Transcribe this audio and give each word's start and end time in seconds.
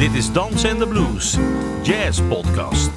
Dit 0.00 0.14
is 0.14 0.32
Dans 0.32 0.64
en 0.64 0.78
de 0.78 0.86
Blues, 0.86 1.36
Jazz 1.82 2.20
Podcast. 2.28 2.90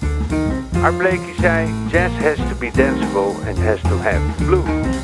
Art 0.82 0.98
Blakey 0.98 1.34
zei: 1.40 1.70
Jazz 1.92 2.14
has 2.14 2.36
to 2.36 2.56
be 2.60 2.72
danceable 2.76 3.34
and 3.48 3.58
has 3.58 3.82
to 3.82 3.98
have 3.98 4.20
blues. 4.46 4.96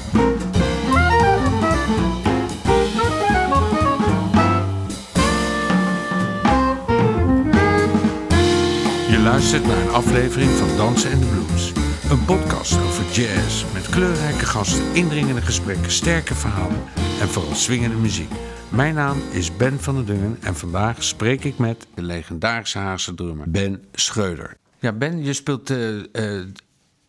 Je 9.10 9.20
luistert 9.24 9.68
naar 9.68 9.78
een 9.78 9.90
aflevering 9.90 10.50
van 10.50 10.78
Dansen 10.78 11.12
en 11.12 11.20
de 11.20 11.26
Blues. 11.26 11.72
Een 12.10 12.26
podcast 12.26 12.74
over 12.74 13.04
jazz 13.12 13.66
met 13.74 13.90
kleurrijke 13.90 14.46
gasten, 14.46 14.84
indringende 14.94 15.42
gesprekken, 15.42 15.92
sterke 15.92 16.36
verhalen 16.36 16.84
en 17.22 17.28
vooral 17.28 17.56
swingende 17.56 17.98
muziek. 17.98 18.32
Mijn 18.70 18.94
naam 18.96 19.18
is 19.32 19.56
Ben 19.58 19.80
van 19.80 19.96
der 19.96 20.06
Dungen 20.06 20.38
en 20.42 20.56
vandaag 20.56 21.04
spreek 21.04 21.44
ik 21.44 21.58
met 21.58 21.88
de 21.96 22.02
legendarische 22.02 22.78
Haagse 22.78 23.14
drummer 23.14 23.50
Ben 23.50 23.84
Schreuder. 23.94 24.58
Ja, 24.80 24.92
Ben, 24.92 25.24
je 25.24 25.34
speelt 25.34 25.70
eh, 25.70 25.98
eh, 25.98 26.40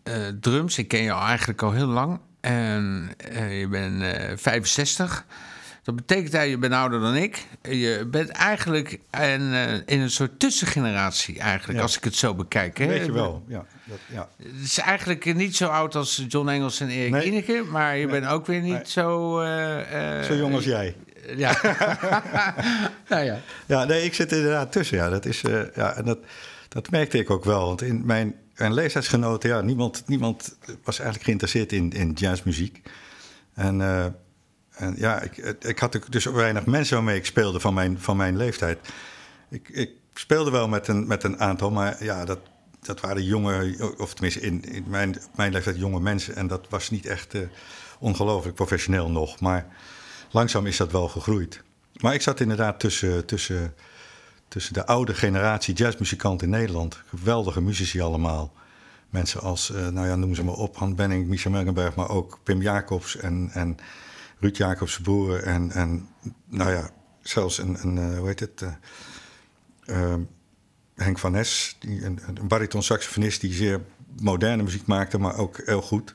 eh, 0.03 0.15
drums. 0.41 0.79
Ik 0.79 0.89
ken 0.89 1.03
jou 1.03 1.23
eigenlijk 1.27 1.63
al 1.63 1.73
heel 1.73 1.87
lang. 1.87 2.19
En 2.41 3.11
je 3.51 3.67
bent 3.71 4.05
65. 4.41 5.25
Dat 5.83 5.97
betekent 5.97 6.33
dat 6.33 6.49
je 6.49 6.59
bent 6.59 6.73
ouder 6.73 7.01
dan 7.01 7.15
ik. 7.17 7.47
Je 7.63 8.07
bent 8.11 8.29
eigenlijk 8.29 8.99
een, 9.11 9.53
in 9.87 10.01
een 10.01 10.11
soort 10.11 10.39
tussengeneratie, 10.39 11.39
eigenlijk, 11.39 11.79
Ja. 11.79 11.85
als 11.85 11.97
ik 11.97 12.05
het 12.05 12.15
zo 12.15 12.35
bekijk. 12.35 12.79
Hè? 12.79 12.87
Weet 12.87 13.05
je 13.07 13.13
wel, 13.13 13.45
ja. 13.49 13.65
Dat, 13.85 13.99
ja. 14.13 14.29
Het 14.43 14.63
is 14.63 14.79
eigenlijk 14.79 15.35
niet 15.35 15.57
zo 15.57 15.67
oud 15.69 15.95
als 15.95 16.25
John 16.29 16.49
Engels 16.49 16.81
en 16.81 16.89
Erik 16.89 17.11
Nee. 17.11 17.25
Ineke, 17.27 17.65
maar 17.71 17.97
je 17.97 18.07
bent 18.07 18.27
ook 18.27 18.47
weer 18.47 18.61
niet 18.61 18.73
Nee. 18.73 18.83
zo... 18.87 19.39
eh, 19.41 20.19
eh, 20.19 20.25
Zo 20.25 20.35
jong 20.35 20.55
als 20.55 20.65
jij. 20.65 20.97
Ja. 21.37 21.61
nou 23.09 23.25
ja. 23.25 23.39
Ja, 23.67 23.85
nee, 23.85 24.05
ik 24.05 24.15
zit 24.15 24.33
inderdaad 24.33 24.73
tussen. 24.73 24.97
Ja, 24.97 25.09
dat, 25.09 25.25
is, 25.27 25.43
eh, 25.43 25.61
ja, 25.75 25.95
en 25.95 26.05
dat, 26.05 26.19
dat 26.69 26.91
merkte 26.91 27.19
ik 27.19 27.31
ook 27.31 27.45
wel. 27.45 27.67
Want 27.67 27.83
in 27.83 28.07
mijn, 28.07 28.35
mijn 28.57 28.75
leeftijdsgenoten, 28.75 29.51
ja, 29.51 29.61
niemand, 29.61 30.03
niemand 30.07 30.57
was 30.85 30.99
eigenlijk 30.99 31.25
geïnteresseerd 31.25 31.73
in, 31.73 31.93
in 31.93 32.13
jazzmuziek. 32.13 32.83
En, 33.55 33.81
eh, 33.81 34.05
en 34.71 34.95
ja, 34.97 35.21
ik, 35.21 35.37
ik 35.61 35.79
had 35.79 35.97
ook 35.97 36.13
dus 36.13 36.25
weinig 36.25 36.67
mensen 36.67 36.97
waarmee 36.97 37.17
ik 37.17 37.27
speelde 37.27 37.61
van 37.61 37.75
mijn, 37.75 37.99
van 37.99 38.17
mijn 38.17 38.37
leeftijd. 38.37 38.79
Ik, 39.51 39.69
ik 39.69 39.91
speelde 40.15 40.51
wel 40.51 40.69
met 40.69 40.89
een, 40.89 41.07
met 41.07 41.25
een 41.25 41.41
aantal, 41.41 41.71
maar 41.71 42.05
ja, 42.05 42.25
dat, 42.25 42.39
dat 42.81 43.01
waren 43.01 43.25
jonge, 43.25 43.77
of 43.99 44.15
tenminste 44.15 44.41
in, 44.41 44.65
in 44.65 44.85
mijn, 44.87 45.17
mijn 45.35 45.53
leeftijd 45.53 45.79
jonge 45.79 46.01
mensen. 46.01 46.37
En 46.37 46.47
dat 46.47 46.67
was 46.69 46.91
niet 46.91 47.07
echt 47.07 47.35
eh, 47.35 47.41
ongelooflijk 47.99 48.57
professioneel 48.57 49.11
nog. 49.11 49.41
Maar 49.41 49.67
langzaam 50.31 50.67
is 50.67 50.77
dat 50.77 50.93
wel 50.93 51.09
gegroeid. 51.09 51.63
Maar 52.01 52.15
ik 52.15 52.23
zat 52.23 52.41
inderdaad 52.41 52.81
tussen, 52.81 53.27
tussen, 53.27 53.75
tussen 54.49 54.73
de 54.73 54.87
oude 54.87 55.15
generatie 55.15 55.75
jazzmuzikanten 55.75 56.47
in 56.47 56.53
Nederland. 56.59 57.03
Geweldige 57.09 57.61
muzici 57.61 58.01
allemaal. 58.01 58.53
Mensen 59.11 59.41
als, 59.41 59.71
eh, 59.71 59.89
nou 59.89 60.07
ja, 60.07 60.17
noem 60.17 60.35
ze 60.35 60.45
maar 60.45 60.55
op, 60.55 60.77
Han 60.77 60.95
Benning, 60.95 61.27
Michel 61.27 61.51
Melkenberg, 61.51 61.95
maar 61.95 62.09
ook 62.09 62.39
Pim 62.43 62.63
Jacobs 62.63 63.17
en, 63.17 63.51
en 63.53 63.77
Ruud 64.41 64.57
Jacobs 64.57 64.99
boeren. 64.99 65.45
En, 65.45 65.71
en 65.71 66.09
nou 66.49 66.71
ja, 66.71 66.91
zelfs 67.23 67.59
een, 67.59 67.77
een 67.81 67.99
eh, 67.99 68.19
hoe 68.19 68.27
heet 68.27 68.41
het, 68.41 68.63
eh, 68.63 68.73
eh, 70.13 70.21
Henk 70.95 71.19
van 71.19 71.33
Nes, 71.33 71.77
die, 71.79 72.05
een, 72.05 72.21
een 72.35 72.49
bariton 72.49 72.83
saxofonist 72.83 73.41
die 73.41 73.53
zeer 73.53 73.81
moderne 74.21 74.63
muziek 74.63 74.87
maakte, 74.87 75.19
maar 75.19 75.37
ook 75.37 75.61
heel 75.65 75.83
goed. 75.83 76.15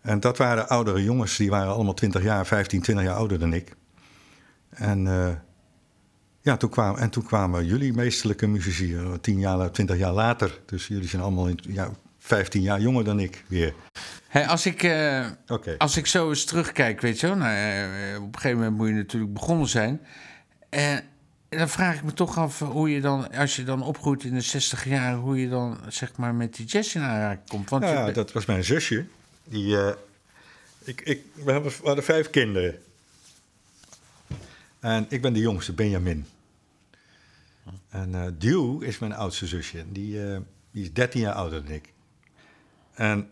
En 0.00 0.20
dat 0.20 0.38
waren 0.38 0.68
oudere 0.68 1.04
jongens, 1.04 1.36
die 1.36 1.50
waren 1.50 1.72
allemaal 1.72 1.94
20 1.94 2.22
jaar, 2.22 2.46
15, 2.46 2.82
20 2.82 3.04
jaar 3.04 3.14
ouder 3.14 3.38
dan 3.38 3.52
ik. 3.52 3.76
En, 4.70 5.06
eh, 5.06 5.34
ja, 6.40 6.56
toen 6.56 6.70
kwamen, 6.70 7.00
en 7.00 7.10
toen 7.10 7.24
kwamen 7.24 7.66
jullie 7.66 7.92
meesterlijke 7.92 8.46
muzici, 8.46 8.96
eh, 8.96 9.12
10 9.20 9.38
jaar, 9.38 9.70
20 9.70 9.96
jaar 9.96 10.12
later. 10.12 10.60
Dus 10.66 10.86
jullie 10.86 11.08
zijn 11.08 11.22
allemaal 11.22 11.48
in, 11.48 11.58
ja, 11.68 11.90
15 12.18 12.62
jaar 12.62 12.80
jonger 12.80 13.04
dan 13.04 13.20
ik 13.20 13.44
weer. 13.46 13.74
Hey, 14.28 14.46
als, 14.46 14.66
ik, 14.66 14.82
eh, 14.82 15.26
als 15.78 15.96
ik 15.96 16.06
zo 16.06 16.28
eens 16.28 16.44
terugkijk, 16.44 17.00
weet 17.00 17.20
je 17.20 17.26
wel... 17.26 17.36
Nou, 17.36 17.54
eh, 17.54 18.22
op 18.22 18.34
een 18.34 18.40
gegeven 18.40 18.58
moment 18.58 18.76
moet 18.76 18.88
je 18.88 18.94
natuurlijk 18.94 19.32
begonnen 19.32 19.68
zijn. 19.68 20.00
En 20.68 21.04
dan 21.48 21.68
vraag 21.68 21.96
ik 21.96 22.02
me 22.02 22.12
toch 22.12 22.38
af 22.38 22.58
hoe 22.58 22.90
je 22.90 23.00
dan... 23.00 23.32
als 23.32 23.56
je 23.56 23.64
dan 23.64 23.82
opgroeit 23.82 24.24
in 24.24 24.34
de 24.34 24.40
60 24.40 24.84
jaar... 24.84 25.14
hoe 25.14 25.40
je 25.40 25.48
dan, 25.48 25.78
zeg 25.88 26.16
maar, 26.16 26.34
met 26.34 26.54
die 26.54 26.66
jazz 26.66 26.94
in 26.94 27.02
aanraking 27.02 27.48
komt. 27.48 27.70
Want 27.70 27.84
je 27.84 27.90
ja, 27.90 28.10
dat 28.10 28.32
was 28.32 28.46
mijn 28.46 28.64
zusje. 28.64 29.04
Die, 29.48 29.78
eh, 29.78 29.94
ik, 30.84 31.00
ik, 31.00 31.24
we, 31.32 31.52
hebben, 31.52 31.70
we 31.70 31.86
hadden 31.86 32.04
vijf 32.04 32.30
kinderen. 32.30 32.78
En 34.78 35.06
ik 35.08 35.22
ben 35.22 35.32
de 35.32 35.40
jongste, 35.40 35.72
Benjamin. 35.72 36.26
En 37.88 38.36
Dew 38.38 38.82
is 38.82 38.98
mijn 38.98 39.12
oudste 39.12 39.46
zusje. 39.46 39.84
Die, 39.92 40.24
eh, 40.24 40.38
die 40.70 40.82
is 40.82 40.92
13 40.92 41.20
jaar 41.20 41.34
ouder 41.34 41.64
dan 41.64 41.74
ik. 41.74 41.92
En 42.94 43.30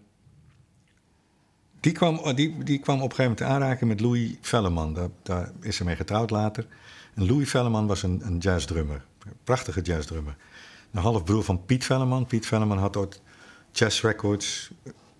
die 1.80 1.92
kwam, 1.92 2.34
die, 2.34 2.64
die 2.64 2.78
kwam 2.78 3.02
op 3.02 3.10
een 3.10 3.16
gegeven 3.16 3.36
moment 3.38 3.62
aanraken 3.62 3.86
met 3.86 4.00
Louis 4.00 4.30
Velleman. 4.40 4.94
Daar, 4.94 5.08
daar 5.22 5.52
is 5.60 5.76
ze 5.76 5.84
mee 5.84 5.96
getrouwd 5.96 6.30
later. 6.30 6.66
En 7.14 7.26
Louis 7.26 7.50
Velleman 7.50 7.86
was 7.86 8.02
een, 8.02 8.20
een 8.24 8.38
jazzdrummer. 8.38 9.04
Prachtige 9.44 9.80
jazzdrummer. 9.80 10.36
Een 10.92 11.02
halfbroer 11.02 11.44
van 11.44 11.64
Piet 11.64 11.84
Velleman. 11.84 12.26
Piet 12.26 12.46
Velleman 12.46 12.78
had 12.78 12.96
ooit 12.96 13.20
Jazz 13.72 14.02
Records 14.02 14.70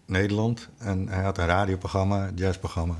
Nederland. 0.06 0.69
En 0.78 1.09
hij 1.09 1.22
had 1.22 1.39
een 1.39 1.47
radioprogramma, 1.47 2.28
een 2.28 2.34
jazzprogramma. 2.34 2.97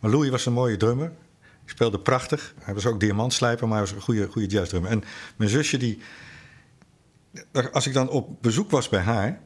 Maar 0.00 0.10
Louis 0.10 0.30
was 0.30 0.46
een 0.46 0.52
mooie 0.52 0.76
drummer. 0.76 1.12
Hij 1.40 1.74
speelde 1.74 1.98
prachtig. 1.98 2.54
Hij 2.58 2.74
was 2.74 2.86
ook 2.86 3.00
diamantslijper, 3.00 3.68
maar 3.68 3.76
hij 3.76 3.86
was 3.86 3.96
een 3.96 4.02
goede, 4.02 4.26
goede 4.26 4.48
jazzdrummer. 4.48 4.90
En 4.90 5.04
mijn 5.36 5.50
zusje, 5.50 5.76
die, 5.76 5.98
als 7.72 7.86
ik 7.86 7.92
dan 7.92 8.08
op 8.08 8.42
bezoek 8.42 8.70
was 8.70 8.88
bij 8.88 9.00
haar, 9.00 9.40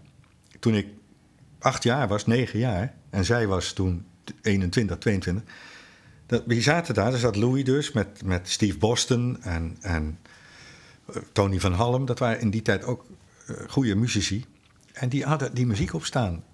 toen 0.59 0.75
ik 0.75 0.87
acht 1.59 1.83
jaar 1.83 2.09
was, 2.09 2.27
negen 2.27 2.59
jaar, 2.59 2.95
en 3.11 3.25
zij 3.25 3.47
was 3.47 3.73
toen 3.73 4.07
21, 4.43 4.99
22. 4.99 5.43
Dat, 6.27 6.43
wie 6.47 6.63
zaten 6.63 6.95
daar? 6.95 7.11
Daar 7.11 7.21
zat 7.21 7.37
Louis 7.37 7.65
dus 7.65 7.93
met, 7.93 8.25
met 8.25 8.49
Steve 8.49 8.79
Boston 8.79 9.43
en, 9.43 9.77
en 9.81 10.19
eh, 11.07 11.17
Tony 11.33 11.61
van 11.61 11.73
Halm. 11.73 12.07
Dat 12.07 12.19
waren 12.19 12.41
in 12.41 12.51
die 12.51 12.63
tijd 12.63 12.85
ook 12.85 13.07
eh, 13.47 13.57
goede 13.69 13.95
muzici. 13.95 14.45
En 14.93 15.09
die 15.09 15.25
hadden 15.25 15.55
die 15.55 15.67
muziek 15.67 15.95
op 15.95 16.05
staan. 16.05 16.45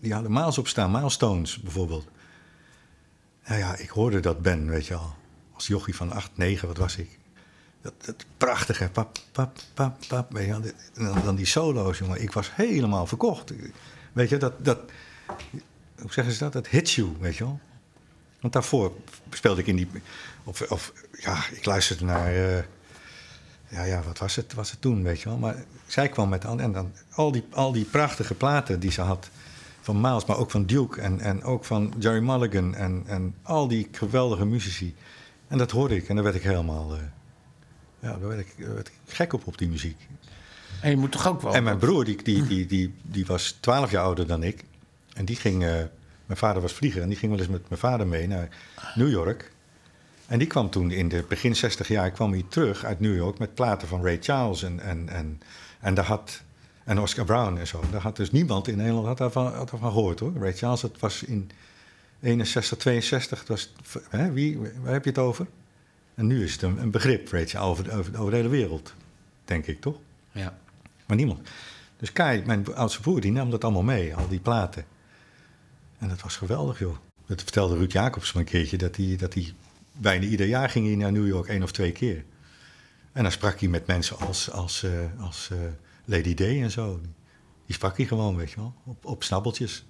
Die 0.00 0.12
hadden 0.12 0.32
Miles 0.32 0.58
op 0.58 0.68
staan, 0.68 0.90
Milestones 0.90 1.60
bijvoorbeeld. 1.60 2.06
Nou 3.46 3.58
ja, 3.58 3.76
ik 3.76 3.88
hoorde 3.88 4.20
dat 4.20 4.42
Ben, 4.42 4.68
weet 4.68 4.86
je 4.86 4.94
al. 4.94 5.14
Als 5.52 5.66
jochie 5.66 5.96
van 5.96 6.12
8, 6.12 6.30
9, 6.34 6.68
wat 6.68 6.76
was 6.76 6.96
ik? 6.96 7.18
Dat, 7.82 8.14
prachtige, 8.36 8.88
pap, 8.92 9.18
pap, 9.32 9.58
pap, 9.74 9.96
pap. 10.08 10.32
Weet 10.32 10.46
je, 10.46 10.74
en 10.94 11.22
dan, 11.24 11.36
die 11.36 11.46
solo's, 11.46 11.98
jongen. 11.98 12.22
Ik 12.22 12.32
was 12.32 12.54
helemaal 12.54 13.06
verkocht. 13.06 13.52
Weet 14.12 14.28
je, 14.28 14.36
dat, 14.36 14.64
dat, 14.64 14.78
hoe 16.00 16.12
zeggen 16.12 16.34
ze 16.34 16.38
dat? 16.38 16.52
Dat 16.52 16.68
hits 16.68 16.94
you, 16.94 17.16
weet 17.20 17.36
je 17.36 17.44
wel. 17.44 17.60
Want 18.40 18.52
daarvoor 18.52 18.92
speelde 19.30 19.60
ik 19.60 19.66
in 19.66 19.76
die... 19.76 19.88
Of, 20.44 20.70
of 20.70 20.92
ja, 21.12 21.44
ik 21.50 21.64
luisterde 21.64 22.04
naar... 22.04 22.26
eh, 22.26 22.62
ja, 23.68 23.84
ja, 23.84 24.02
wat 24.02 24.18
was 24.18 24.36
het, 24.36 24.54
was 24.54 24.70
het 24.70 24.80
toen, 24.80 25.02
weet 25.02 25.20
je 25.20 25.28
wel. 25.28 25.38
Maar 25.38 25.64
zij 25.86 26.08
kwam 26.08 26.28
met... 26.28 26.44
En 26.44 26.72
dan 26.72 26.92
al 27.10 27.32
die, 27.32 27.44
al 27.50 27.72
die 27.72 27.84
prachtige 27.84 28.34
platen 28.34 28.80
die 28.80 28.90
ze 28.90 29.00
had... 29.00 29.30
Van 29.80 30.00
Miles, 30.00 30.24
maar 30.24 30.36
ook 30.36 30.50
van 30.50 30.66
Duke 30.66 31.00
en, 31.00 31.20
en 31.20 31.42
ook 31.42 31.64
van 31.64 31.92
Jerry 31.98 32.22
Mulligan... 32.22 32.74
En, 32.74 33.02
en 33.06 33.34
al 33.42 33.68
die 33.68 33.88
geweldige 33.92 34.44
muzici. 34.44 34.94
En 35.48 35.58
dat 35.58 35.70
hoorde 35.70 35.96
ik 35.96 36.08
en 36.08 36.14
daar 36.14 36.24
werd 36.24 36.36
ik 36.36 36.42
helemaal... 36.42 36.94
eh, 36.94 37.00
ja, 37.98 38.08
daar 38.08 38.28
werd 38.28 38.40
ik, 38.40 38.54
daar 38.58 38.74
werd 38.74 38.88
ik 38.88 38.94
gek 39.06 39.32
op, 39.32 39.46
op 39.46 39.58
die 39.58 39.68
muziek. 39.68 40.08
En 40.80 40.90
je 40.90 40.96
moet 40.96 41.12
toch 41.12 41.28
ook 41.28 41.42
wel... 41.42 41.54
En 41.54 41.62
mijn 41.62 41.78
broer, 41.78 42.04
die, 42.04 42.22
die, 42.22 42.46
die, 42.46 42.66
die, 42.66 42.94
die 43.02 43.26
was 43.26 43.56
12 43.60 43.90
jaar 43.90 44.04
ouder 44.04 44.26
dan 44.26 44.42
ik. 44.42 44.64
En 45.14 45.24
die 45.24 45.36
ging, 45.36 45.64
eh, 45.64 45.70
mijn 46.26 46.38
vader 46.38 46.62
was 46.62 46.72
vlieger 46.72 47.02
en 47.02 47.08
die 47.08 47.16
ging 47.16 47.30
wel 47.30 47.40
eens 47.40 47.50
met 47.50 47.68
mijn 47.68 47.80
vader 47.80 48.06
mee 48.06 48.26
naar 48.26 48.48
New 48.94 49.10
York. 49.10 49.52
En 50.26 50.38
die 50.38 50.48
kwam 50.48 50.70
toen 50.70 50.90
in 50.90 51.08
de 51.08 51.24
begin 51.28 51.56
60 51.56 51.88
jaar 51.88 52.10
kwam 52.10 52.32
hij 52.32 52.44
terug 52.48 52.84
uit 52.84 53.00
New 53.00 53.16
York 53.16 53.38
met 53.38 53.54
platen 53.54 53.88
van 53.88 54.02
Ray 54.02 54.18
Charles 54.20 54.62
en, 54.62 54.80
en, 54.80 55.08
en, 55.08 55.40
en 55.80 55.94
daar 55.94 56.04
had. 56.04 56.42
En 56.84 56.98
Oscar 56.98 57.24
Brown 57.24 57.56
en 57.56 57.66
zo. 57.66 57.82
Daar 57.90 58.00
had 58.00 58.16
dus 58.16 58.30
niemand 58.30 58.68
in 58.68 58.76
Nederland 58.76 59.06
had 59.06 59.18
daarvan, 59.18 59.44
had 59.44 59.70
daarvan 59.70 59.92
gehoord 59.92 60.20
hoor. 60.20 60.32
Ray 60.38 60.52
Charles, 60.52 60.80
dat 60.80 60.98
was 60.98 61.22
in 61.22 61.50
61, 62.22 62.78
62. 62.78 63.38
Dat 63.44 63.48
was, 63.48 63.72
hè, 64.08 64.32
wie, 64.32 64.58
waar 64.58 64.92
heb 64.92 65.04
je 65.04 65.10
het 65.10 65.18
over? 65.18 65.46
En 66.14 66.26
nu 66.26 66.44
is 66.44 66.52
het 66.52 66.62
een, 66.62 66.78
een 66.78 66.90
begrip, 66.90 67.28
Ray 67.28 67.46
Charles, 67.46 67.70
over, 67.70 67.98
over, 67.98 68.18
over 68.18 68.30
de 68.30 68.36
hele 68.36 68.48
wereld. 68.48 68.94
Denk 69.44 69.66
ik 69.66 69.80
toch? 69.80 69.96
Ja. 70.32 70.58
Maar 71.06 71.16
niemand. 71.16 71.48
Dus 71.96 72.12
Kai, 72.12 72.42
mijn 72.46 72.74
oudste 72.74 73.00
broer, 73.00 73.20
die 73.20 73.32
nam 73.32 73.50
dat 73.50 73.64
allemaal 73.64 73.82
mee, 73.82 74.16
al 74.16 74.28
die 74.28 74.40
platen. 74.40 74.84
En 75.98 76.08
dat 76.08 76.22
was 76.22 76.36
geweldig, 76.36 76.78
joh. 76.78 76.96
Dat 77.26 77.42
vertelde 77.42 77.76
Ruud 77.76 77.92
Jacobs 77.92 78.32
me 78.32 78.40
een 78.40 78.46
keertje, 78.46 78.76
dat 78.76 78.96
hij, 78.96 79.16
dat 79.16 79.34
hij 79.34 79.52
bijna 79.92 80.24
ieder 80.24 80.46
jaar 80.46 80.70
ging 80.70 80.86
hij 80.86 80.96
naar 80.96 81.12
New 81.12 81.26
York, 81.26 81.48
één 81.48 81.62
of 81.62 81.72
twee 81.72 81.92
keer. 81.92 82.24
En 83.12 83.22
dan 83.22 83.32
sprak 83.32 83.60
hij 83.60 83.68
met 83.68 83.86
mensen 83.86 84.18
als, 84.18 84.50
als, 84.50 84.82
eh, 84.82 84.90
als 85.18 85.48
eh, 85.52 85.58
Lady 86.10 86.34
Day 86.34 86.62
en 86.62 86.70
zo. 86.70 87.00
Die 87.66 87.74
sprak 87.74 87.96
hij 87.96 88.06
gewoon, 88.06 88.36
weet 88.36 88.50
je 88.50 88.56
wel, 88.56 88.74
op, 88.84 89.04
op 89.04 89.22
snabbeltjes. 89.22 89.86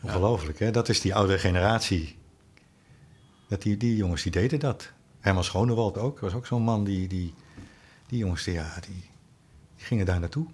Ongelooflijk, 0.00 0.58
hè? 0.58 0.70
Dat 0.70 0.88
is 0.88 1.00
die 1.00 1.14
oude 1.14 1.38
generatie. 1.38 2.18
Dat 3.48 3.62
die, 3.62 3.76
die 3.76 3.96
jongens, 3.96 4.22
die 4.22 4.32
deden 4.32 4.58
dat. 4.58 4.92
Herman 5.20 5.44
Schonewald 5.44 5.98
ook. 5.98 6.20
was 6.20 6.34
ook 6.34 6.46
zo'n 6.46 6.62
man 6.62 6.84
die, 6.84 7.08
die, 7.08 7.34
die 8.06 8.18
jongens, 8.18 8.44
die, 8.44 8.54
ja, 8.54 8.74
die, 8.80 9.10
die 9.76 9.84
gingen 9.84 10.06
daar 10.06 10.20
naartoe. 10.20 10.46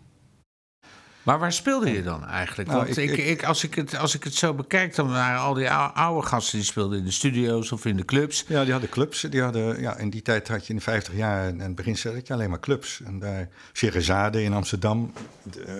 Maar 1.22 1.38
waar 1.38 1.52
speelde 1.52 1.90
je 1.90 2.02
dan 2.02 2.26
eigenlijk? 2.26 2.68
Nou, 2.68 2.84
Want 2.84 2.96
ik- 2.96 3.16
ik, 3.16 3.44
als, 3.44 3.64
ik 3.64 3.74
het, 3.74 3.96
als 3.96 4.14
ik 4.14 4.24
het 4.24 4.34
zo 4.34 4.54
bekijk, 4.54 4.94
dan 4.94 5.10
waren 5.10 5.40
al 5.40 5.54
die 5.54 5.70
oude, 5.70 6.26
gasten 6.26 6.58
die 6.58 6.66
speelden 6.66 6.98
in 6.98 7.04
de 7.04 7.10
studio's 7.10 7.72
of 7.72 7.84
in 7.84 7.96
de 7.96 8.04
clubs. 8.04 8.44
Ja, 8.48 8.62
die 8.62 8.72
hadden 8.72 8.90
clubs. 8.90 9.20
Die 9.20 9.42
hadden, 9.42 9.80
ja, 9.80 9.96
in 9.96 10.10
die 10.10 10.22
tijd 10.22 10.48
had 10.48 10.62
je 10.66 10.70
in 10.72 10.76
de 10.78 10.82
50 10.84 11.14
jaar 11.14 11.46
en 11.46 11.60
en 11.60 11.74
begin 11.74 11.96
had 12.14 12.26
je 12.26 12.32
alleen 12.32 12.50
maar 12.50 12.60
clubs. 12.60 13.00
En 13.04 13.18
daar, 13.18 13.48
Sherazade 13.72 14.42
in 14.42 14.52
Amsterdam. 14.52 15.12
De, 15.42 15.62
eh, 15.62 15.74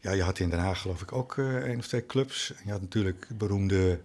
ja, 0.00 0.10
je 0.12 0.22
had 0.22 0.38
in 0.38 0.50
Den 0.50 0.58
Haag 0.58 0.80
geloof 0.80 1.02
ik 1.02 1.12
ook 1.12 1.38
eh 1.38 1.56
één 1.56 1.78
of 1.78 1.86
twee 1.86 2.06
clubs. 2.06 2.52
En 2.56 2.62
je 2.64 2.70
had 2.70 2.80
natuurlijk 2.80 3.24
het 3.28 3.38
beroemde 3.38 4.00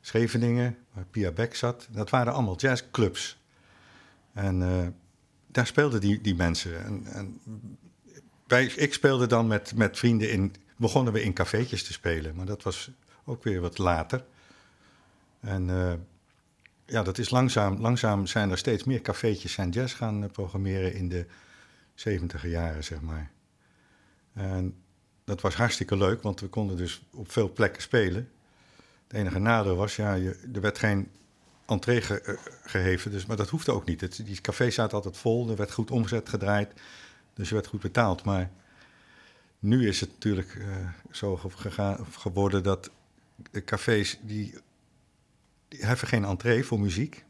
Scheveningen, 0.00 0.76
waar 0.92 1.04
Pia 1.10 1.30
Beck 1.30 1.54
zat. 1.54 1.86
Dat 1.90 2.10
waren 2.10 2.32
allemaal 2.32 2.56
jazzclubs. 2.56 3.38
En 4.34 4.62
eh, 4.62 4.86
daar 5.46 5.66
speelden 5.66 6.00
die, 6.00 6.20
die 6.20 6.34
mensen. 6.34 6.84
En, 6.84 7.02
en 7.12 7.40
ik 8.58 8.94
speelde 8.94 9.26
dan 9.26 9.46
met, 9.46 9.74
met 9.76 9.98
vrienden 9.98 10.30
in... 10.30 10.54
Begonnen 10.76 11.12
we 11.12 11.22
in 11.22 11.32
cafeetjes 11.32 11.84
te 11.84 11.92
spelen, 11.92 12.34
maar 12.34 12.46
dat 12.46 12.62
was 12.62 12.90
ook 13.24 13.44
weer 13.44 13.60
wat 13.60 13.78
later. 13.78 14.24
En... 15.40 15.70
eh, 15.70 15.92
ja, 16.90 17.02
dat 17.02 17.18
is 17.18 17.30
langzaam. 17.30 17.80
Langzaam 17.80 18.26
zijn 18.26 18.50
er 18.50 18.58
steeds 18.58 18.84
meer 18.84 19.00
cafeetjes 19.00 19.52
zijn 19.52 19.70
jazz 19.70 19.96
gaan 19.96 20.22
eh, 20.24 20.30
programmeren 20.30 20.94
in 20.94 21.08
de 21.08 21.26
70 21.94 22.46
jaren, 22.46 22.84
zeg 22.84 23.00
maar. 23.00 23.30
En 24.32 24.74
dat 25.24 25.40
was 25.40 25.54
hartstikke 25.54 25.96
leuk, 25.96 26.22
want 26.22 26.40
we 26.40 26.46
konden 26.46 26.76
dus 26.76 27.02
op 27.12 27.32
veel 27.32 27.52
plekken 27.52 27.82
spelen. 27.82 28.30
Het 29.08 29.18
enige 29.18 29.38
nadeel 29.38 29.76
was, 29.76 29.96
ja, 29.96 30.14
je, 30.14 30.48
er 30.52 30.60
werd 30.60 30.78
geen 30.78 31.08
entree 31.66 32.00
ge- 32.00 32.20
eh, 32.20 32.34
geheven, 32.64 33.10
dus, 33.10 33.26
maar 33.26 33.36
dat 33.36 33.48
hoefde 33.48 33.72
ook 33.72 33.84
niet. 33.84 34.00
Het, 34.00 34.26
die 34.26 34.40
café 34.40 34.70
zaten 34.70 34.96
altijd 34.96 35.16
vol, 35.16 35.50
er 35.50 35.56
werd 35.56 35.72
goed 35.72 35.90
omzet 35.90 36.28
gedraaid, 36.28 36.72
dus 37.40 37.48
je 37.48 37.54
werd 37.54 37.66
goed 37.66 37.80
betaald. 37.80 38.24
Maar 38.24 38.50
nu 39.58 39.88
is 39.88 40.00
het 40.00 40.10
natuurlijk 40.10 40.54
eh, 40.54 40.88
zo 41.10 41.36
ge- 41.36 41.50
gegaan, 41.50 42.06
geworden 42.10 42.62
dat 42.62 42.90
de 43.50 43.64
cafés 43.64 44.18
die 44.22 44.54
die 45.68 45.84
heffen 45.84 46.08
geen 46.08 46.24
entree 46.24 46.64
voor 46.64 46.80
muziek. 46.80 47.24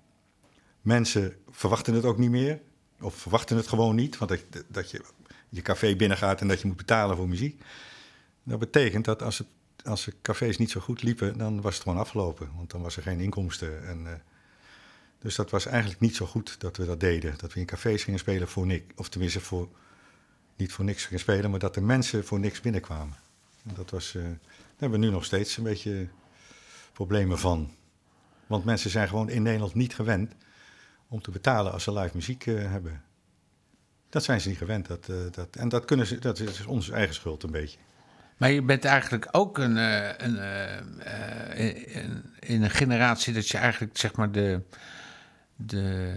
Mensen 0.81 1.37
verwachten 1.51 1.95
het 1.95 2.05
ook 2.05 2.19
niet 2.19 2.31
meer. 2.31 2.61
Of 3.01 3.15
verwachten 3.15 3.57
het 3.57 3.69
gewoon 3.69 3.95
niet. 3.95 4.19
Want 4.19 4.31
dat, 4.31 4.65
dat 4.69 4.91
je 4.91 5.05
je 5.49 5.63
café 5.63 5.97
binnengaat 5.97 6.41
en 6.41 6.49
dat 6.49 6.61
je 6.61 6.67
moet 6.67 6.77
betalen 6.77 7.17
voor 7.17 7.29
muziek. 7.29 7.63
Dat 8.43 8.59
betekent 8.59 9.05
dat 9.05 9.23
als, 9.23 9.39
het, 9.39 9.47
als 9.85 10.05
de 10.05 10.15
cafés 10.23 10.59
niet 10.59 10.71
zo 10.71 10.81
goed 10.81 11.03
liepen, 11.03 11.39
dan 11.39 11.61
was 11.61 11.75
het 11.75 11.83
gewoon 11.83 11.99
afgelopen. 11.99 12.51
Want 12.57 12.71
dan 12.71 12.83
was 12.83 12.97
er 12.97 13.03
geen 13.03 13.21
inkomsten. 13.21 13.87
En, 13.87 14.07
eh, 14.07 14.13
dus 15.19 15.35
dat 15.35 15.51
was 15.51 15.67
eigenlijk 15.67 16.01
niet 16.01 16.17
zo 16.17 16.27
goed 16.27 16.61
dat 16.61 16.77
we 16.77 16.85
dat 16.87 17.01
deden. 17.01 17.35
Dat 17.37 17.53
we 17.53 17.61
in 17.61 17.67
cafés 17.67 18.05
gingen 18.05 18.19
spelen 18.21 18.49
voor 18.49 18.67
niks. 18.67 18.95
Of 18.97 19.09
tenminste 19.09 19.41
voor, 19.41 19.69
niet 20.61 20.73
voor 20.73 20.85
niks 20.85 21.05
gingen 21.05 21.21
spelen, 21.21 21.51
maar 21.51 21.59
dat 21.59 21.75
de 21.75 21.81
mensen 21.81 22.25
voor 22.25 22.41
niks 22.41 22.61
binnenkwamen. 22.61 23.17
En 23.69 23.75
dat 23.75 23.91
was, 23.91 24.15
eh, 24.15 24.23
daar 24.23 24.39
hebben 24.79 25.01
we 25.01 25.07
nu 25.07 25.13
nog 25.13 25.25
steeds 25.25 25.57
een 25.57 25.65
beetje 25.65 26.09
problemen 26.93 27.39
van. 27.39 27.75
Want 28.47 28.65
mensen 28.65 28.91
zijn 28.91 29.09
gewoon 29.09 29.29
in 29.29 29.43
Nederland 29.43 29.75
niet 29.75 29.95
gewend 29.95 30.33
om 31.09 31.23
te 31.23 31.31
betalen 31.31 31.73
als 31.73 31.83
ze 31.83 31.93
live 31.93 32.17
muziek 32.17 32.47
eh, 32.47 32.71
hebben. 32.71 33.03
Dat 34.09 34.25
zijn 34.25 34.41
ze 34.41 34.49
niet 34.49 34.59
gewend. 34.59 34.87
Dat, 34.87 35.09
eh, 35.09 35.17
dat, 35.31 35.57
en 35.57 35.69
dat, 35.69 35.85
kunnen 35.85 36.07
ze, 36.07 36.19
dat 36.19 36.39
is 36.39 36.67
onze 36.67 36.93
eigen 36.93 37.15
schuld 37.15 37.43
een 37.43 37.51
beetje. 37.51 37.79
Maar 38.37 38.51
je 38.51 38.63
bent 38.63 38.85
eigenlijk 38.85 39.29
ook 39.31 39.59
een, 39.59 39.77
een, 40.25 40.39
in, 41.57 42.35
in 42.39 42.63
een 42.63 42.71
generatie 42.71 43.35
dat 43.35 43.49
je 43.49 43.59
eigenlijk 43.59 43.99
zeg 43.99 44.15
maar 44.15 44.33
de, 44.33 44.63
de 45.57 46.15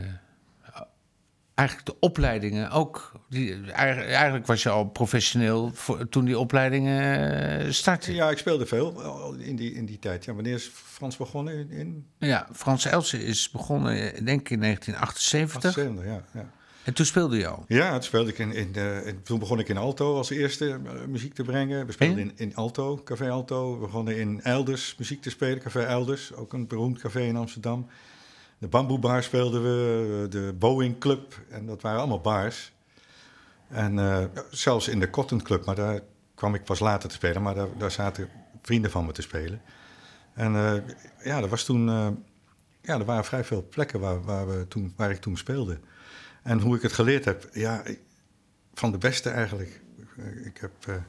eigenlijk 1.53 1.88
de 1.88 1.95
opleidingen 2.00 2.71
ook 2.71 3.11
die, 3.29 3.71
eigenlijk, 3.71 4.45
was 4.45 4.63
je 4.63 4.69
al 4.69 4.85
professioneel 4.85 5.71
voor, 5.73 6.09
toen 6.09 6.25
die 6.25 6.39
opleidingen 6.39 7.59
eh, 7.59 7.71
startten. 7.71 8.13
Ja. 8.13 8.23
Ja, 8.23 8.31
ik 8.31 8.38
speelde 8.38 8.65
veel 8.65 9.03
al 9.03 9.33
in 9.33 9.55
die, 9.55 9.73
in 9.73 9.85
die 9.85 10.00
tijd. 10.00 10.25
Ja, 10.25 10.33
wanneer 10.33 10.53
is 10.53 10.71
Frans 10.73 11.17
begonnen? 11.17 11.69
In, 11.69 12.05
in 12.19 12.38
Frans 12.53 12.85
Elsen 12.85 13.21
is 13.21 13.50
begonnen 13.50 14.13
eh, 14.13 14.25
denk 14.25 14.39
ik 14.39 14.50
in 14.50 14.59
1978 14.59 15.69
78, 15.69 16.05
ja, 16.05 16.23
ja. 16.41 16.50
en 16.83 16.94
toen 16.94 17.05
speelde 17.05 17.38
je 17.38 17.47
al. 17.47 17.65
Ja, 17.67 17.91
toen, 17.91 18.03
speelde 18.03 18.29
ik 18.29 18.38
in, 18.38 18.75
eh, 18.75 18.97
toen 19.23 19.39
begon 19.39 19.59
ik 19.59 19.69
in 19.69 19.77
Alto 19.77 20.15
als 20.15 20.29
eerste 20.29 20.69
eh, 20.69 21.06
muziek 21.07 21.33
te 21.33 21.44
brengen. 21.44 21.85
We 21.85 21.91
speelden 21.91 22.19
In? 22.19 22.31
in, 22.35 22.49
in 22.49 22.56
Alto, 22.56 23.01
Café 23.03 23.29
Alto. 23.29 23.73
We 23.73 23.85
begonnen 23.85 24.17
in 24.17 24.41
Elders 24.41 24.95
muziek 24.97 25.21
te 25.21 25.29
spelen, 25.29 25.59
Café 25.59 25.81
Elders. 25.81 26.33
Ook 26.33 26.53
een 26.53 26.67
beroemd 26.67 26.99
café 26.99 27.21
in 27.21 27.35
Amsterdam. 27.35 27.88
De 28.63 28.69
Bamboe 28.69 29.00
Bar 29.00 29.24
speelden 29.24 29.63
we, 29.63 30.27
de 30.30 30.54
Boeing 30.57 31.00
Club. 31.00 31.39
En 31.50 31.65
dat 31.65 31.81
waren 31.81 32.00
allemaal 32.00 32.21
bars. 32.21 32.74
En 33.68 34.00
eh, 34.00 34.25
zelfs 34.50 34.88
in 34.88 35.00
de 35.00 35.10
Cotton 35.10 35.42
Club, 35.42 35.65
maar 35.65 35.75
daar 35.75 36.00
kwam 36.36 36.56
ik 36.56 36.63
pas 36.63 36.80
later 36.80 37.10
te 37.10 37.15
spelen. 37.15 37.42
Maar 37.42 37.56
daar, 37.56 37.77
daar 37.77 37.92
zaten 37.92 38.30
vrienden 38.62 38.92
van 38.92 39.06
me 39.06 39.12
te 39.12 39.21
spelen. 39.21 39.62
En 40.33 40.56
eh, 40.56 40.95
ja, 41.24 41.42
er 41.42 41.48
was 41.48 41.63
toen... 41.63 41.89
eh, 41.89 42.07
ja, 42.81 43.00
er 43.00 43.06
waren 43.06 43.25
vrij 43.25 43.44
veel 43.44 43.68
plekken 43.69 44.00
waar, 44.00 44.24
waar, 44.24 44.48
we 44.48 44.68
toen, 44.68 44.94
waar 44.95 45.12
ik 45.12 45.21
toen 45.21 45.38
speelde. 45.38 45.80
En 46.44 46.59
hoe 46.59 46.75
ik 46.75 46.81
het 46.81 46.94
geleerd 46.94 47.25
heb, 47.25 47.50
ja, 47.51 47.83
van 48.74 48.92
de 48.92 48.98
beste 48.98 49.30
eigenlijk. 49.30 49.81
Ik 50.44 50.57
heb, 50.57 51.01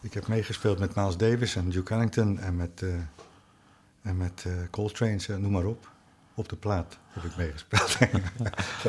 ik 0.00 0.14
heb 0.14 0.26
meegespeeld 0.26 0.78
met 0.78 0.94
Miles 0.94 1.16
Davis 1.16 1.56
en 1.56 1.70
Duke 1.70 1.94
Ellington 1.94 2.38
en 2.38 2.56
met, 2.56 2.82
eh 2.82 2.88
en 4.02 4.16
met 4.16 4.46
Coltrane, 4.70 5.38
noem 5.38 5.52
maar 5.52 5.64
op. 5.64 5.94
Op 6.36 6.48
de 6.48 6.56
plaat 6.56 6.98
heb 7.08 7.24
ik 7.24 7.36
meegespeeld. 7.36 7.90
zo, 8.82 8.88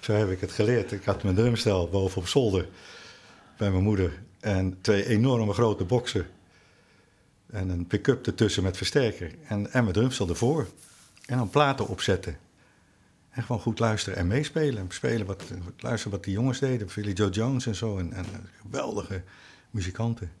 zo 0.00 0.12
heb 0.12 0.30
ik 0.30 0.40
het 0.40 0.52
geleerd. 0.52 0.92
Ik 0.92 1.04
had 1.04 1.22
mijn 1.22 1.34
drumstel 1.34 1.88
boven 1.88 2.20
op 2.20 2.28
zolder 2.28 2.68
bij 3.56 3.70
mijn 3.70 3.82
moeder. 3.82 4.22
En 4.40 4.78
twee 4.80 5.06
enorme 5.06 5.52
grote 5.52 5.84
boksen. 5.84 6.26
En 7.50 7.68
een 7.68 7.86
pick-up 7.86 8.26
ertussen 8.26 8.62
met 8.62 8.76
versterker. 8.76 9.34
En, 9.44 9.72
en 9.72 9.82
mijn 9.82 9.94
drumstel 9.94 10.28
ervoor. 10.28 10.68
En 11.26 11.38
dan 11.38 11.50
platen 11.50 11.88
opzetten. 11.88 12.38
En 13.30 13.42
gewoon 13.42 13.60
goed 13.60 13.78
luisteren 13.78 14.18
en 14.18 14.26
meespelen. 14.26 14.78
En 14.78 14.86
spelen 14.90 15.26
wat, 15.26 15.44
luisteren 15.78 16.16
wat 16.16 16.24
die 16.24 16.34
jongens 16.34 16.58
deden. 16.58 16.90
Philly 16.90 17.12
Joe 17.12 17.30
Jones 17.30 17.66
en 17.66 17.74
zo. 17.74 17.98
En, 17.98 18.12
en 18.12 18.26
geweldige 18.62 19.22
muzikanten. 19.70 20.32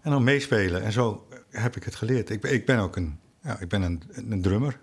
En 0.00 0.10
dan 0.10 0.24
meespelen. 0.24 0.82
En 0.82 0.92
zo 0.92 1.28
heb 1.50 1.76
ik 1.76 1.84
het 1.84 1.94
geleerd. 1.94 2.30
Ik 2.30 2.44
ik 2.44 2.66
ben 2.66 2.78
ook 2.78 2.96
een, 2.96 3.18
ja, 3.42 3.60
ik 3.60 3.68
ben 3.68 3.82
een, 3.82 4.02
een 4.14 4.42
drummer. 4.42 4.80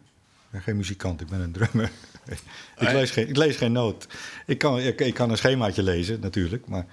Ik 0.52 0.58
ben 0.58 0.62
geen 0.62 0.78
muzikant, 0.78 1.22
ik 1.22 1.28
ben 1.28 1.40
een 1.40 1.52
drummer. 1.52 1.92
ik, 2.78 2.92
lees 2.92 3.12
geen, 3.12 3.30
ik 3.30 3.38
lees 3.38 3.56
geen 3.56 3.72
noot. 3.72 4.08
Ik 4.46 4.58
kan, 4.58 4.80
ik, 4.80 5.00
ik 5.00 5.14
kan 5.14 5.30
een 5.30 5.38
schemaatje 5.38 5.84
lezen, 5.84 6.20
natuurlijk. 6.20 6.68
Maar 6.68 6.86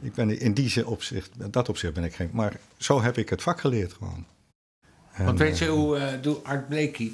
ik 0.00 0.12
ben 0.12 0.40
in 0.40 0.54
die 0.54 0.86
opzicht, 0.86 1.30
dat 1.52 1.68
opzicht 1.68 1.94
ben 1.94 2.04
ik 2.04 2.14
geen... 2.14 2.30
Maar 2.32 2.56
zo 2.76 3.02
heb 3.02 3.18
ik 3.18 3.28
het 3.28 3.42
vak 3.42 3.60
geleerd 3.60 3.92
gewoon. 3.92 4.26
En, 5.12 5.24
Want 5.24 5.38
weet 5.38 5.58
je 5.58 5.64
eh, 5.64 5.70
hoe 5.70 5.98
eh, 5.98 6.22
doe 6.22 6.36
Art 6.42 6.68
Blakey, 6.68 7.12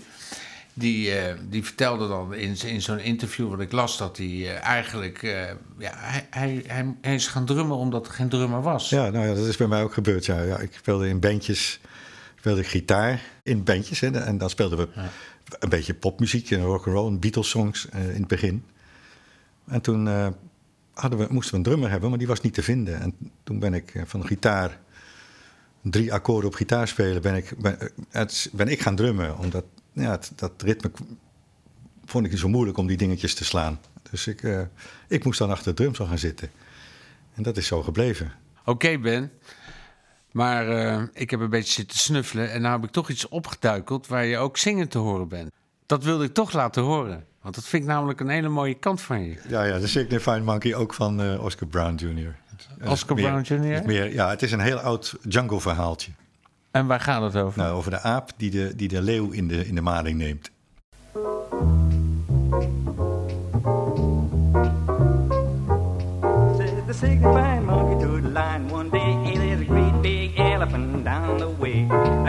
die, 0.74 1.14
eh, 1.14 1.34
die 1.48 1.64
vertelde 1.64 2.08
dan 2.08 2.34
in, 2.34 2.56
in 2.66 2.82
zo'n 2.82 2.98
interview 2.98 3.48
wat 3.48 3.60
ik 3.60 3.72
las, 3.72 3.98
dat 3.98 4.16
hij 4.16 4.56
eigenlijk, 4.56 5.22
ja, 5.78 5.92
hij, 5.96 6.26
hij, 6.30 6.62
hij, 6.66 6.94
hij 7.00 7.14
is 7.14 7.26
gaan 7.26 7.44
drummen 7.44 7.76
omdat 7.76 8.06
er 8.06 8.12
geen 8.12 8.28
drummer 8.28 8.62
was. 8.62 8.88
Ja, 8.88 9.10
nou 9.10 9.26
ja, 9.26 9.34
dat 9.34 9.46
is 9.46 9.56
bij 9.56 9.66
mij 9.66 9.82
ook 9.82 9.92
gebeurd. 9.92 10.26
Ja. 10.26 10.42
Ja, 10.42 10.58
ik 10.58 10.72
speelde 10.74 11.08
in 11.08 11.20
bandjes, 11.20 11.80
speelde 12.38 12.60
ik 12.60 12.66
gitaar 12.66 13.20
in 13.42 13.64
bandjes. 13.64 14.00
Hè, 14.00 14.10
en 14.10 14.38
dan 14.38 14.50
speelden 14.50 14.78
we 14.78 14.88
een 15.58 15.68
beetje 15.68 15.94
popmuziek 15.94 16.50
en 16.50 16.62
rock'n'roll, 16.62 17.18
Beatles 17.18 17.48
songs 17.48 17.88
eh, 17.88 18.08
in 18.08 18.20
het 18.20 18.26
begin. 18.26 18.64
En 19.66 19.80
toen 19.80 20.08
eh, 20.08 20.28
we, 20.94 21.26
moesten 21.30 21.50
we 21.50 21.56
een 21.56 21.62
drummer 21.62 21.90
hebben, 21.90 22.08
maar 22.08 22.18
die 22.18 22.26
was 22.26 22.40
niet 22.40 22.54
te 22.54 22.62
vinden. 22.62 23.00
En 23.00 23.14
toen 23.42 23.58
ben 23.58 23.74
ik 23.74 23.94
eh, 23.94 24.02
van 24.06 24.26
gitaar, 24.26 24.80
drie 25.82 26.12
akkoorden 26.12 26.50
op 26.50 26.56
gitaar 26.56 26.88
spelen, 26.88 27.22
ben 27.22 27.34
ik, 27.34 27.54
ben, 27.58 27.78
ben 28.52 28.68
ik 28.68 28.80
gaan 28.80 28.96
drummen. 28.96 29.38
Omdat 29.38 29.64
ja, 29.92 30.20
dat 30.36 30.62
ritme 30.62 30.90
vond 32.04 32.26
ik 32.26 32.38
zo 32.38 32.48
moeilijk 32.48 32.78
om 32.78 32.86
die 32.86 32.96
dingetjes 32.96 33.34
te 33.34 33.44
slaan. 33.44 33.80
Dus 34.10 34.26
ik, 34.26 34.42
ik 35.08 35.24
moest 35.24 35.38
dan 35.38 35.50
achter 35.50 35.74
de 35.74 35.82
drumstel 35.82 36.06
gaan 36.06 36.18
zitten. 36.18 36.50
En 37.34 37.42
dat 37.42 37.56
is 37.56 37.66
zo 37.66 37.82
gebleven. 37.82 38.32
Oké, 38.64 38.98
Ben. 38.98 39.30
Maar 40.32 40.68
eh, 40.68 41.02
ik 41.12 41.30
heb 41.30 41.40
een 41.40 41.50
beetje 41.50 41.72
zitten 41.72 41.98
snuffelen 41.98 42.50
en 42.52 42.60
nou 42.60 42.74
heb 42.74 42.84
ik 42.84 42.90
toch 42.90 43.08
iets 43.08 43.28
opgeduikeld 43.28 44.06
waar 44.06 44.24
je 44.24 44.38
ook 44.38 44.56
zingend 44.56 44.90
te 44.90 44.98
horen 44.98 45.28
bent. 45.28 45.50
Dat 45.86 46.04
wilde 46.04 46.24
ik 46.24 46.34
toch 46.34 46.52
laten 46.52 46.82
horen, 46.82 47.24
want 47.42 47.54
dat 47.54 47.64
vind 47.64 47.82
ik 47.82 47.88
namelijk 47.88 48.20
een 48.20 48.28
hele 48.28 48.48
mooie 48.48 48.74
kant 48.74 49.00
van 49.00 49.22
je. 49.24 49.36
Ja, 49.48 49.62
ja, 49.62 49.78
de 49.78 49.86
Signifying 49.86 50.44
Monkey 50.44 50.74
ook 50.74 50.94
van 50.94 51.22
eh, 51.22 51.44
Oscar 51.44 51.68
Brown 51.68 51.94
Jr. 51.94 52.36
Eh, 52.78 52.90
Oscar 52.90 53.16
meer- 53.16 53.24
Brown 53.42 53.54
Jr.? 53.54 53.86
Meer, 53.86 54.12
ja, 54.12 54.28
het 54.30 54.42
is 54.42 54.52
een 54.52 54.60
heel 54.60 54.78
oud 54.78 55.16
Django-verhaaltje. 55.22 56.10
En 56.70 56.86
waar 56.86 57.00
gaat 57.00 57.22
het 57.22 57.36
over? 57.42 57.58
Nou, 57.58 57.76
over 57.76 57.90
de 57.90 58.00
aap 58.00 58.30
die 58.36 58.50
de, 58.50 58.72
die 58.76 58.88
de 58.88 59.02
leeuw 59.02 59.30
in 59.30 59.48
de, 59.48 59.66
in 59.66 59.74
de 59.74 59.80
maling 59.80 60.18
neemt. 60.18 60.50
The 66.86 66.96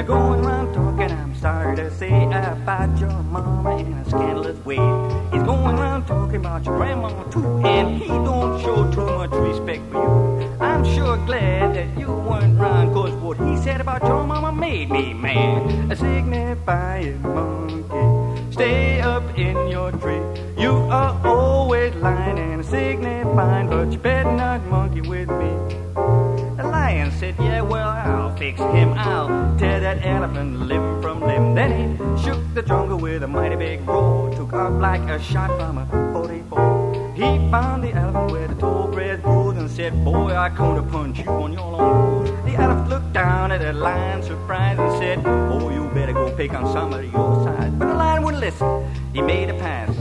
I'm 0.10 0.44
around 0.44 0.74
talking, 0.74 1.12
I'm 1.12 1.36
sorry 1.36 1.76
to 1.76 1.92
say 1.92 2.24
about 2.24 2.98
your 3.00 3.12
mama 3.24 3.78
in 3.78 3.94
a 3.94 4.06
scandalous 4.06 4.58
way. 4.66 4.78
He's 5.32 5.44
going 5.44 5.78
around 5.78 6.08
talking 6.08 6.38
about 6.38 6.66
your 6.66 6.76
grandma 6.78 7.10
too, 7.30 7.46
and 7.64 7.98
he 8.02 8.08
don't 8.08 8.60
show 8.62 8.90
too 8.92 9.06
much 9.06 9.32
respect 9.32 9.84
for 9.92 10.02
you. 10.02 10.58
I'm 10.60 10.84
sure 10.84 11.18
glad 11.26 11.76
that 11.76 12.00
you 12.00 12.08
weren't 12.08 12.60
around, 12.60 12.94
cause 12.94 13.14
what 13.22 13.38
he 13.38 13.56
said 13.58 13.80
about 13.80 14.02
your 14.04 14.24
mama 14.26 14.52
made 14.52 14.90
me 14.90 15.14
mad. 15.14 15.92
A 15.92 15.96
signifying 15.96 17.22
monkey, 17.22 18.52
stay 18.54 19.02
up 19.02 19.24
in 19.38 19.68
your 19.68 19.92
tree. 19.92 20.22
You 20.58 20.72
are 20.90 21.16
always 21.26 21.94
lying 21.96 22.40
and 22.40 22.66
signifying, 22.66 23.70
but 23.70 23.92
you 23.92 24.00
better 24.00 24.32
not 24.32 24.66
monkey 24.66 25.02
with 25.02 25.30
me. 25.30 25.81
Lion 26.92 27.12
said, 27.12 27.36
Yeah, 27.40 27.62
well, 27.62 27.88
I'll 27.88 28.36
fix 28.36 28.60
him. 28.60 28.94
I'll 28.98 29.58
tear 29.58 29.80
that 29.80 30.06
elephant 30.06 30.60
limb 30.60 31.02
from 31.02 31.22
limb. 31.22 31.56
Then 31.56 31.72
he 31.72 32.24
shook 32.24 32.42
the 32.54 32.62
jungle 32.62 32.98
with 32.98 33.24
a 33.24 33.28
mighty 33.30 33.56
big 33.56 33.88
roar. 33.88 34.30
Took 34.36 34.52
off 34.52 34.74
like 34.74 35.00
a 35.10 35.18
shot 35.18 35.50
from 35.58 35.78
a 35.78 35.86
44. 36.12 37.14
He 37.16 37.50
found 37.50 37.86
the 37.86 37.94
elephant 37.94 38.32
where 38.32 38.48
the 38.50 38.56
tall 38.56 38.90
grass 38.92 39.22
grows 39.22 39.56
and 39.56 39.72
said, 39.72 40.04
Boy, 40.04 40.36
I 40.36 40.50
come 40.50 40.76
to 40.76 40.84
punch 40.84 41.20
you 41.20 41.30
on 41.30 41.54
your 41.54 41.72
long 41.72 42.26
nose. 42.26 42.46
The 42.46 42.56
elephant 42.56 42.90
looked 42.90 43.14
down 43.14 43.54
at 43.54 43.62
the 43.62 43.72
lion, 43.72 44.22
surprised, 44.22 44.82
and 44.82 44.92
said, 45.00 45.26
Oh, 45.26 45.70
you 45.70 45.90
better 45.94 46.12
go 46.12 46.36
pick 46.36 46.54
on 46.54 46.74
somebody 46.74 47.08
your 47.08 47.46
size. 47.46 47.72
But 47.72 47.88
the 47.88 47.94
lion 47.94 48.24
wouldn't 48.24 48.42
listen. 48.42 48.68
He 49.14 49.22
made 49.22 49.50
a 49.50 49.54
pass. 49.54 49.96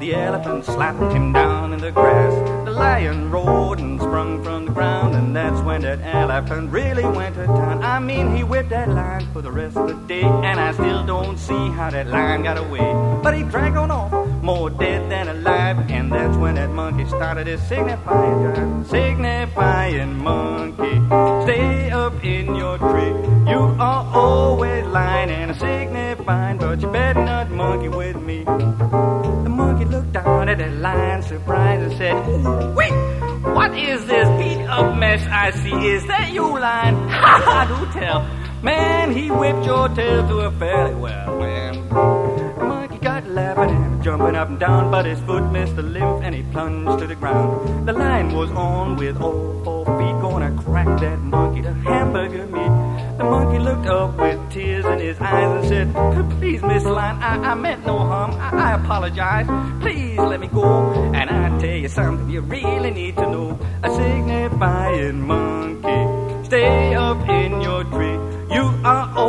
The 0.00 0.16
elephant 0.16 0.64
slapped 0.64 1.12
him 1.12 1.32
down 1.32 1.72
in 1.72 1.80
the 1.80 1.92
grass. 1.92 2.61
Lion 2.72 3.30
roared 3.30 3.80
and 3.80 4.00
sprung 4.00 4.42
from 4.42 4.66
the 4.66 4.72
ground, 4.72 5.14
and 5.14 5.36
that's 5.36 5.60
when 5.60 5.82
that 5.82 6.00
elephant 6.02 6.70
really 6.70 7.04
went 7.04 7.34
to 7.36 7.46
town. 7.46 7.82
I 7.82 7.98
mean, 7.98 8.34
he 8.34 8.42
whipped 8.42 8.70
that 8.70 8.88
lion 8.88 9.26
for 9.32 9.42
the 9.42 9.52
rest 9.52 9.76
of 9.76 9.88
the 9.88 9.94
day, 10.06 10.22
and 10.22 10.58
I 10.58 10.72
still 10.72 11.04
don't 11.04 11.38
see 11.38 11.68
how 11.70 11.90
that 11.90 12.06
lion 12.08 12.42
got 12.42 12.58
away. 12.58 12.92
But 13.22 13.36
he 13.36 13.42
dragged 13.42 13.76
on 13.76 13.90
off, 13.90 14.12
more 14.42 14.70
dead 14.70 15.10
than 15.10 15.28
alive, 15.28 15.90
and 15.90 16.10
that's 16.10 16.36
when 16.36 16.54
that 16.54 16.70
monkey 16.70 17.06
started 17.06 17.46
his 17.46 17.62
signifying. 17.62 18.84
Signifying 18.84 20.18
monkey, 20.18 20.96
stay 21.44 21.90
up 21.90 22.24
in 22.24 22.54
your 22.54 22.78
tree. 22.78 23.14
You 23.52 23.76
are 23.78 24.06
always 24.14 24.86
lying 24.86 25.30
and 25.30 25.54
signifying, 25.56 26.58
but 26.58 26.80
you 26.80 26.88
better 26.88 27.24
not 27.24 27.50
monkey 27.50 27.88
with 27.88 28.16
me. 28.16 28.44
The 30.52 30.68
lion, 30.68 31.22
surprised, 31.22 31.82
and 31.82 31.92
said, 31.96 32.74
wait, 32.76 32.92
what 33.54 33.76
is 33.76 34.04
this 34.04 34.28
beat 34.38 34.62
up 34.66 34.98
mess 34.98 35.26
I 35.26 35.50
see? 35.50 35.72
Is 35.72 36.06
that 36.08 36.30
you, 36.32 36.46
lion? 36.46 36.94
Ha 37.08 37.42
ha, 37.42 37.64
do 37.64 37.98
tell. 37.98 38.20
Man, 38.62 39.12
he 39.12 39.30
whipped 39.30 39.64
your 39.64 39.88
tail 39.88 40.28
to 40.28 40.40
a 40.40 40.50
fairly 40.52 40.94
well, 40.94 41.38
man. 41.38 41.88
The 41.88 42.64
monkey 42.64 42.98
got 42.98 43.26
laughing 43.28 43.74
and 43.74 44.04
jumping 44.04 44.36
up 44.36 44.48
and 44.50 44.60
down, 44.60 44.90
but 44.90 45.06
his 45.06 45.20
foot 45.20 45.50
missed 45.50 45.74
the 45.76 45.82
lymph 45.82 46.22
and 46.22 46.34
he 46.34 46.42
plunged 46.42 46.98
to 47.00 47.06
the 47.06 47.14
ground. 47.14 47.88
The 47.88 47.94
lion 47.94 48.34
was 48.34 48.50
on 48.50 48.96
with 48.96 49.16
all 49.22 49.64
four 49.64 49.86
feet, 49.86 50.20
gonna 50.20 50.54
crack 50.62 51.00
that 51.00 51.18
monkey 51.20 51.62
to 51.62 51.72
hamburger 51.72 52.46
meat. 52.46 53.16
The 53.16 53.24
monkey 53.24 53.58
looked 53.58 53.86
up 53.86 54.18
with 54.18 54.41
his 55.12 55.20
eyes 55.20 55.50
and 55.58 55.94
said, 55.94 56.30
Please, 56.40 56.62
Miss 56.62 56.84
Lion, 56.84 57.22
I, 57.22 57.52
I 57.52 57.54
meant 57.54 57.84
no 57.86 57.98
harm. 57.98 58.32
I, 58.32 58.72
I 58.72 58.74
apologize. 58.74 59.46
Please 59.80 60.18
let 60.18 60.40
me 60.40 60.48
go. 60.48 60.64
And 61.14 61.30
I 61.30 61.58
tell 61.58 61.76
you 61.76 61.88
something 61.88 62.30
you 62.30 62.40
really 62.40 62.90
need 62.90 63.16
to 63.16 63.22
know. 63.22 63.58
A 63.82 63.90
signifying 63.94 65.26
monkey, 65.26 66.44
stay 66.46 66.94
up 66.94 67.28
in 67.28 67.60
your 67.60 67.81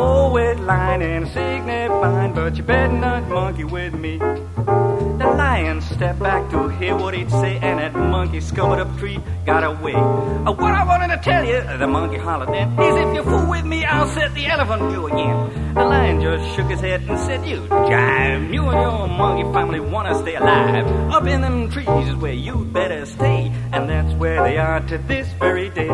are 0.04 0.24
always 0.24 0.58
lying 0.60 1.02
and 1.02 1.26
signifying, 1.28 2.34
but 2.34 2.56
you 2.56 2.62
better 2.62 2.92
not 2.92 3.28
monkey 3.28 3.64
with 3.64 3.94
me. 3.94 4.18
The 4.18 5.30
lion 5.42 5.80
stepped 5.80 6.18
back 6.20 6.50
to 6.50 6.68
hear 6.68 6.96
what 6.96 7.14
he'd 7.14 7.30
say, 7.30 7.58
and 7.58 7.78
that 7.78 7.94
monkey 7.94 8.40
scumbled 8.40 8.80
up 8.80 8.98
tree, 8.98 9.18
got 9.46 9.64
away. 9.64 9.94
Uh, 9.94 10.52
what 10.52 10.72
I 10.72 10.84
wanted 10.84 11.16
to 11.16 11.22
tell 11.22 11.44
you, 11.44 11.60
the 11.78 11.86
monkey 11.86 12.18
hollered 12.18 12.48
then, 12.48 12.68
is 12.78 12.96
if 13.04 13.14
you 13.14 13.22
fool 13.22 13.48
with 13.48 13.64
me, 13.64 13.84
I'll 13.84 14.08
set 14.08 14.34
the 14.34 14.46
elephant 14.46 14.92
you 14.92 15.06
again. 15.06 15.74
The 15.74 15.84
lion 15.84 16.20
just 16.20 16.56
shook 16.56 16.70
his 16.70 16.80
head 16.80 17.02
and 17.02 17.18
said, 17.20 17.46
You 17.46 17.60
jive, 17.68 18.52
you 18.52 18.68
and 18.68 18.80
your 18.80 19.08
monkey 19.08 19.52
family 19.52 19.80
wanna 19.80 20.14
stay 20.16 20.34
alive. 20.34 20.86
Up 21.12 21.26
in 21.26 21.40
them 21.40 21.70
trees 21.70 22.08
is 22.08 22.16
where 22.16 22.32
you'd 22.32 22.72
better 22.72 23.06
stay, 23.06 23.52
and 23.72 23.88
that's 23.88 24.12
where 24.14 24.42
they 24.42 24.58
are 24.58 24.80
to 24.80 24.98
this 24.98 25.28
very 25.34 25.70
day. 25.70 25.88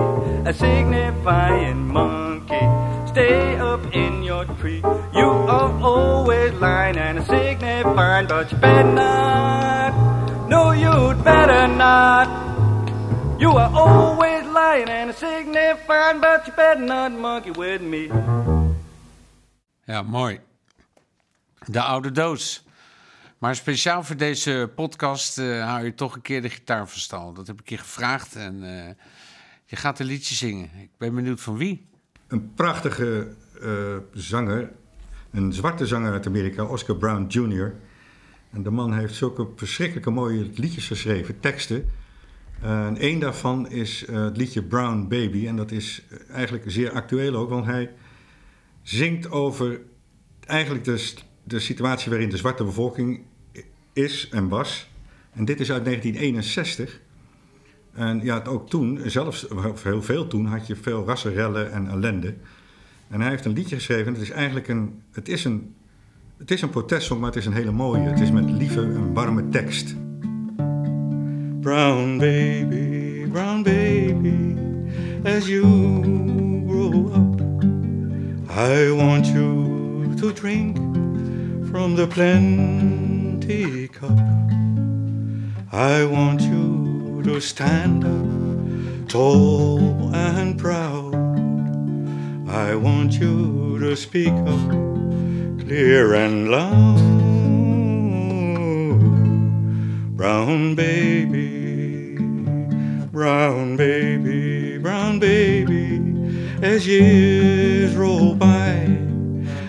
A 0.47 0.53
signifying 0.53 1.89
monkey. 1.89 3.00
Stay 3.11 3.57
up 3.59 3.81
in 3.93 4.23
your 4.23 4.45
tree. 4.61 4.83
You 5.13 5.31
are 5.49 5.83
always 5.83 6.53
lying 6.61 6.97
and 6.97 7.25
signifying, 7.27 8.29
but 8.29 8.53
you 8.53 8.59
better 8.59 8.85
not. 8.85 10.49
No, 10.49 10.71
you'd 10.71 11.25
better 11.25 11.67
not. 11.67 12.29
You 13.41 13.59
are 13.59 13.73
always 13.75 14.47
lying 14.47 14.89
and 14.89 15.13
signifying, 15.15 16.21
but 16.21 16.47
you 16.47 16.53
better 16.53 16.81
not 16.81 17.11
monkey 17.11 17.51
with 17.51 17.81
me. 17.81 18.11
Ja, 19.85 20.03
mooi. 20.03 20.41
De 21.67 21.81
oude 21.81 22.11
doos. 22.11 22.65
Maar 23.39 23.57
speciaal 23.57 24.03
voor 24.03 24.17
deze 24.17 24.71
podcast 24.75 25.39
eh, 25.39 25.69
hou 25.69 25.85
je 25.85 25.95
toch 25.95 26.15
een 26.15 26.23
keer 26.23 26.43
de 26.43 26.51
gitaar 26.51 26.89
van 26.89 27.01
stal. 27.01 27.33
Dat 27.33 27.47
heb 27.47 27.61
ik 27.61 27.69
je 27.69 27.79
gevraagd 27.79 28.37
en 28.37 28.63
eh, 28.63 28.95
je 29.67 29.77
gaat 29.77 29.99
een 29.99 30.07
liedje 30.07 30.35
zingen. 30.35 30.71
Ik 30.79 30.91
ben 30.99 31.15
benieuwd 31.15 31.41
van 31.41 31.57
wie. 31.57 31.90
Een 32.31 32.55
prachtige 32.55 33.29
eh, 33.63 33.97
zanger, 34.13 34.71
een 35.31 35.53
zwarte 35.53 35.87
zanger 35.87 36.13
uit 36.13 36.27
Amerika, 36.27 36.65
Oscar 36.65 36.97
Brown 36.97 37.25
Jr. 37.29 37.75
En 38.51 38.63
de 38.63 38.71
man 38.71 38.93
heeft 38.93 39.15
zulke 39.15 39.49
verschrikkelijke 39.57 40.11
mooie 40.11 40.51
liedjes 40.55 40.87
geschreven, 40.87 41.41
teksten. 41.41 41.85
En 42.61 42.97
één 42.97 43.21
daarvan 43.21 43.71
is 43.71 44.05
eh, 44.05 44.25
het 44.25 44.37
liedje 44.37 44.63
Brown 44.63 45.07
Baby. 45.09 45.47
En 45.47 45.57
dat 45.57 45.71
is 45.71 46.03
eigenlijk 46.31 46.65
zeer 46.67 46.91
actueel 46.93 47.35
ook, 47.35 47.49
want 47.49 47.65
hij 47.65 47.91
zingt 48.83 49.31
over 49.31 49.81
eigenlijk 50.47 50.85
de 51.45 51.59
situatie 51.59 52.11
waarin 52.11 52.29
de 52.29 52.37
zwarte 52.37 52.65
bevolking 52.65 53.23
is 53.93 54.29
en 54.29 54.49
was. 54.49 54.91
En 55.33 55.45
dit 55.45 55.61
is 55.61 55.73
uit 55.73 55.85
1961. 55.85 57.01
En 57.95 58.21
ja, 58.23 58.43
ook 58.45 58.69
toen, 58.69 59.01
zelfs 59.05 59.47
heel 59.83 60.03
veel 60.03 60.27
toen, 60.27 60.47
had 60.47 60.67
je 60.67 60.77
veel 60.77 61.05
rassenrellen 61.07 61.73
en 61.73 61.89
ellende. 61.89 62.35
En 63.09 63.21
hij 63.21 63.31
heeft 63.31 63.45
een 63.45 63.53
liedje 63.53 63.77
geschreven. 63.77 64.13
Het 64.13 64.23
is 64.23 64.31
eigenlijk 64.31 64.69
een, 64.69 65.03
het 65.13 65.29
is 65.29 65.45
een, 65.45 65.75
het 66.39 66.51
is 66.51 66.63
een 66.63 66.71
protestsong, 66.71 67.21
maar 67.21 67.29
het 67.29 67.39
is 67.39 67.47
een 67.47 67.53
hele 67.53 67.71
mooie. 67.71 68.09
Het 68.09 68.21
is 68.21 68.31
met 68.31 68.51
lieve 68.51 68.81
en 68.81 69.13
warme 69.13 69.49
tekst. 69.49 69.95
Brown 71.61 72.19
baby, 72.19 73.27
brown 73.33 73.63
baby, 73.63 74.57
as 75.25 75.47
you 75.47 75.63
grow 76.67 77.13
up, 77.15 77.41
I 78.51 78.91
want 78.91 79.27
you 79.27 80.15
to 80.15 80.33
drink 80.33 80.77
from 81.71 81.95
the 81.95 82.07
plenty 82.07 83.89
cup. 83.89 84.19
I 85.73 86.05
want 86.05 86.43
you 86.43 86.80
to 87.25 87.41
stand 87.41 88.05
up 88.05 89.09
tall 89.09 90.15
and 90.15 90.59
proud. 90.59 91.15
I 92.49 92.75
want 92.75 93.15
you 93.15 93.79
to 93.81 93.97
speak 93.97 94.33
up 94.33 94.71
clear 95.61 96.15
and 96.15 96.51
loud. 96.51 97.01
Brown 100.17 100.75
baby, 100.75 102.17
brown 103.13 103.77
baby, 103.77 104.79
brown 104.79 105.19
baby, 105.19 106.01
as 106.63 106.87
years 106.87 107.95
roll 107.97 108.35
by, 108.35 108.99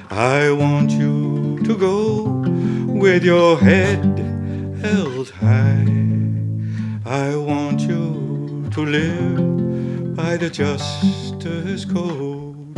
I 0.09 0.51
want 0.51 0.91
you 0.91 1.59
to 1.63 1.77
go 1.77 2.23
with 2.87 3.23
your 3.23 3.57
head 3.57 4.03
held 4.81 5.29
high. 5.29 6.10
I 7.11 7.35
want 7.35 7.81
you 7.81 8.69
to 8.71 8.85
live 8.85 10.15
by 10.15 10.37
the 10.37 10.49
justice 10.49 11.83
code. 11.83 12.77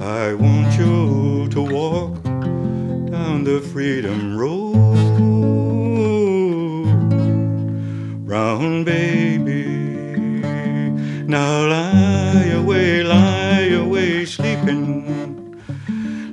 I 0.00 0.32
want 0.32 0.78
you 0.78 1.46
to 1.50 1.60
walk 1.60 2.22
down 3.12 3.44
the 3.44 3.60
freedom 3.60 4.38
road. 4.38 4.72
Brown 8.24 8.84
baby, 8.84 9.66
now 11.26 11.66
lie 11.68 12.52
away, 12.54 13.02
lie 13.02 13.68
away, 13.84 14.24
sleeping. 14.24 15.60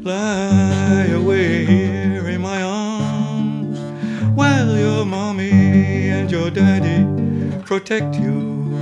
Lie 0.01 1.07
away 1.07 1.65
here 1.65 2.29
in 2.29 2.39
my 2.39 2.61
arms 2.61 3.77
while 4.37 4.77
your 4.77 5.03
mommy 5.05 5.62
and 6.23 6.31
your 6.31 6.49
daddy 6.49 7.03
protect 7.65 8.15
you 8.15 8.73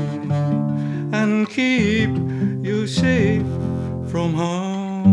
and 1.11 1.49
keep 1.49 2.11
you 2.63 2.85
safe 2.85 3.41
from 4.11 4.35
harm. 4.35 5.07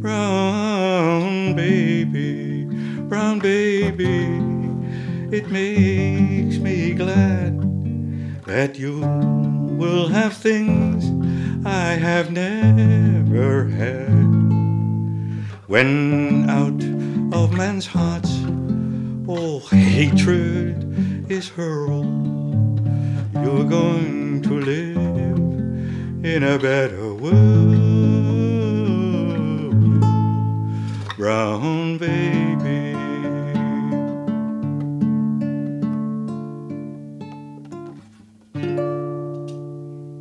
Brown 0.00 1.54
baby, 1.54 2.64
brown 3.08 3.38
baby, 3.38 4.24
it 5.30 5.48
makes 5.48 6.58
me 6.58 6.92
glad 6.94 7.54
that 8.46 8.76
you 8.76 8.98
will 9.78 10.08
have 10.08 10.36
things 10.36 11.04
I 11.64 11.92
have 11.92 12.32
never 12.32 13.68
had. 13.68 14.26
When 15.68 16.50
out 16.50 16.82
of 17.32 17.52
man's 17.56 17.86
hearts 17.86 18.45
all 19.28 19.60
hatred 19.60 21.30
is 21.30 21.48
hurled, 21.48 22.80
you're 23.34 23.64
going 23.64 24.40
to 24.42 24.60
live 24.60 26.24
in 26.24 26.42
a 26.42 26.58
better 26.58 27.14
world. 27.14 27.96
Brown 31.16 31.98
baby. 31.98 32.94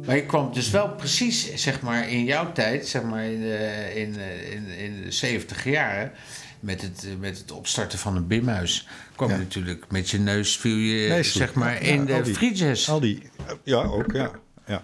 Maar 0.06 0.16
je 0.16 0.26
kwam 0.26 0.54
dus 0.54 0.70
wel 0.70 0.90
precies, 0.90 1.56
zeg 1.56 1.82
maar, 1.82 2.10
in 2.10 2.24
jouw 2.24 2.52
tijd, 2.52 2.88
zeg 2.88 3.04
maar, 3.04 3.24
in 3.24 3.42
de, 3.42 3.92
in, 3.96 4.16
in 4.78 5.02
de 5.04 5.12
70 5.12 5.64
jaren, 5.64 6.12
met 6.66 6.82
het, 6.82 7.06
eh, 7.06 7.12
met 7.20 7.38
het 7.38 7.52
opstarten 7.52 8.00
van 8.00 8.16
een 8.16 8.28
bimhuis, 8.28 8.88
kwam 9.16 9.30
je 9.30 9.38
natuurlijk 9.38 9.86
met 9.92 10.10
je 10.10 10.20
neus, 10.20 10.58
viel 10.58 10.76
je, 10.76 11.24
zeg 11.24 11.54
maar, 11.54 11.82
in 11.82 12.06
de 12.06 12.52
jazz. 12.54 12.90
Al 12.90 13.00
die, 13.00 13.30
ja, 13.64 13.84
ook, 13.84 14.12
ja. 14.12 14.32
ja. 14.68 14.84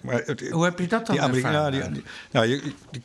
maar 0.00 0.22
het, 0.24 0.48
Hoe 0.50 0.64
heb 0.64 0.78
je 0.78 0.86
dat 0.86 1.06
dan 1.06 1.14
die 1.14 1.24
Amerika- 1.24 1.50
ja, 1.50 1.66
ervaren? 1.66 1.92
die, 1.92 2.02
die- 2.02 2.10
nou, 2.30 2.46
je, 2.46 2.62
die- 2.90 3.02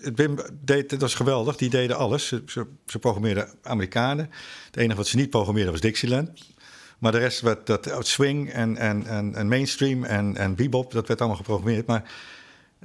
het 0.00 0.16
Wim 0.18 0.38
deed, 0.60 0.90
dat 0.90 1.00
was 1.00 1.14
geweldig, 1.14 1.56
die 1.56 1.70
deden 1.70 1.96
alles. 1.96 2.26
Ze, 2.26 2.42
ze, 2.46 2.66
ze 2.86 2.98
programmeerden 2.98 3.48
Amerikanen. 3.62 4.30
Het 4.66 4.76
enige 4.76 4.96
wat 4.96 5.06
ze 5.06 5.16
niet 5.16 5.30
programmeerden 5.30 5.72
was 5.72 5.80
Dixieland. 5.80 6.54
Maar 6.98 7.12
de 7.12 7.18
rest 7.18 7.40
werd 7.40 7.66
dat 7.66 8.06
swing 8.06 8.50
en, 8.50 8.76
en, 8.76 9.06
en, 9.06 9.34
en 9.34 9.48
mainstream 9.48 10.04
en, 10.04 10.36
en 10.36 10.54
bebop, 10.54 10.92
dat 10.92 11.06
werd 11.08 11.18
allemaal 11.20 11.38
geprogrammeerd. 11.38 11.86
Maar, 11.86 12.10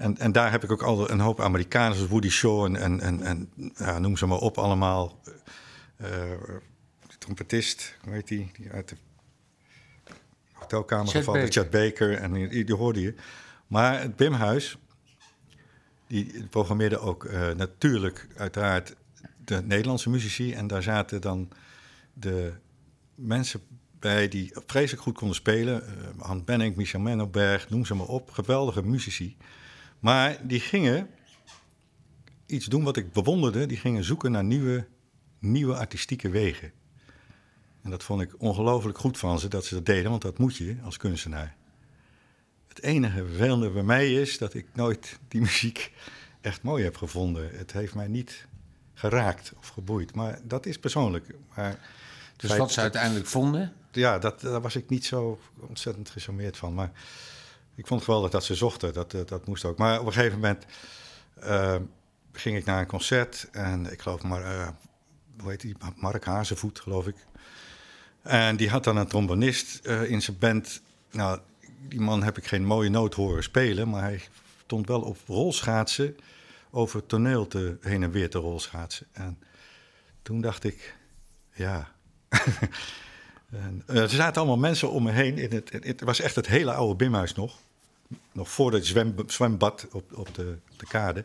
en, 0.02 0.18
en 0.18 0.32
daar 0.32 0.52
heb 0.52 0.64
ik 0.64 0.72
ook 0.72 0.84
al 0.84 1.10
een 1.10 1.20
hoop 1.20 1.42
Amerikanen, 1.42 1.96
zoals 1.96 2.10
Woody 2.10 2.30
Shaw 2.30 2.66
en, 2.66 2.76
en, 2.76 3.00
en, 3.00 3.24
en 3.24 3.52
ja, 3.78 4.00
noem 4.00 4.18
ze 4.18 4.26
maar 4.26 4.38
op, 4.38 4.58
allemaal. 4.58 5.20
eh 5.98 6.08
de 7.08 7.18
trompetist, 7.18 7.96
hoe 8.04 8.14
heet 8.14 8.28
die? 8.28 8.52
die 8.58 8.72
uit 8.72 8.90
de 8.90 8.96
hotelkamer 10.52 11.08
gevallen, 11.08 11.42
Baker. 11.42 11.62
Chet 11.62 11.70
Baker, 11.70 12.14
en 12.14 12.34
die, 12.34 12.66
die 12.66 12.76
hoorde 12.76 13.02
je. 13.02 13.14
Maar 13.68 14.02
het 14.02 14.16
Bimhuis, 14.16 14.78
die 16.08 16.48
programmeerde 16.48 17.00
ook 17.00 17.26
eh, 17.26 17.52
natuurlijk 17.52 18.28
uiteraard 18.38 18.96
de 19.46 19.62
Nederlandse 19.62 20.10
muzici. 20.10 20.54
En 20.54 20.68
daar 20.68 20.84
zaten 20.84 21.22
dan 21.22 21.50
de 22.14 22.54
mensen 23.16 23.62
bij 24.00 24.28
die 24.28 24.52
vreselijk 24.66 25.04
goed 25.04 25.18
konden 25.18 25.36
spelen. 25.36 25.84
Uh, 25.84 26.24
Han 26.24 26.44
Benning, 26.44 26.76
Michel 26.76 27.00
Mennoberg, 27.00 27.70
noem 27.70 27.86
ze 27.86 27.96
maar 27.96 28.08
op. 28.08 28.32
Geweldige 28.32 28.84
muzici. 28.84 29.38
Maar 30.02 30.48
die 30.48 30.60
gingen 30.60 31.10
iets 32.46 32.66
doen 32.66 32.84
wat 32.84 32.98
ik 32.98 33.12
bewonderde. 33.12 33.66
Die 33.66 33.78
gingen 33.78 34.04
zoeken 34.04 34.32
naar 34.32 34.44
nieuwe, 34.44 34.88
nieuwe 35.40 35.76
artistieke 35.76 36.30
wegen. 36.30 36.72
En 37.82 37.90
dat 37.90 38.04
vond 38.04 38.22
ik 38.22 38.34
ongelooflijk 38.38 38.98
goed 38.98 39.18
van 39.18 39.40
ze 39.40 39.48
dat 39.48 39.66
ze 39.66 39.74
dat 39.74 39.86
deden, 39.86 40.10
want 40.10 40.22
dat 40.22 40.38
moet 40.38 40.56
je 40.56 40.76
als 40.84 40.98
kunstenaar. 40.98 41.56
Het 42.68 42.82
enige 42.82 43.26
vervelende 43.26 43.70
bij 43.70 43.84
mij 43.84 44.14
is 44.14 44.38
dat 44.38 44.54
ik 44.54 44.66
nooit 44.74 45.20
die 45.28 45.42
muziek 45.52 45.92
echt 46.42 46.64
mooi 46.64 46.84
heb 46.84 46.98
gevonden. 46.98 47.58
Het 47.58 47.72
heeft 47.72 47.96
mij 47.96 48.08
niet 48.08 48.48
geraakt 48.94 49.54
of 49.58 49.68
geboeid. 49.68 50.16
Maar 50.16 50.40
dat 50.44 50.66
is 50.66 50.80
persoonlijk. 50.80 51.36
Maar 51.56 51.80
Dus 52.36 52.58
wat 52.58 52.72
ze 52.72 52.82
uiteindelijk 52.82 53.28
vonden? 53.28 53.74
ja, 53.92 54.20
dat, 54.20 54.42
daar 54.42 54.62
was 54.62 54.76
ik 54.76 54.90
niet 54.90 55.06
zo 55.06 55.40
ontzettend 55.56 56.10
gecharmeerd 56.10 56.58
van. 56.58 56.74
Maar 56.74 56.92
ik 57.76 57.88
vond 57.88 58.00
het 58.00 58.04
geweldig 58.04 58.32
dat 58.32 58.44
ze 58.44 58.56
zochten. 58.56 58.94
Dat, 58.94 59.12
dat, 59.12 59.30
dat 59.30 59.48
moest 59.48 59.66
ook. 59.66 59.78
Maar 59.78 60.00
op 60.00 60.06
een 60.06 60.14
gegeven 60.14 60.40
moment 60.40 60.66
eh, 61.34 61.76
ging 62.32 62.58
ik 62.58 62.66
naar 62.66 62.80
een 62.80 62.88
concert. 62.88 63.48
En 63.52 63.92
ik 63.92 64.02
geloof 64.02 64.24
maar, 64.24 64.44
eh, 64.44 64.68
hoe 65.40 65.50
heet 65.50 65.62
die? 65.62 65.76
Mark 65.96 66.26
Hazevoet, 66.26 66.80
geloof 66.80 67.08
ik. 67.08 67.16
En 68.22 68.56
die 68.56 68.70
had 68.70 68.84
dan 68.84 68.98
een 68.98 69.08
trombonist 69.08 69.86
eh, 69.86 70.10
in 70.10 70.22
zijn 70.22 70.38
band. 70.38 70.82
Nou, 71.12 71.40
die 71.88 72.02
man 72.02 72.24
heb 72.24 72.38
ik 72.38 72.46
geen 72.46 72.66
mooie 72.66 72.90
noot 72.90 73.14
horen 73.14 73.44
spelen. 73.44 73.90
Maar 73.90 74.02
hij 74.02 74.22
stond 74.64 74.88
wel 74.88 75.02
op 75.02 75.18
rolschaatsen 75.28 76.18
over 76.70 77.06
toneel 77.06 77.48
te, 77.48 77.78
heen 77.82 78.04
en 78.04 78.12
weer 78.12 78.30
te 78.30 78.38
rolschaatsen. 78.38 79.08
En 79.12 79.40
toen 80.22 80.42
dacht 80.42 80.64
ik, 80.64 80.96
ja... 81.54 81.92
En, 83.52 83.84
eh, 83.88 84.02
er 84.02 84.10
zaten 84.10 84.42
allemaal 84.42 84.58
mensen 84.58 84.92
om 84.92 85.04
me 85.04 85.12
heen. 85.12 85.38
In 85.38 85.52
het, 85.52 85.72
het 85.72 86.02
was 86.02 86.20
echt 86.20 86.36
het 86.36 86.48
hele 86.48 86.74
oude 86.74 86.96
Bimhuis 86.96 87.34
nog. 87.34 87.60
Nog 88.32 88.50
voor 88.50 88.74
het 88.74 88.86
zwem, 88.86 89.16
zwembad 89.28 89.88
op, 89.92 90.18
op, 90.18 90.36
de, 90.36 90.58
de 90.78 90.86
kade. 90.86 91.24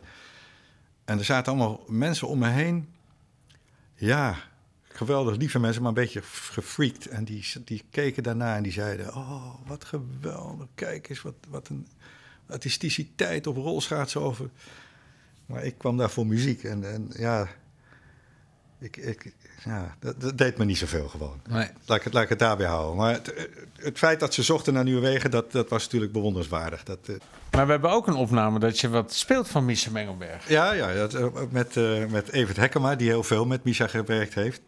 En 1.05 1.17
er 1.17 1.25
zaten 1.25 1.53
allemaal 1.53 1.83
mensen 1.87 2.27
om 2.27 2.39
me 2.39 2.49
heen. 2.49 2.89
Ja, 3.95 4.35
geweldig 4.87 5.35
lieve 5.35 5.59
mensen, 5.59 5.81
maar 5.81 5.89
een 5.89 6.03
beetje 6.03 6.21
gefreakt. 6.21 7.07
En 7.07 7.23
die, 7.23 7.45
die 7.65 7.83
keken 7.89 8.23
daarna 8.23 8.55
en 8.55 8.63
die 8.63 8.71
zeiden... 8.71 9.15
Oh, 9.15 9.53
wat 9.65 9.85
geweldig. 9.85 10.67
Kijk 10.75 11.09
eens, 11.09 11.21
wat, 11.21 11.35
wat 11.49 11.67
een 11.69 11.87
artisticiteit 12.47 13.47
op 13.47 13.55
rolschaatsen 13.55 14.21
over. 14.21 14.49
Maar 15.45 15.63
ik 15.63 15.77
kwam 15.77 15.97
daar 15.97 16.09
voor 16.09 16.27
muziek. 16.27 16.63
En, 16.63 16.93
en 16.93 17.09
ja, 17.15 17.47
ik, 18.79 18.97
ik, 18.97 19.33
ja 19.63 19.95
dat, 19.99 20.21
dat 20.21 20.37
deed 20.37 20.57
me 20.57 20.65
niet 20.65 20.77
zoveel 20.77 21.07
gewoon. 21.07 21.39
Nee. 21.49 21.69
Laat 21.85 21.97
ik 21.97 22.03
het, 22.03 22.13
laat 22.13 22.23
ik 22.23 22.29
het 22.29 22.39
daarbij 22.39 22.67
houden. 22.67 22.95
Maar 22.95 23.13
het, 23.13 23.49
het 23.75 23.97
feit 23.97 24.19
dat 24.19 24.33
ze 24.33 24.43
zochten 24.43 24.73
naar 24.73 24.83
nieuwe 24.83 25.01
wegen, 25.01 25.31
dat, 25.31 25.51
dat 25.51 25.69
was 25.69 25.83
natuurlijk 25.83 26.11
bewonderenswaardig. 26.11 26.83
Dat, 26.83 26.99
eh, 27.05 27.15
Maar 27.51 27.65
we 27.65 27.71
hebben 27.71 27.91
ook 27.91 28.07
een 28.07 28.15
opname 28.15 28.59
dat 28.59 28.79
je 28.79 28.89
wat 28.89 29.13
speelt 29.13 29.47
van 29.47 29.65
Michel 29.65 29.91
Mengelberg. 29.91 30.49
ja, 30.49 30.71
ja 30.71 30.93
dat, 30.93 31.13
eh, 31.13 31.25
met, 31.49 31.77
eh 31.77 32.05
met 32.05 32.31
Evert 32.31 32.57
Hekkema, 32.57 32.95
die 32.95 33.07
heel 33.07 33.23
veel 33.23 33.45
met 33.45 33.63
Misha 33.63 33.87
gewerkt 33.87 34.33
heeft. 34.33 34.61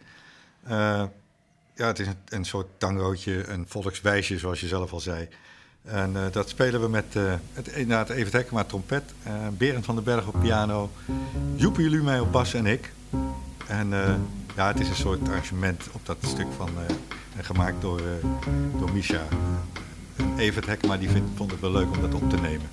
Ja, 1.75 1.87
het 1.87 1.99
is 1.99 2.07
een, 2.07 2.17
een 2.25 2.45
soort 2.45 2.67
tangootje, 2.77 3.47
een 3.47 3.65
volkswijsje, 3.67 4.37
zoals 4.37 4.59
je 4.59 4.67
zelf 4.67 4.93
al 4.93 4.99
zei. 4.99 5.27
En 5.83 6.15
dat 6.31 6.49
spelen 6.49 6.81
we 6.81 6.89
met 6.89 7.13
het, 7.53 7.67
inderdaad 7.67 8.09
Evert 8.09 8.33
Hekkema 8.33 8.63
trompet, 8.63 9.03
Berend 9.51 9.85
van 9.85 9.95
den 9.95 10.03
Berg 10.03 10.27
op 10.27 10.39
piano, 10.41 10.89
Joepie 11.55 11.89
Lumey 11.89 12.19
op 12.19 12.31
bas 12.31 12.53
en 12.53 12.65
ik. 12.65 12.91
En 13.69 13.93
eh, 13.93 14.15
ja, 14.55 14.67
het 14.67 14.79
is 14.79 14.89
een 14.89 14.95
soort 14.95 15.27
arrangement 15.27 15.83
op 15.91 16.05
dat 16.05 16.17
stuk 16.21 16.47
van, 16.57 16.69
eh, 16.87 16.95
gemaakt 17.45 17.81
door, 17.81 17.99
eh, 17.99 18.27
door 18.79 18.91
Misha. 18.93 19.21
En 20.15 20.37
Evert 20.37 20.65
Hekkema 20.65 20.97
die 20.97 21.09
vindt, 21.09 21.29
vond 21.35 21.51
het 21.51 21.59
wel 21.59 21.71
leuk 21.71 21.91
om 21.91 22.01
dat 22.01 22.13
op 22.13 22.29
te 22.29 22.35
nemen. 22.35 22.69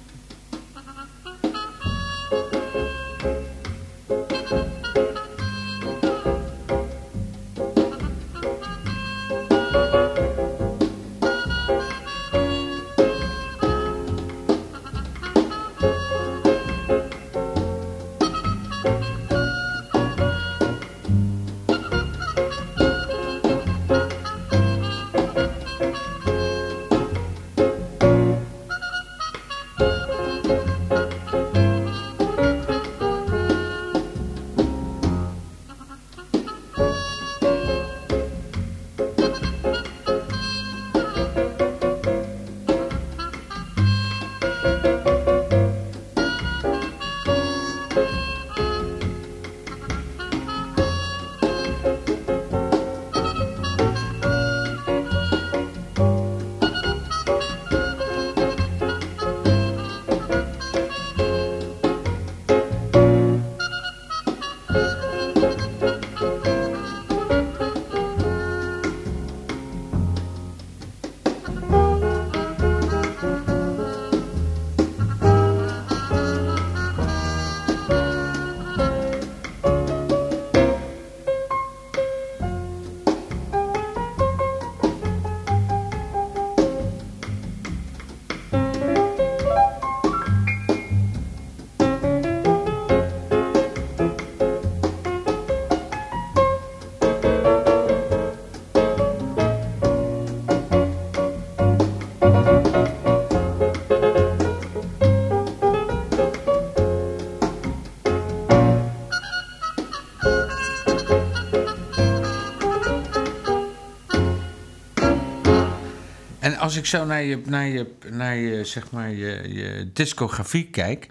Als 116.67 116.77
ik 116.77 116.87
zo 116.87 117.05
naar 117.05 117.23
je, 117.23 117.43
naar 117.47 117.67
je, 117.67 117.95
naar 118.11 118.37
je, 118.37 118.65
zeg 118.65 118.91
maar, 118.91 119.11
je, 119.11 119.53
je 119.53 119.91
discografie 119.93 120.71
kijk... 120.71 121.09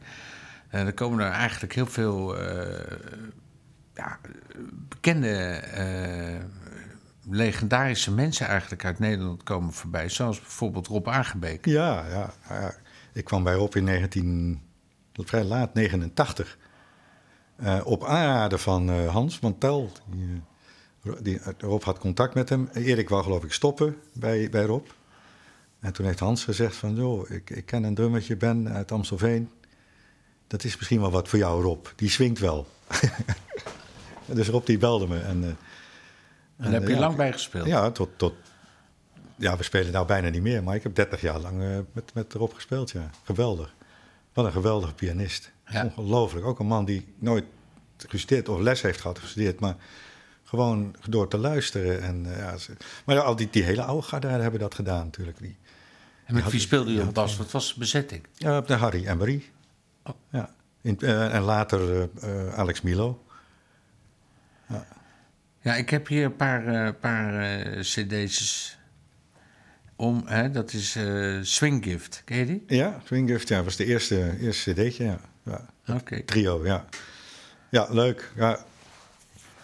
eh, 0.69 0.83
dan 0.83 0.93
komen 0.93 1.19
er 1.25 1.31
eigenlijk 1.31 1.73
heel 1.73 1.85
veel 1.85 2.37
eh, 2.37 2.97
ja, 3.93 4.19
bekende, 4.89 5.29
eh, 5.29 6.43
legendarische 7.29 8.11
mensen 8.11 8.47
eigenlijk 8.47 8.85
uit 8.85 8.99
Nederland 8.99 9.43
komen 9.43 9.73
voorbij. 9.73 10.09
Zoals 10.09 10.39
bijvoorbeeld 10.41 10.87
Rob 10.87 11.07
Aangebeek. 11.07 11.65
Ja, 11.65 12.05
ja. 12.07 12.33
Ik 13.13 13.23
kwam 13.23 13.43
bij 13.43 13.53
Rob 13.53 13.75
in 13.75 13.83
19, 13.83 14.61
vrij 15.13 15.43
laat, 15.43 15.73
89. 15.73 16.57
Eh, 17.55 17.81
op 17.83 18.05
aanraden 18.05 18.59
van 18.59 18.89
Hans 18.89 19.39
Mantel. 19.39 19.91
Die, 20.11 20.25
eh, 20.25 21.11
Ro- 21.11 21.21
die, 21.21 21.39
Rob 21.57 21.83
had 21.83 21.99
contact 21.99 22.33
met 22.33 22.49
hem. 22.49 22.69
Erik 22.73 23.09
wou 23.09 23.23
geloof 23.23 23.43
ik 23.43 23.51
stoppen 23.51 23.95
bij, 24.13 24.49
bij 24.49 24.63
Rob. 24.63 24.85
En 25.85 25.93
toen 25.93 26.05
heeft 26.05 26.19
Hans 26.19 26.43
gezegd 26.43 26.75
van... 26.75 26.95
joh, 26.95 27.29
ik, 27.29 27.49
ik 27.49 27.65
ken 27.65 27.83
een 27.83 27.95
drummertje, 27.95 28.35
Ben 28.35 28.69
uit 28.69 28.91
Amstelveen. 28.91 29.49
Dat 30.47 30.63
is 30.63 30.77
misschien 30.77 30.99
wel 30.99 31.11
wat 31.11 31.27
voor 31.27 31.39
jou, 31.39 31.63
Rob. 31.63 31.85
Die 31.95 32.09
swingt 32.09 32.39
wel. 32.39 32.67
dus 34.25 34.47
Rob 34.47 34.65
die 34.65 34.77
belde 34.77 35.07
me. 35.07 35.19
En, 35.19 35.43
eh, 35.43 35.49
Daar 36.63 36.71
heb 36.71 36.87
je 36.87 36.93
ja, 36.93 36.99
lang 36.99 37.15
bij 37.15 37.31
gespeeld. 37.31 37.67
ja, 37.67 37.91
tot, 37.91 38.09
tot. 38.15 38.33
Ja, 39.35 39.57
we 39.57 39.63
spelen 39.63 39.91
nou 39.91 40.07
bijna 40.07 40.29
niet 40.29 40.41
meer, 40.41 40.63
maar 40.63 40.75
ik 40.75 40.83
heb 40.83 40.95
30 40.95 41.21
jaar 41.21 41.39
lang 41.39 41.61
eh, 41.61 41.77
met, 41.91 42.13
met 42.13 42.33
Rob 42.33 42.53
gespeeld, 42.53 42.91
ja. 42.91 43.09
Geweldig. 43.23 43.73
Wat 44.33 44.45
een 44.45 44.51
geweldige 44.51 44.93
pianist. 44.93 45.51
Ja. 45.67 45.83
Ongelooflijk. 45.83 46.45
Ook 46.45 46.59
een 46.59 46.65
man 46.67 46.85
die 46.85 47.13
nooit 47.19 47.45
gestudeerd 47.97 48.49
of 48.49 48.59
les 48.59 48.81
heeft 48.81 49.01
gehad 49.01 49.19
gestudeerd, 49.19 49.59
maar 49.59 49.75
gewoon 50.43 50.95
door 51.09 51.27
te 51.27 51.37
luisteren. 51.37 52.01
En, 52.01 52.25
eh, 52.33 52.37
ja, 52.37 52.57
ze- 52.57 52.77
maar 53.05 53.19
al 53.19 53.35
die, 53.35 53.49
die 53.51 53.63
hele 53.63 53.83
oude 53.83 54.07
garde 54.07 54.27
hebben 54.27 54.59
dat 54.59 54.75
gedaan 54.75 55.05
natuurlijk. 55.05 55.37
Die, 55.39 55.57
En 56.25 56.33
met 56.33 56.51
wie 56.51 56.59
speelde 56.59 56.93
je 56.93 57.01
op 57.01 57.13
bas? 57.13 57.37
Wat 57.37 57.51
was 57.51 57.73
de 57.73 57.79
bezetting? 57.79 58.27
ja, 58.33 58.61
de 58.61 58.73
Harry 58.73 59.13
Marie. 59.13 59.51
Oh. 60.03 60.15
Ja. 60.29 60.55
In, 60.81 60.99
eh, 60.99 61.33
en 61.33 61.41
later 61.41 62.09
eh, 62.21 62.53
Alex 62.53 62.81
Milo. 62.81 63.23
Ja, 65.61 65.75
ik 65.75 65.89
heb 65.89 66.07
hier 66.07 66.25
een 66.25 66.35
paar, 66.35 66.67
eh, 66.67 66.93
paar 66.99 67.59
cd's 67.79 68.77
om. 69.95 70.23
Hè, 70.25 70.51
dat 70.51 70.73
is 70.73 70.97
Swing 71.41 71.83
Gift. 71.83 72.21
Ken 72.25 72.37
je 72.37 72.45
die? 72.45 72.63
Ja, 72.67 73.01
Swinggift, 73.05 73.47
ja, 73.47 73.63
was 73.63 73.75
de 73.75 73.85
eerste, 73.85 74.37
eerste 74.39 74.73
cd'tje, 74.73 75.03
ja. 75.03 75.19
ja. 75.43 75.65
Oké. 75.95 76.23
Trio, 76.23 76.65
ja. 76.65 76.85
Ja, 77.69 77.87
leuk. 77.89 78.31
Ja. 78.35 78.65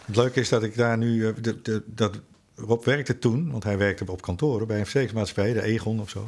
Het 0.05 0.15
leuke 0.15 0.39
is 0.39 0.49
dat 0.49 0.63
ik 0.63 0.75
daar 0.75 0.97
nu... 0.97 1.33
de, 1.41 1.61
de, 1.61 1.83
dat 1.85 2.19
Rob 2.67 2.83
werkte 2.85 3.19
toen, 3.19 3.51
want 3.51 3.63
hij 3.63 3.77
werkte 3.77 4.11
op 4.11 4.21
kantoren 4.21 4.67
bij 4.67 4.75
een 4.79 4.85
verzekeringsmaatschappij, 4.85 5.53
de 5.53 5.61
Egon 5.61 5.99
of 6.01 6.09
zo. 6.09 6.27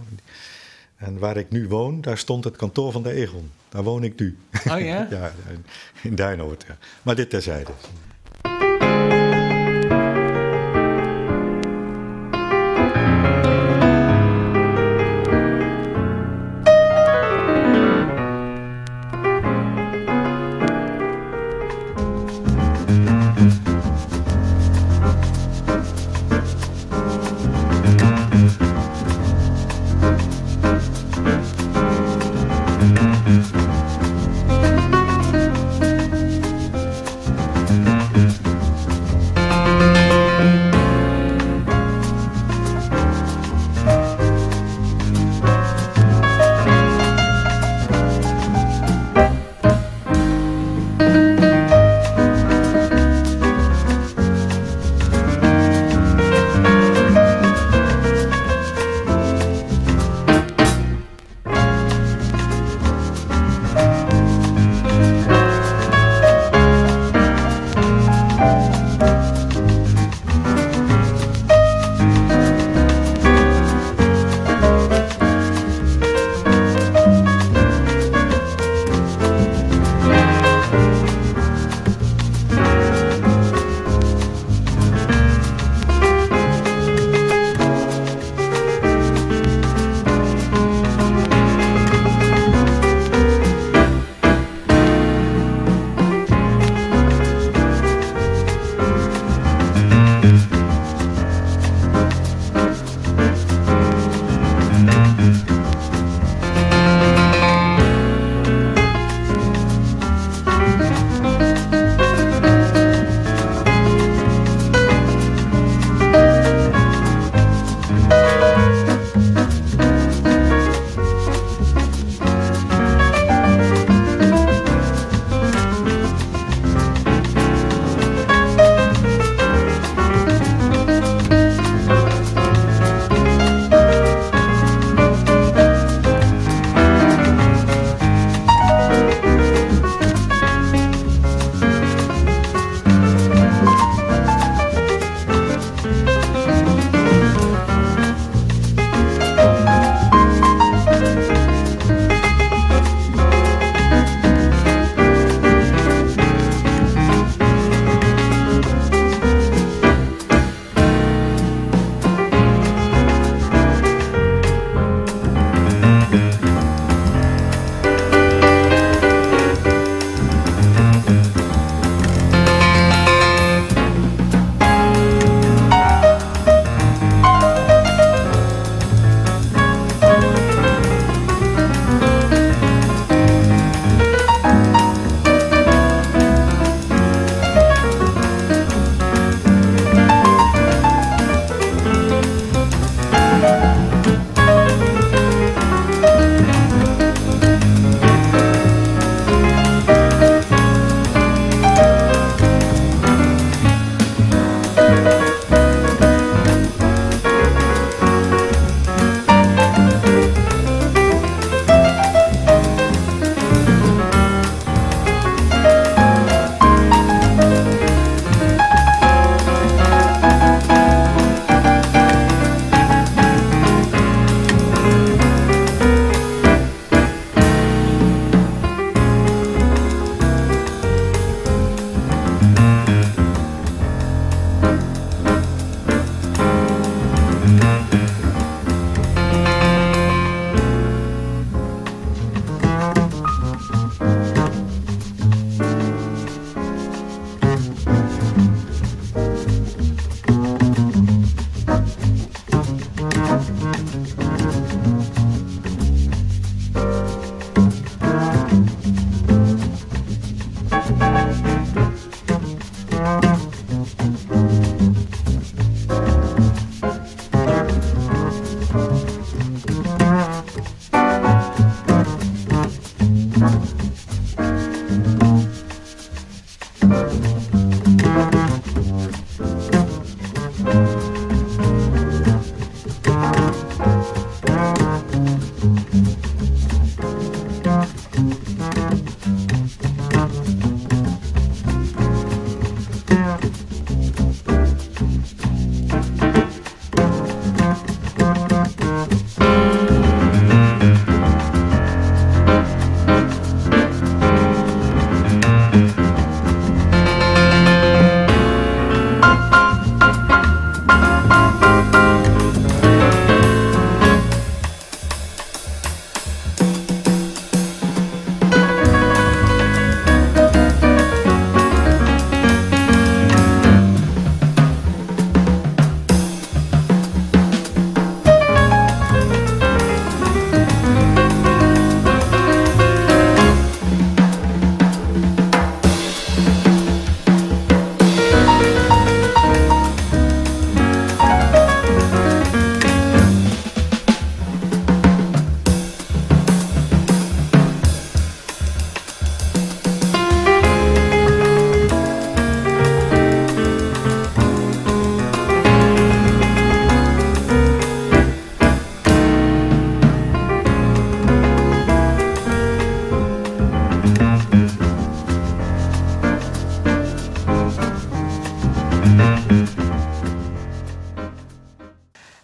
En 0.96 1.19
waar 1.19 1.38
ik 1.38 1.50
nu 1.50 1.67
woon, 1.67 2.02
daar 2.02 2.17
stond 2.17 2.43
het 2.43 2.56
kantoor 2.56 2.91
van 2.91 3.04
de 3.04 3.12
Egon. 3.12 3.52
Daar 3.69 3.84
woon 3.84 4.04
ik 4.04 4.19
nu. 4.19 4.38
Oh 4.69 4.80
ja? 4.80 5.08
ja, 5.10 5.34
in- 5.50 5.65
in 6.02 6.15
Duinoord. 6.15 6.65
Ja. 6.67 6.78
Maar 7.02 7.15
dit 7.15 7.30
terzijde. 7.30 7.72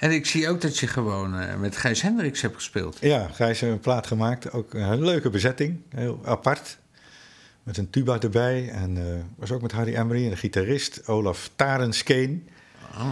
En 0.09 0.15
ik 0.15 0.25
zie 0.25 0.49
ook 0.49 0.61
dat 0.61 0.77
je 0.77 0.87
gewoon 0.87 1.39
eh, 1.39 1.55
met 1.59 1.75
Gijs 1.77 2.01
Hendricks 2.01 2.41
hebt 2.41 2.55
gespeeld. 2.55 2.97
Ja, 3.01 3.27
Gijs 3.27 3.59
heeft 3.59 3.73
een 3.73 3.79
plaat 3.79 4.07
gemaakt. 4.07 4.51
Ook 4.51 4.73
een 4.73 5.03
leuke 5.05 5.29
bezetting. 5.29 5.81
Heel 5.89 6.19
apart. 6.23 6.77
Met 7.63 7.77
een 7.77 7.89
tuba 7.89 8.19
erbij. 8.19 8.69
En 8.69 8.97
eh, 8.97 9.19
was 9.35 9.51
ook 9.51 9.61
met 9.61 9.71
Harry 9.71 9.95
Emery 9.95 10.23
en 10.23 10.29
de 10.29 10.35
gitarist 10.35 11.07
Olaf 11.07 11.49
Tarenskeen. 11.55 12.49
Oh. 12.93 13.09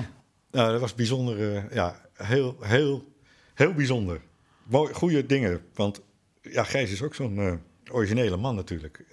Nou, 0.52 0.72
dat 0.72 0.80
was 0.82 0.96
bijzonder. 0.96 1.56
eh, 1.56 1.72
ja, 1.72 2.02
heel, 2.14 2.58
heel, 2.62 3.12
heel 3.54 3.74
bijzonder. 3.74 4.20
Mooi, 4.64 4.94
goede 4.94 5.26
dingen. 5.26 5.62
Want 5.74 6.02
ja, 6.42 6.64
Gijs 6.64 6.92
is 6.92 7.02
ook 7.02 7.16
zo'n 7.16 7.62
originele 7.92 8.38
man 8.38 8.56
natuurlijk. 8.56 9.06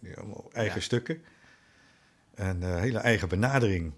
Eigen 0.53 0.75
Ja. 0.77 0.83
stukken. 0.83 1.23
En 2.35 2.81
hele 2.81 2.99
eigen 2.99 3.29
benadering. 3.29 3.93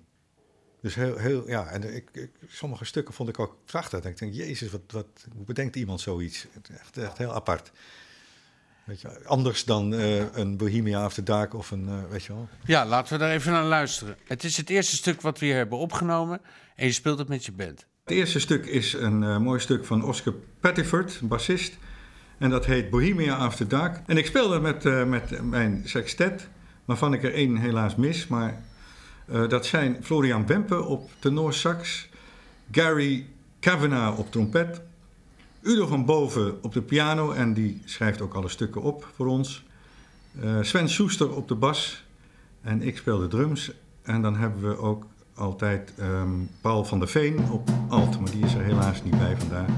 Dus 0.87 0.95
heel, 0.95 1.17
heel 1.17 1.49
ja, 1.49 1.67
en 1.67 1.97
ik, 1.97 2.09
ik, 2.13 2.31
sommige 2.49 2.85
stukken 2.85 3.15
vond 3.15 3.29
ik 3.29 3.39
ook 3.39 3.57
prachtig. 3.65 4.05
Ik 4.05 4.19
denk, 4.19 4.35
jezus, 4.35 4.71
wat, 4.71 4.81
wat, 4.91 5.07
hoe 5.37 5.45
bedenkt 5.45 5.77
iemand 5.77 6.01
zoiets? 6.01 6.47
Het 6.53 6.69
is 6.69 6.77
Echt, 6.77 6.97
echt 6.97 7.19
heel 7.19 7.35
apart. 7.35 7.73
Weet 8.85 9.01
je, 9.01 9.25
anders 9.25 9.65
dan 9.65 9.95
eh, 9.95 10.35
een 10.35 10.57
Bohemia 10.57 11.03
After 11.03 11.25
Dark 11.25 11.55
of 11.55 11.71
een, 11.71 11.89
eh, 11.89 12.11
weet 12.11 12.25
je 12.25 12.33
wel. 12.33 12.49
Ja, 12.65 12.87
laten 12.87 13.13
we 13.13 13.19
daar 13.19 13.31
even 13.31 13.53
naar 13.53 13.65
luisteren. 13.65 14.17
Het 14.27 14.45
is 14.45 14.57
het 14.57 14.71
eerste 14.71 14.97
stuk 14.97 15.21
wat 15.21 15.39
we 15.39 15.47
hier 15.47 15.55
hebben 15.55 15.79
opgenomen. 15.79 16.41
En 16.77 16.87
je 16.87 16.93
speelt 16.93 17.19
het 17.19 17.29
met 17.29 17.45
je 17.45 17.53
band. 17.53 17.87
Het 18.05 18.15
eerste 18.15 18.41
stuk 18.41 18.67
is 18.67 18.93
een 18.93 19.23
eh, 19.23 19.39
mooi 19.39 19.61
stuk 19.61 19.85
van 19.85 20.05
Oscar 20.05 20.35
Pettiford, 20.61 21.19
een 21.21 21.29
bassist. 21.29 21.77
En 22.39 22.51
dat 22.51 22.67
heet 22.67 22.91
Bohemia 22.91 23.37
After 23.37 23.69
Dark. 23.69 24.01
En 24.07 24.17
ik 24.17 24.27
speelde 24.27 24.61
met, 24.61 24.85
eh, 24.85 25.05
met 25.05 25.43
mijn 25.43 25.83
sextet, 25.85 26.49
waarvan 26.85 27.13
ik 27.13 27.23
er 27.23 27.35
één 27.35 27.57
helaas 27.57 27.97
mis. 27.97 28.27
Maar 28.27 28.63
eh, 29.27 29.49
dat 29.49 29.67
zijn 29.67 29.99
Florian 30.03 30.47
Wempe 30.47 30.83
op 30.83 31.11
tenorsax, 31.19 32.09
Gary 32.71 33.27
Kavanagh 33.61 34.19
op 34.19 34.31
trompet, 34.31 34.81
Udo 35.63 35.87
van 35.87 36.05
Boven 36.05 36.63
op 36.63 36.73
de 36.73 36.83
piano 36.83 37.33
en 37.33 37.53
die 37.53 37.83
schrijft 37.85 38.21
ook 38.21 38.35
alle 38.35 38.49
stukken 38.49 38.83
op 38.83 39.09
voor 39.15 39.27
ons. 39.27 39.65
Eh, 40.41 40.59
Sven 40.61 40.89
Soester 40.89 41.35
op 41.35 41.49
de 41.49 41.55
bas 41.55 42.05
en 42.63 42.83
ik 42.83 42.97
speel 42.97 43.19
de 43.19 43.29
drums. 43.29 43.73
En 44.03 44.23
dan 44.23 44.37
hebben 44.37 44.69
we 44.69 44.79
ook 44.79 45.07
altijd 45.35 45.93
ehm, 45.99 46.31
Paul 46.61 46.85
van 46.85 46.99
der 46.99 47.09
Veen 47.09 47.51
op 47.51 47.71
alt, 47.89 48.21
maar 48.21 48.31
die 48.31 48.45
is 48.45 48.55
er 48.55 48.63
helaas 48.63 49.03
niet 49.03 49.19
bij 49.19 49.37
vandaag. 49.37 49.69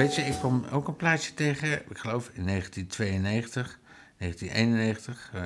Weet 0.00 0.14
je, 0.14 0.22
ik 0.22 0.32
kwam 0.38 0.64
ook 0.72 0.88
een 0.88 0.96
plaatje 0.96 1.34
tegen, 1.34 1.72
ik 1.72 1.98
geloof 1.98 2.30
in 2.34 2.46
1992, 2.46 3.78
1991. 4.18 5.30
eh, 5.34 5.42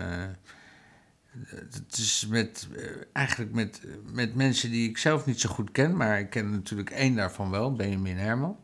het 1.70 1.98
is 1.98 2.26
met, 2.28 2.68
eh, 2.76 2.84
eigenlijk 3.12 3.52
met, 3.52 3.80
met 4.12 4.34
mensen 4.34 4.70
die 4.70 4.88
ik 4.88 4.98
zelf 4.98 5.26
niet 5.26 5.40
zo 5.40 5.48
goed 5.48 5.70
ken, 5.72 5.96
maar 5.96 6.18
ik 6.20 6.30
ken 6.30 6.50
natuurlijk 6.50 6.90
één 6.90 7.14
daarvan 7.14 7.50
wel, 7.50 7.72
Benjamin 7.72 8.16
Herman. 8.16 8.56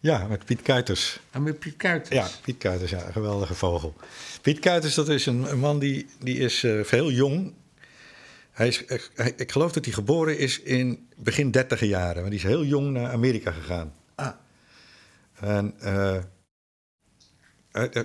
Ja, 0.00 0.26
met 0.26 0.44
Piet 0.44 0.62
Kuiters. 0.62 1.20
En 1.30 1.42
met 1.42 1.58
Piet 1.58 1.76
Kuiters. 1.76 2.14
Ja, 2.16 2.28
Piet 2.42 2.58
Kuiters, 2.58 2.90
ja, 2.90 3.06
een 3.06 3.12
geweldige 3.12 3.54
vogel. 3.54 3.94
Piet 4.42 4.58
Kuiters, 4.58 4.94
dat 4.94 5.08
is 5.08 5.26
een, 5.26 5.50
een 5.50 5.58
man 5.58 5.78
die, 5.78 6.06
die 6.20 6.38
is 6.38 6.64
eh, 6.64 6.80
veel 6.84 7.10
jong. 7.10 7.52
Hij 8.52 8.68
is, 8.68 8.84
hij- 9.14 9.32
ik 9.36 9.52
geloof 9.52 9.72
dat 9.72 9.84
hij 9.84 9.94
geboren 9.94 10.38
is 10.38 10.60
in 10.60 11.08
begin 11.16 11.50
dertiger 11.50 11.86
jaren. 11.86 12.20
Maar 12.20 12.30
die 12.30 12.38
is 12.38 12.44
heel 12.44 12.64
jong 12.64 12.90
naar 12.90 13.10
Amerika 13.10 13.50
gegaan. 13.50 13.92
En 15.40 15.74
eh, 15.80 16.16
eh, 16.16 16.22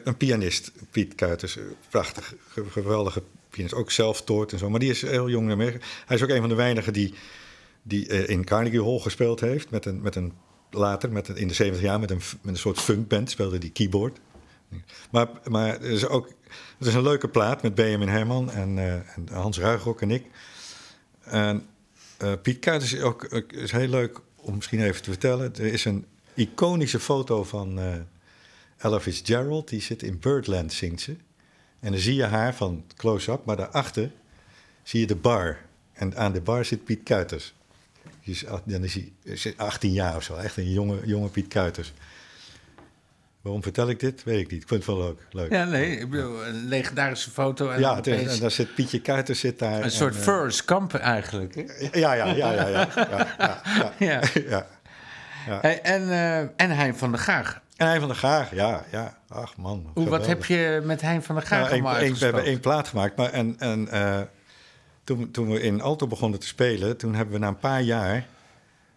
een 0.04 0.18
pianist, 0.18 0.72
Piet 0.92 1.16
Kuiters. 1.16 1.58
eh, 1.58 1.64
Prachtig, 1.90 2.34
ge- 2.48 2.70
geweldige 2.70 3.24
pianist. 3.50 3.74
Ook 3.76 3.92
zelf 3.92 4.22
toort 4.22 4.52
en 4.52 4.58
zo. 4.58 4.70
Maar 4.70 4.80
die 4.80 4.90
is 4.90 5.02
heel 5.02 5.30
jong. 5.30 5.50
Hij 6.06 6.16
is 6.16 6.24
ook 6.24 6.30
een 6.30 6.40
van 6.40 6.50
de 6.50 6.56
weinigen 6.56 6.94
die, 6.94 7.14
die 7.84 8.08
in 8.08 8.46
Carnegie 8.46 8.84
Hall 8.84 9.00
gespeeld 9.00 9.40
heeft. 9.40 9.70
Met 9.70 9.86
een, 9.86 10.02
met 10.02 10.16
een, 10.16 10.34
later, 10.72 11.12
met 11.12 11.28
in 11.30 11.48
de 11.48 11.54
70 11.54 11.84
jaar, 11.84 12.00
met 12.00 12.12
een, 12.12 12.18
met 12.42 12.54
een 12.54 12.58
soort 12.58 12.80
funkband. 12.80 13.30
Speelde 13.30 13.58
die 13.58 13.72
keyboard. 13.72 14.20
Maar, 15.12 15.28
maar 15.50 15.72
het 15.72 15.82
is 15.84 16.08
ook 16.08 16.28
het 16.78 16.88
is 16.88 16.94
een 16.94 17.02
leuke 17.04 17.28
plaat 17.28 17.62
met 17.62 17.76
Benjamin 17.76 18.08
Herman 18.08 18.52
en, 18.52 18.78
en 19.16 19.28
Hans 19.32 19.60
Ruigrok 19.60 20.02
en 20.02 20.12
ik. 20.12 20.26
En 21.22 21.66
Piet 22.42 22.60
Kuiters 22.60 22.94
is 22.94 23.02
ook- 23.02 23.24
is 23.48 23.72
heel 23.72 23.88
leuk 23.88 24.20
om 24.36 24.56
misschien 24.56 24.82
even 24.82 25.02
te 25.02 25.10
vertellen. 25.10 25.56
Er 25.56 25.66
is 25.74 25.86
een 25.86 26.06
iconische 26.42 27.00
foto 27.00 27.44
van 27.44 27.80
eh 27.80 27.94
Ella 28.78 29.00
Fitzgerald. 29.00 29.70
Die 29.70 29.82
zit 29.82 30.04
in 30.04 30.20
Birdland, 30.20 30.74
zingt 30.74 31.02
ze. 31.02 31.16
En 31.80 31.92
dan 31.92 32.00
zie 32.02 32.16
je 32.16 32.24
haar 32.24 32.56
van 32.56 32.84
close-up, 32.96 33.46
maar 33.46 33.56
daarachter 33.56 34.12
zie 34.84 35.00
je 35.00 35.08
de 35.08 35.16
bar. 35.16 35.58
En 35.94 36.18
aan 36.18 36.32
de 36.32 36.42
bar 36.42 36.66
zit 36.66 36.84
Piet 36.84 37.04
Kuiters. 37.04 37.54
Is, 38.22 38.44
dan 38.66 38.84
is 38.84 38.94
hij 38.94 39.12
is 39.24 39.44
hij 39.44 39.54
18 39.58 39.92
jaar 39.92 40.16
of 40.16 40.24
zo. 40.24 40.36
Echt 40.36 40.58
een 40.58 40.72
jonge, 40.72 41.00
jonge 41.06 41.28
Piet 41.30 41.48
Kuiters. 41.48 41.94
Waarom 43.42 43.64
vertel 43.64 43.90
ik 43.90 44.00
dit? 44.00 44.24
Weet 44.24 44.40
ik 44.40 44.52
niet. 44.52 44.62
Ik 44.62 44.68
vind 44.68 44.86
het 44.86 44.96
wel 44.96 45.06
leuk. 45.06 45.20
leuk. 45.32 45.52
Ja, 45.52 45.64
nee, 45.66 45.98
ik 45.98 46.10
bedoel, 46.10 46.46
een 46.46 46.68
legendarische 46.68 47.30
foto. 47.32 47.70
En 47.70 47.80
Ja, 47.80 48.04
is, 48.04 48.34
en 48.34 48.40
daar 48.40 48.52
zit 48.52 48.76
Pietje 48.76 49.02
Kuiters 49.02 49.40
zit 49.40 49.60
daar. 49.60 49.84
een 49.84 49.92
soort 49.92 50.14
en, 50.14 50.20
eh, 50.20 50.26
Forrest 50.26 50.66
Camp 50.66 50.94
eigenlijk. 50.94 51.56
Hè? 51.56 51.62
Ja, 52.00 52.14
ja, 52.14 52.26
ja, 52.26 52.52
ja, 52.52 52.68
ja. 52.68 52.90
ja, 52.96 53.32
ja, 53.40 53.62
ja, 54.00 54.22
Ja. 54.50 54.68
Ja. 55.48 55.62
En, 55.62 56.10
en 56.58 56.72
Hein 56.72 56.96
van 56.98 57.12
der 57.12 57.20
Gaag. 57.20 57.62
En 57.78 57.88
hij 57.88 58.00
van 58.00 58.08
der 58.08 58.18
Gaag, 58.18 58.52
ja, 58.56 58.86
ja. 58.92 59.18
Ach 59.28 59.58
man. 59.58 59.92
Hoe, 59.94 60.10
wat 60.10 60.26
heb 60.28 60.46
je 60.46 60.82
met 60.84 61.02
Hein 61.02 61.24
van 61.24 61.36
der 61.36 61.44
Gaag 61.46 61.60
Nou, 61.60 61.72
allemaal 61.72 61.98
één- 61.98 62.14
we 62.14 62.24
hebben 62.26 62.44
één 62.44 62.60
plaat 62.60 62.88
gemaakt. 62.88 63.16
Maar 63.16 63.30
en, 63.32 63.56
en, 63.60 63.88
eh, 63.90 64.22
toen, 65.04 65.32
toen 65.32 65.50
we 65.52 65.62
in 65.62 65.82
Alto 65.82 66.08
begonnen 66.08 66.40
te 66.40 66.48
spelen, 66.48 66.98
toen 66.98 67.16
hebben 67.16 67.34
we 67.34 67.40
na 67.40 67.48
een 67.48 67.60
paar 67.60 67.82
jaar... 67.82 68.26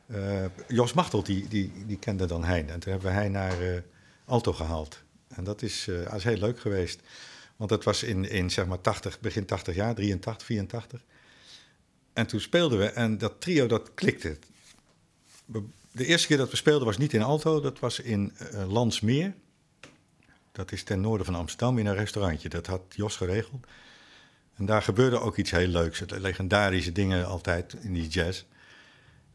eh, 0.07 0.45
Jos 0.69 0.93
Machtel, 0.93 1.23
die, 1.23 1.49
die, 1.49 1.73
die 1.87 1.99
kende 1.99 2.27
dan 2.27 2.45
Hein. 2.45 2.71
En 2.71 2.81
toen 2.81 2.93
hebben 2.93 3.11
we 3.11 3.17
hij 3.17 3.29
naar 3.29 3.55
Alto 4.25 4.53
gehaald. 4.53 5.03
En 5.35 5.45
dat 5.45 5.63
is, 5.63 5.85
dat 6.05 6.15
is 6.15 6.25
heel 6.25 6.37
leuk 6.39 6.61
geweest. 6.61 7.01
Want 7.57 7.71
dat 7.71 7.85
was 7.85 8.03
in, 8.03 8.31
in 8.31 8.51
zeg 8.51 8.67
maar 8.67 8.81
80, 8.81 9.21
begin 9.21 9.45
80 9.45 9.75
jaar, 9.75 9.95
83, 9.95 10.47
84. 10.47 11.01
En 12.13 12.27
toen 12.27 12.41
speelden 12.41 12.79
we 12.79 12.87
en 12.91 13.19
dat 13.19 13.41
trio 13.41 13.67
dat 13.67 13.91
klikte. 13.95 14.39
We- 15.45 15.63
De 15.95 16.07
eerste 16.07 16.27
keer 16.27 16.37
dat 16.37 16.51
we 16.51 16.57
speelden 16.57 16.87
was 16.87 16.99
niet 16.99 17.13
in 17.13 17.23
Alto, 17.23 17.61
dat 17.61 17.79
was 17.79 18.01
in 18.01 18.33
eh, 18.37 18.73
Landsmeer. 18.73 19.35
Dat 20.53 20.73
is 20.73 20.83
ten 20.83 21.01
noorden 21.01 21.27
van 21.27 21.35
Amsterdam 21.35 21.79
in 21.79 21.87
een 21.87 21.95
restaurantje. 21.95 22.49
Dat 22.49 22.67
had 22.67 22.83
Jos 22.89 23.17
geregeld. 23.17 23.67
En 24.55 24.67
daar 24.67 24.83
gebeurde 24.83 25.21
ook 25.21 25.37
iets 25.37 25.51
heel 25.51 25.67
leuks. 25.67 26.03
Legendarische 26.09 26.93
dingen 26.93 27.27
altijd 27.27 27.77
in 27.81 27.93
die 27.93 28.09
jazz. 28.09 28.45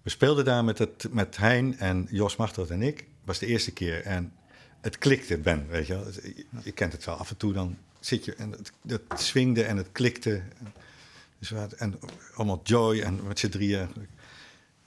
We 0.02 0.10
speelden 0.10 0.46
daar 0.46 0.64
met, 0.64 0.78
het, 0.78 1.08
met 1.12 1.38
Hein 1.38 1.78
en 1.78 2.08
Jos 2.12 2.36
Machteld 2.36 2.70
en 2.70 2.82
ik. 2.82 3.06
was 3.24 3.40
de 3.40 3.46
eerste 3.46 3.72
keer. 3.72 4.02
En 4.02 4.34
het 4.82 4.98
klikte, 4.98 5.38
Ben, 5.38 5.68
weet 5.68 5.88
je 5.88 5.94
wel. 5.94 6.74
Kent 6.74 6.92
het 6.92 7.06
wel. 7.06 7.16
Af 7.16 7.30
en 7.30 7.38
toe 7.38 7.54
dan 7.54 7.78
zit 8.00 8.26
je 8.26 8.36
en 8.36 8.52
het, 8.52 8.72
het 8.88 9.20
swingde 9.20 9.64
en 9.64 9.78
het 9.78 9.92
klikte. 9.92 10.44
Dus 11.40 11.50
we 11.50 11.68
en 11.78 12.00
allemaal 12.36 12.62
joy 12.64 13.00
en 13.00 13.28
met 13.28 13.40
z'n 13.40 13.50
drieën. 13.50 13.90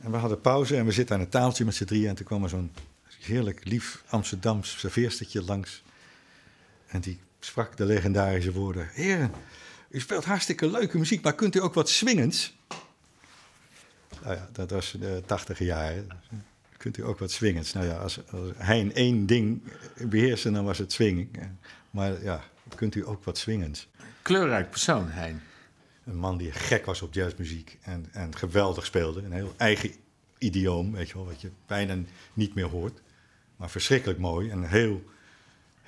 En 0.02 0.10
we 0.10 0.16
hadden 0.16 0.40
pauze 0.40 0.76
en 0.76 0.84
we 0.84 0.92
zitten 0.92 1.16
aan 1.16 1.22
een 1.22 1.28
taaltje 1.28 1.64
met 1.64 1.74
z'n 1.74 1.84
drieën. 1.84 2.08
En 2.08 2.14
toen 2.14 2.26
kwam 2.26 2.42
er 2.42 2.48
zo'n 2.48 2.72
heerlijk 3.20 3.64
lief 3.64 4.02
Amsterdams 4.08 4.78
serveerstertje 4.78 5.42
langs. 5.42 5.82
En 6.86 7.00
die 7.00 7.18
sprak 7.40 7.76
de 7.76 7.84
legendarische 7.84 8.52
woorden: 8.52 8.88
Heren, 8.92 9.30
u 9.90 10.00
speelt 10.00 10.24
hartstikke 10.24 10.70
leuke 10.70 10.98
muziek, 10.98 11.22
maar 11.22 11.34
kunt 11.34 11.54
u 11.54 11.60
ook 11.60 11.74
wat 11.74 11.88
swingends? 11.88 12.56
Nou 14.22 14.34
ja, 14.34 14.48
dat 14.52 14.70
was 14.70 14.96
de 15.00 15.22
tachtige 15.26 15.64
jaren. 15.64 16.08
Kunt 16.76 16.98
u 16.98 17.04
ook 17.04 17.18
wat 17.18 17.30
swingends? 17.30 17.72
Nou 17.72 17.86
ja, 17.86 17.96
als, 17.96 18.20
als 18.30 18.50
Hein 18.56 18.94
één 18.94 19.26
ding 19.26 19.62
beheerste, 19.96 20.50
dan 20.50 20.64
was 20.64 20.78
het 20.78 20.92
swing. 20.92 21.28
Maar 21.90 22.22
ja, 22.22 22.44
kunt 22.74 22.94
u 22.94 23.06
ook 23.06 23.24
wat 23.24 23.38
swingends? 23.38 23.88
Kleurrijk 24.22 24.70
persoon, 24.70 25.08
Hein. 25.08 25.42
Een 26.04 26.16
man 26.16 26.36
die 26.36 26.52
gek 26.52 26.86
was 26.86 27.02
op 27.02 27.14
jazzmuziek 27.14 27.78
en, 27.82 28.06
en 28.12 28.36
geweldig 28.36 28.86
speelde. 28.86 29.22
Een 29.22 29.32
heel 29.32 29.54
eigen 29.56 29.90
idioom, 30.38 30.92
weet 30.92 31.08
je 31.08 31.14
wel, 31.14 31.26
wat 31.26 31.40
je 31.40 31.50
bijna 31.66 31.96
niet 32.32 32.54
meer 32.54 32.66
hoort. 32.66 33.00
Maar 33.56 33.70
verschrikkelijk 33.70 34.18
mooi 34.18 34.50
en 34.50 34.62
heel 34.68 35.02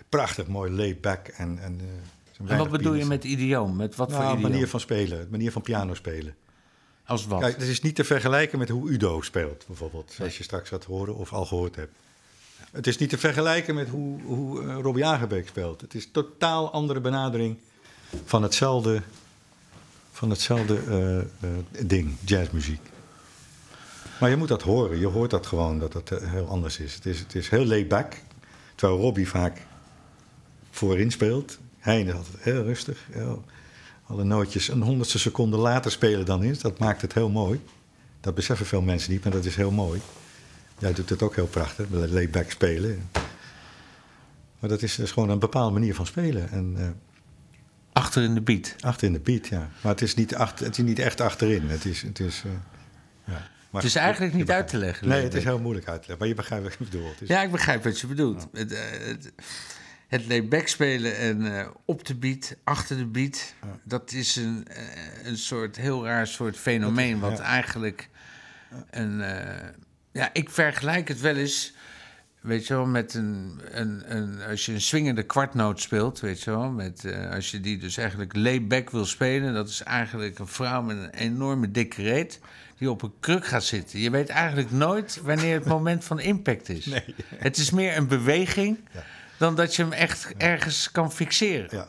prachtig 0.09 0.47
mooi 0.47 0.73
laid-back. 0.73 1.29
En, 1.29 1.59
en, 1.59 1.81
eh, 1.81 2.51
En 2.51 2.59
wat 2.59 2.71
bedoel 2.71 2.95
je 2.95 3.05
met 3.05 3.25
idioom? 3.25 3.77
Met 3.77 3.97
wat 3.97 4.09
Nou, 4.09 4.23
voor 4.23 4.33
idioom? 4.33 4.51
manier 4.51 4.69
van 4.69 4.81
spelen, 4.81 5.27
manier 5.31 5.53
van 5.53 5.63
piano 5.63 5.95
spelen. 5.95 6.35
Als 7.07 7.27
wat? 7.27 7.41
Kijk, 7.41 7.57
het 7.59 7.69
is 7.69 7.81
niet 7.81 7.95
te 7.95 8.05
vergelijken 8.05 8.59
met 8.59 8.69
hoe 8.69 8.91
Udo 8.91 9.21
speelt, 9.21 9.65
bijvoorbeeld. 9.67 10.13
Zoals 10.13 10.37
je 10.37 10.43
straks 10.43 10.69
gaat 10.69 10.85
horen 10.85 11.15
of 11.15 11.33
al 11.33 11.45
gehoord 11.45 11.77
hebt. 11.77 11.93
Het 12.73 12.87
is 12.87 12.99
niet 12.99 13.09
te 13.09 13.19
vergelijken 13.19 13.75
met 13.75 13.89
hoe, 13.89 14.23
hoe 14.23 14.63
eh, 14.63 14.79
Robbie 14.81 15.05
Agerbeek 15.07 15.49
speelt. 15.49 15.81
Het 15.81 15.95
is 15.95 16.05
een 16.05 16.11
totaal 16.11 16.73
andere 16.73 17.01
benadering 17.01 17.59
van 18.25 18.43
hetzelfde, 18.43 19.03
van 20.15 20.31
hetzelfde 20.31 20.79
eh, 20.89 21.19
eh, 21.19 21.27
ding, 21.87 22.17
jazzmuziek. 22.25 22.81
Maar 24.21 24.31
je 24.31 24.37
moet 24.37 24.49
dat 24.49 24.63
horen. 24.63 24.99
Je 24.99 25.07
hoort 25.07 25.31
dat 25.31 25.47
gewoon, 25.47 25.79
dat 25.79 25.93
het 25.93 26.11
eh, 26.11 26.31
heel 26.31 26.47
anders 26.47 26.79
is. 26.79 26.95
Het 26.95 27.07
is, 27.07 27.19
het 27.19 27.35
is 27.35 27.49
heel 27.49 27.65
laid 27.65 27.89
back. 27.89 28.17
Terwijl 28.75 29.01
Robbie 29.01 29.29
vaak 29.29 29.61
voorin 30.71 31.11
speelt. 31.11 31.59
Hij 31.79 32.03
is 32.03 32.13
altijd 32.13 32.37
heel 32.41 32.63
rustig. 32.63 33.07
Heel, 33.11 33.45
alle 34.07 34.25
nootjes 34.25 34.69
een 34.69 34.83
honderdste 34.83 35.19
seconde 35.19 35.57
later 35.57 35.91
spelen 35.91 36.25
dan 36.25 36.43
is. 36.43 36.59
Dat 36.59 36.79
maakt 36.79 37.03
het 37.03 37.15
heel 37.15 37.31
mooi. 37.31 37.61
Dat 38.21 38.35
beseffen 38.35 38.67
veel 38.67 38.83
mensen 38.83 39.13
niet, 39.13 39.25
maar 39.25 39.33
dat 39.33 39.45
is 39.45 39.57
heel 39.57 39.71
mooi. 39.71 40.01
Jij 40.79 40.93
doet 40.93 41.09
het 41.09 41.23
ook 41.23 41.35
heel 41.35 41.47
prachtig, 41.47 41.87
layback 41.91 42.51
spelen. 42.51 43.09
Maar 44.59 44.71
dat 44.71 44.83
is 44.83 44.95
dus 44.95 45.13
gewoon 45.13 45.29
een 45.29 45.39
bepaalde 45.39 45.73
manier 45.73 45.95
van 45.95 46.07
spelen. 46.07 46.51
En 46.51 46.97
Achter 48.05 48.23
in 48.23 48.35
de 48.35 48.41
beat. 48.41 48.75
achter 48.81 49.07
in 49.07 49.13
de 49.13 49.21
beat, 49.21 49.47
ja. 49.49 49.71
Maar 49.81 49.93
het 49.93 50.03
is 50.03 50.15
niet, 50.15 50.35
achter, 50.35 50.67
het 50.67 50.79
is 50.79 50.85
niet 50.85 50.99
echt 50.99 51.21
achterin. 51.21 51.69
Het 51.69 51.85
is... 51.85 52.03
Het 52.03 52.21
is, 52.21 52.43
eh, 52.45 52.51
ja. 53.25 53.51
Maar 53.71 53.83
Het 53.83 53.91
is 53.91 53.97
eigenlijk 53.97 54.33
je 54.33 54.39
niet 54.39 54.51
uit 54.51 54.69
te 54.69 54.77
leggen. 54.77 55.09
Nee, 55.09 55.23
het 55.23 55.35
is 55.35 55.45
heel 55.45 55.59
moeilijk 55.59 55.89
uit 55.89 56.03
te 56.03 56.09
leggen. 56.09 56.19
Maar 56.19 56.29
je 56.29 56.35
begrijpt 56.35 56.65
wat 56.65 56.73
ik 56.73 56.79
bedoel. 56.79 57.09
Het 57.09 57.21
is, 57.21 57.29
Ja, 57.29 57.43
ik 57.43 57.51
begrijp 57.51 57.85
wat 57.85 58.01
je 58.01 58.07
bedoelt. 58.07 58.47
Het, 58.53 58.73
eh, 58.73 58.81
het, 59.07 59.33
het 60.09 60.27
layback 60.27 60.69
spelen 60.69 61.17
en 61.17 61.59
eh, 61.59 61.69
op 61.85 62.05
de 62.07 62.15
beat, 62.15 62.57
achter 62.65 62.97
de 62.97 63.07
beat... 63.07 63.55
dat 63.83 64.13
is 64.13 64.37
een, 64.37 64.67
een 65.25 65.39
soort 65.39 65.77
heel 65.77 66.05
raar 66.05 66.27
soort 66.27 66.57
fenomeen... 66.57 67.19
wat 67.21 67.39
eigenlijk 67.39 68.09
een... 68.91 69.19
ja, 70.13 70.31
ik 70.33 70.51
vergelijk 70.51 71.09
het 71.09 71.21
wel 71.21 71.37
eens... 71.37 71.74
Weet 72.45 72.67
je 72.67 72.75
wel, 72.75 72.87
met 72.87 73.15
een, 73.15 73.61
een, 73.71 74.03
een, 74.17 74.43
als 74.43 74.67
je 74.67 74.73
een 74.73 74.81
swingende 74.81 75.23
kwartnoot 75.23 75.81
speelt, 75.81 76.21
weet 76.21 76.43
je 76.43 76.51
wel, 76.51 76.71
met, 76.71 77.05
eh, 77.05 77.31
als 77.31 77.51
je 77.51 77.61
die 77.61 77.79
dus 77.79 77.97
eigenlijk 77.97 78.37
layback 78.37 78.91
wil 78.91 79.05
spelen, 79.05 79.55
dat 79.55 79.69
is 79.69 79.83
eigenlijk 79.83 80.39
een 80.39 80.47
vrouw 80.47 80.83
met 80.83 80.97
een 80.97 81.11
enorme 81.11 81.71
dikke 81.71 82.03
reet 82.03 82.41
die 82.79 82.91
op 82.91 83.03
een 83.03 83.13
kruk 83.21 83.47
gaat 83.47 83.65
zitten. 83.65 83.99
Je 83.99 84.11
weet 84.11 84.29
eigenlijk 84.29 84.71
nooit 84.71 85.21
wanneer 85.23 85.55
het 85.55 85.65
moment 85.65 86.05
van 86.05 86.21
impact 86.21 86.69
is. 86.69 86.87
Het 87.47 87.57
is 87.57 87.71
meer 87.71 87.97
een 87.97 88.09
beweging 88.09 88.79
dan 89.39 89.55
dat 89.55 89.77
je 89.77 89.83
hem 89.83 89.93
echt 89.93 90.35
ergens 90.37 90.91
kan 90.91 91.13
fixeren. 91.13 91.69
ja. 91.71 91.89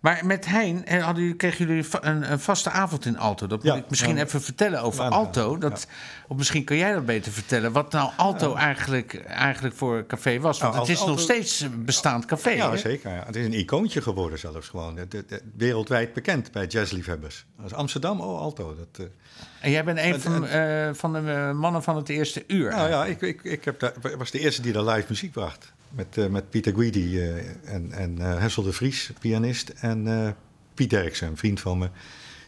Maar 0.00 0.26
met 0.26 0.46
Hein 0.46 0.84
eh, 0.86 1.04
hadden 1.04 1.22
jullie, 1.22 1.36
kregen 1.38 1.66
jullie 1.66 1.84
een, 2.00 2.32
een 2.32 2.40
vaste 2.40 2.70
avond 2.70 3.04
in 3.04 3.18
Alto. 3.18 3.46
Dat 3.46 3.58
moet 3.62 3.72
Ja, 3.72 3.78
ik 3.78 3.90
misschien 3.90 4.16
ja. 4.16 4.22
even 4.24 4.42
vertellen 4.42 4.82
over 4.82 5.00
Maandag, 5.00 5.18
Alto. 5.18 5.58
Dat, 5.58 5.86
Of 6.28 6.36
misschien 6.36 6.64
kan 6.64 6.76
jij 6.76 6.92
dat 6.92 7.06
beter 7.06 7.32
vertellen. 7.32 7.72
Wat 7.72 7.92
nou 7.92 8.10
Alto 8.16 8.54
eigenlijk, 8.54 9.14
eigenlijk 9.24 9.74
voor 9.74 10.06
café 10.06 10.40
was. 10.40 10.58
Want 10.60 10.74
Nou, 10.74 10.86
het 10.86 10.96
is 10.98 11.04
nog 11.04 11.20
steeds 11.20 11.60
een 11.60 11.84
bestaand 11.84 12.24
café. 12.24 12.50
Ja, 12.50 12.70
hè? 12.70 12.76
zeker. 12.76 13.10
Ja. 13.10 13.22
Het 13.26 13.36
is 13.36 13.44
een 13.44 13.52
icoontje 13.58 14.02
geworden 14.02 14.38
zelfs 14.38 14.68
gewoon. 14.68 14.98
Wereldwijd 15.56 16.12
bekend 16.12 16.52
bij 16.52 16.66
jazzliefhebbers. 16.66 17.44
Als 17.62 17.72
Amsterdam, 17.74 18.20
oh, 18.20 18.40
Alto. 18.40 18.76
Dat, 18.76 19.06
eh, 19.06 19.12
En 19.60 19.70
jij 19.70 19.84
bent 19.84 19.98
een 19.98 20.04
En- 20.04 20.20
van, 20.20 20.46
eh, 20.46 20.88
van 20.92 21.12
de 21.12 21.52
mannen 21.54 21.82
van 21.82 21.96
het 21.96 22.08
eerste 22.08 22.44
uur. 22.46 22.70
Nou 22.70 22.88
ja, 22.88 23.04
ik, 23.04 23.20
ik, 23.20 23.42
ik 23.42 23.64
heb 23.64 23.80
daar, 23.80 23.92
was 24.18 24.30
de 24.30 24.38
eerste 24.38 24.62
die 24.62 24.72
daar 24.72 24.84
live 24.84 25.06
muziek 25.08 25.32
bracht. 25.32 25.72
Met, 25.90 26.16
eh, 26.18 26.26
met 26.26 26.50
Pieter 26.50 26.74
Guidi 26.74 27.20
eh, 27.20 27.36
en, 27.74 27.92
en 27.92 28.18
eh, 28.18 28.38
Hessel 28.38 28.62
de 28.62 28.72
Vries, 28.72 29.10
pianist. 29.20 29.68
En 29.68 30.36
Piet 30.74 30.90
Derksen, 30.90 31.28
een 31.28 31.36
vriend 31.36 31.60
van 31.60 31.78
me. 31.78 31.88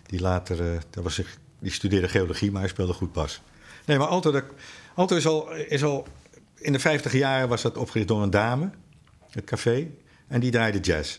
Die 0.07 0.21
later, 0.21 0.83
dat 0.91 1.05
was 1.05 1.23
die 1.59 1.71
studeerde 1.71 2.09
geologie, 2.09 2.51
maar 2.51 2.61
hij 2.61 2.71
speelde 2.71 2.93
goed 2.93 3.13
bas. 3.13 3.43
Nee, 3.87 3.99
maar 3.99 4.07
Alto, 4.07 4.31
dat, 4.31 4.45
Alto 4.95 5.17
is, 5.17 5.27
al, 5.27 5.53
is 5.53 5.85
al 5.85 6.07
in 6.55 6.73
de 6.73 6.79
50 6.79 7.13
jaren 7.13 7.49
was 7.49 7.63
dat 7.63 7.77
opgericht 7.77 8.09
door 8.09 8.23
een 8.23 8.31
dame, 8.31 8.71
het 9.31 9.45
café, 9.45 9.91
en 10.29 10.41
die 10.41 10.51
draaide 10.51 10.81
jazz. 10.81 11.19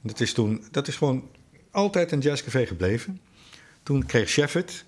Dat 0.00 0.20
is, 0.20 0.32
toen, 0.32 0.64
dat 0.70 0.88
is 0.88 0.96
gewoon 0.96 1.30
altijd 1.70 2.12
een 2.12 2.20
jazzcafé 2.20 2.66
gebleven. 2.66 3.20
Toen 3.82 4.06
kreeg 4.06 4.28
Shefford, 4.28 4.84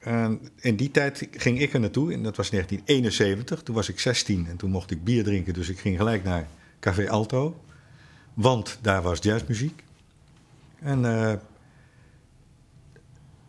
en 0.00 0.40
in 0.60 0.76
die 0.76 0.90
tijd 0.90 1.28
ging 1.30 1.60
ik 1.60 1.72
er 1.72 1.80
naartoe, 1.80 2.12
en 2.12 2.22
dat 2.22 2.36
was 2.36 2.50
1971. 2.50 3.62
Toen 3.62 3.74
was 3.74 3.88
ik 3.88 4.00
16 4.00 4.46
en 4.46 4.56
toen 4.56 4.70
mocht 4.70 4.90
ik 4.90 5.04
bier 5.04 5.24
drinken, 5.24 5.54
dus 5.54 5.68
ik 5.68 5.78
ging 5.78 5.96
gelijk 5.96 6.24
naar 6.24 6.48
Café 6.80 7.10
Alto. 7.10 7.60
Want 8.34 8.78
daar 8.82 9.02
was 9.02 9.18
jazzmuziek. 9.22 9.82
En 10.78 11.04
eh, 11.04 11.32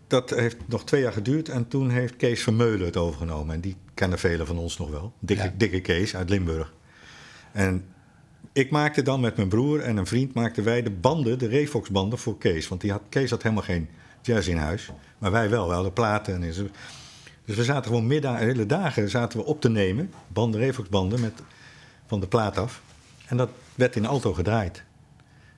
dat 0.08 0.30
heeft 0.30 0.58
nog 0.66 0.86
twee 0.86 1.02
jaar 1.02 1.14
geduurd 1.14 1.50
en 1.50 1.68
toen 1.68 1.90
heeft 1.90 2.16
Kees 2.16 2.44
Vermeulen 2.44 2.86
het 2.86 2.98
overgenomen. 2.98 3.56
En 3.56 3.62
die 3.62 3.76
kennen 3.94 4.20
velen 4.20 4.48
van 4.48 4.58
ons 4.58 4.78
nog 4.78 4.90
wel. 4.90 5.14
Dikke, 5.20 5.44
Ja. 5.44 5.54
dikke 5.58 5.82
Kees 5.82 6.16
uit 6.16 6.30
Limburg. 6.30 6.74
En 7.52 7.86
ik 8.54 8.72
maakte 8.72 9.02
dan 9.02 9.20
met 9.20 9.36
mijn 9.36 9.50
broer 9.50 9.80
en 9.80 9.98
een 9.98 10.06
vriend 10.08 10.34
maakten 10.34 10.64
wij 10.64 10.82
de 10.82 10.92
banden, 10.92 11.40
de 11.40 11.48
Refox 11.48 11.90
banden 11.90 12.20
voor 12.20 12.38
Kees. 12.38 12.68
Want 12.68 12.82
die 12.82 12.92
had, 12.92 13.02
Kees 13.10 13.30
had 13.30 13.44
helemaal 13.44 13.64
geen 13.64 13.90
jazz 14.22 14.48
in 14.48 14.58
huis. 14.58 14.90
Maar 15.18 15.32
wij 15.32 15.50
wel, 15.50 15.68
we 15.68 15.74
hadden 15.74 15.94
platen. 15.94 16.34
En 16.34 16.42
dus 17.46 17.58
we 17.58 17.64
zaten 17.64 17.84
gewoon 17.84 18.08
middag, 18.08 18.38
hele 18.38 18.66
dagen 18.66 19.10
zaten 19.10 19.40
we 19.40 19.46
op 19.46 19.62
te 19.62 19.70
nemen. 19.70 20.14
Banden, 20.28 20.60
Refox 20.60 20.90
banden 20.90 21.20
met, 21.20 21.42
van 22.08 22.20
de 22.20 22.28
plaat 22.28 22.58
af. 22.58 22.82
En 23.28 23.38
dat 23.38 23.50
werd 23.76 23.96
in 23.96 24.06
Alto 24.06 24.34
gedraaid. 24.34 24.84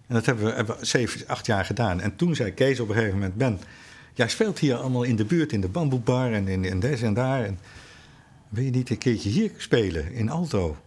En 0.07 0.16
dat 0.16 0.26
hebben 0.26 0.45
we, 0.45 0.51
hebben 0.51 0.78
we 0.80 0.86
zeven, 0.86 1.28
acht 1.28 1.45
jaar 1.45 1.66
gedaan. 1.66 2.01
En 2.01 2.16
toen 2.16 2.36
zei 2.36 2.51
Kees 2.51 2.80
op 2.80 2.89
een 2.89 2.95
gegeven 2.95 3.16
moment: 3.16 3.36
Ben, 3.36 3.59
jij 4.14 4.30
speelt 4.30 4.59
hier 4.59 4.76
allemaal 4.76 5.03
in 5.03 5.16
de 5.16 5.26
buurt, 5.26 5.51
in 5.51 5.61
de 5.61 5.68
bamboebar 5.68 6.34
en 6.34 6.47
in, 6.47 6.66
in 6.66 6.80
deze 6.80 7.05
en 7.05 7.14
daar. 7.14 7.43
En 7.43 7.59
wil 8.49 8.64
je 8.64 8.70
niet 8.70 8.89
een 8.89 8.97
keertje 8.97 9.30
hier 9.30 9.51
spelen 9.57 10.11
in 10.11 10.30
Alto? 10.30 10.78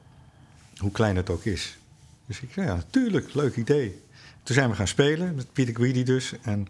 Hoe 0.77 0.91
klein 0.91 1.16
het 1.16 1.31
ook 1.31 1.45
is. 1.45 1.79
Dus 2.27 2.41
ik 2.41 2.49
zei: 2.53 2.66
Ja, 2.66 2.74
natuurlijk, 2.74 3.35
leuk 3.35 3.57
idee. 3.57 4.01
Toen 4.43 4.55
zijn 4.55 4.70
we 4.70 4.77
gaan 4.77 4.89
spelen, 4.89 5.35
met 5.35 5.53
Peter 5.53 5.74
Guidi 5.74 6.05
dus. 6.05 6.35
En 6.43 6.68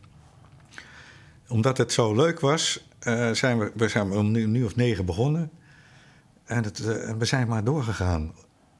omdat 1.49 1.79
het 1.79 1.93
zo 1.93 2.15
leuk 2.15 2.41
was, 2.41 2.81
eh, 2.99 3.31
zijn 3.31 3.59
we, 3.59 3.73
we 3.75 3.89
zijn 3.89 4.13
om 4.13 4.31
nu, 4.31 4.47
nu 4.47 4.65
of 4.65 4.77
negen 4.77 5.05
begonnen. 5.05 5.51
En 6.45 6.65
het, 6.65 6.81
eh, 6.81 7.13
we 7.19 7.25
zijn 7.25 7.49
maar 7.49 7.65
doorgegaan. 7.65 8.33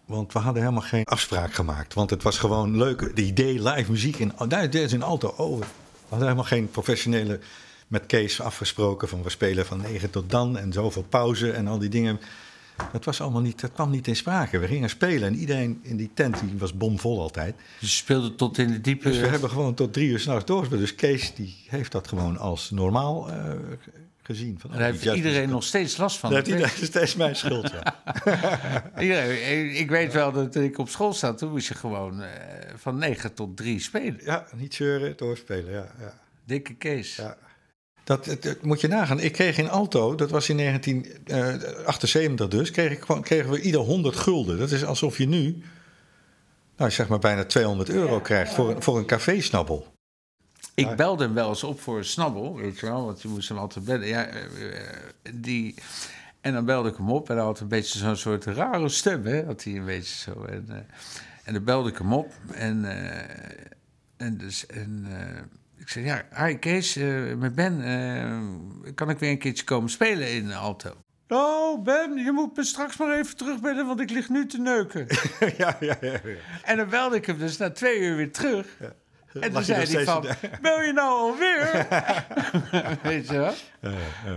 Want 0.05 0.33
we 0.33 0.39
hadden 0.39 0.63
helemaal 0.63 0.85
geen 0.85 1.05
afspraak 1.05 1.53
gemaakt. 1.53 1.95
Want 1.95 2.11
het 2.11 2.23
was 2.23 2.39
gewoon 2.39 2.77
leuk. 2.77 3.01
Het 3.01 3.19
idee 3.19 3.63
live 3.63 3.91
muziek 3.91 4.17
in, 4.17 4.33
oh, 4.39 4.49
daar 4.49 4.75
is 4.75 4.93
in 4.93 5.03
Alto. 5.03 5.35
Oh, 5.37 5.59
we 5.59 5.67
hadden 6.09 6.29
helemaal 6.29 6.45
geen 6.45 6.71
professionele 6.71 7.41
met 7.89 8.07
Kees 8.07 8.41
afgesproken. 8.41 9.09
Van 9.09 9.23
we 9.23 9.31
spelen 9.31 9.67
van 9.67 9.81
9 9.81 10.11
tot 10.11 10.31
dan 10.31 10.59
en 10.59 10.73
zoveel 10.73 11.03
pauze 11.03 11.51
en 11.51 11.67
al 11.67 11.79
die 11.79 11.89
dingen. 11.89 12.21
Dat, 12.93 13.05
was 13.05 13.21
allemaal 13.21 13.41
niet, 13.41 13.61
dat 13.61 13.73
kwam 13.73 13.91
niet 13.91 14.07
in 14.07 14.17
sprake. 14.17 14.59
We 14.59 14.67
gingen 14.67 14.91
spelen 14.91 15.29
en 15.29 15.35
iedereen 15.35 15.81
in 15.83 15.97
die 15.97 16.11
tent 16.15 16.41
die 16.41 16.59
was 16.59 16.77
bomvol 16.77 17.21
altijd. 17.21 17.57
Dus 17.81 17.91
je 17.91 17.97
speelde 17.97 18.35
tot 18.35 18.59
in 18.59 18.69
de 18.69 18.81
diepe... 18.81 19.09
Dus 19.09 19.19
we 19.19 19.27
hebben 19.27 19.51
gewoon 19.51 19.75
tot 19.75 19.93
drie 19.93 20.09
uur 20.09 20.19
s'nachts 20.19 20.45
doorgespeeld. 20.45 20.81
Dus 20.81 20.95
Kees 20.95 21.35
die 21.35 21.57
heeft 21.69 21.93
dat 21.93 22.09
gewoon 22.09 22.39
als 22.39 22.71
normaal 22.71 23.31
eh, 23.31 23.53
gezien. 24.23 24.59
Van, 24.61 24.73
En 24.73 24.79
daar 24.79 24.91
heeft 24.93 25.05
iedereen 25.05 25.49
nog 25.49 25.65
steeds 25.65 25.97
last 25.97 26.19
van. 26.19 26.31
Dat 26.31 26.47
is 26.47 26.85
steeds 26.87 27.17
mijn 27.17 27.37
schuld, 27.37 27.71
ja. 27.71 27.95
Iedereen, 29.01 29.77
ik 29.77 29.91
weet 29.91 30.13
wel 30.13 30.33
dat 30.33 30.55
ik 30.55 30.79
op 30.79 30.89
school 30.89 31.13
zat, 31.13 31.39
toen 31.39 31.51
moest 31.51 31.69
je 31.69 31.75
gewoon 31.75 32.23
eh, 32.23 32.31
van 32.77 32.99
9 32.99 33.35
tot 33.35 33.57
3 33.57 33.81
spelen. 33.81 34.21
Ja, 34.25 34.47
niet 34.57 34.75
zeuren, 34.75 35.17
doorspelen, 35.17 35.73
ja. 35.73 35.87
ja. 35.99 36.15
Dikke 36.45 36.75
Kees. 36.75 37.17
Ja. 37.17 37.37
Dat, 38.07 38.25
dat, 38.25 38.43
dat 38.43 38.63
moet 38.63 38.81
je 38.81 38.89
nagaan. 38.89 39.21
Ik 39.21 39.33
kreeg 39.33 39.59
in 39.59 39.71
Alto, 39.71 40.15
dat 40.15 40.31
was 40.31 40.49
in 40.49 40.57
1978 40.57 42.49
dus, 42.49 42.71
kreeg 42.71 42.91
ik, 42.93 43.23
kregen 43.23 43.51
we 43.51 43.61
ieder 43.61 43.81
100 43.81 44.17
gulden. 44.17 44.59
Dat 44.59 44.71
is 44.71 44.85
alsof 44.85 45.19
je 45.19 45.27
nu, 45.29 45.63
nou 46.77 46.91
zeg 46.91 47.09
maar 47.09 47.19
bijna 47.19 47.45
200 47.45 47.89
euro 47.89 48.21
krijgt 48.21 48.55
voor, 48.55 48.71
een- 48.71 48.83
voor 48.83 48.99
een 48.99 49.07
cafésnabbel. 49.07 49.95
Ik 50.75 50.97
belde 50.97 51.25
hem 51.25 51.35
wel 51.35 51.49
eens 51.49 51.65
op 51.65 51.81
voor 51.81 51.99
een 51.99 52.05
snabbel, 52.05 52.57
weet 52.57 52.79
je 52.79 52.87
wel, 52.87 53.05
want 53.05 53.23
je 53.23 53.29
moest 53.29 53.49
hem 53.49 53.59
altijd 53.59 53.85
bellen. 53.85 54.07
Ja, 54.07 54.25
eh, 54.27 54.43
eh, 54.45 54.87
die, 55.35 55.75
en 56.41 56.53
dan 56.53 56.65
belde 56.65 56.89
ik 56.89 56.97
hem 56.97 57.11
op 57.11 57.31
en 57.31 57.37
hij 57.37 57.45
had 57.45 57.61
een 57.61 57.69
beetje 57.69 57.99
zo'n 57.99 58.17
soort 58.17 58.45
rare 58.45 58.89
stem, 58.89 59.25
hè, 59.25 59.45
had 59.45 59.65
hij 59.65 59.75
een 59.77 59.85
beetje 59.85 60.15
zo. 60.33 60.45
En, 60.45 60.65
eh, 60.69 60.77
en 61.45 61.53
dan 61.53 61.65
belde 61.65 61.89
ik 61.91 61.99
hem 61.99 62.13
op 62.13 62.33
en, 62.53 62.85
eh, 62.85 63.57
en, 64.17 64.37
dus, 64.39 64.67
en 64.67 65.07
eh, 65.11 65.43
ik 65.87 65.93
zei, 65.93 66.05
ja, 66.05 66.47
hi 66.47 66.59
Kees, 66.59 66.97
eh, 66.97 67.35
met 67.35 67.55
Ben, 67.55 67.83
eh, 67.83 68.95
kan 68.95 69.11
ik 69.11 69.19
weer 69.19 69.31
een 69.31 69.39
keertje 69.39 69.65
komen 69.65 69.91
spelen 69.91 70.31
in 70.31 70.53
Alto? 70.53 70.91
Oh, 71.29 71.83
Ben, 71.83 72.17
je 72.17 72.33
moet 72.33 72.57
me 72.57 72.65
straks 72.65 72.97
maar 72.97 73.19
even 73.19 73.37
terugbellen, 73.37 73.87
want 73.87 74.01
ik 74.01 74.11
lig 74.11 74.29
nu 74.29 74.47
te 74.47 74.59
neuken. 74.59 75.07
ja, 75.59 75.77
ja, 75.81 75.97
ja. 76.01 76.11
ja. 76.11 76.21
En 76.63 76.77
dan 76.77 76.89
belde 76.89 77.17
ik 77.17 77.27
hem 77.27 77.39
dus 77.39 77.57
na 77.57 77.71
twee 77.71 77.99
uur 77.99 78.17
weer 78.17 78.33
terug. 78.33 78.67
En 79.41 79.53
toen 79.53 79.63
zei 79.63 79.87
hij 79.87 80.05
van, 80.05 80.27
bel 80.63 80.83
je 80.83 80.93
nou 80.93 81.19
alweer? 81.19 81.87
Weet 83.03 83.29
je 83.29 83.37
wel? 83.37 83.55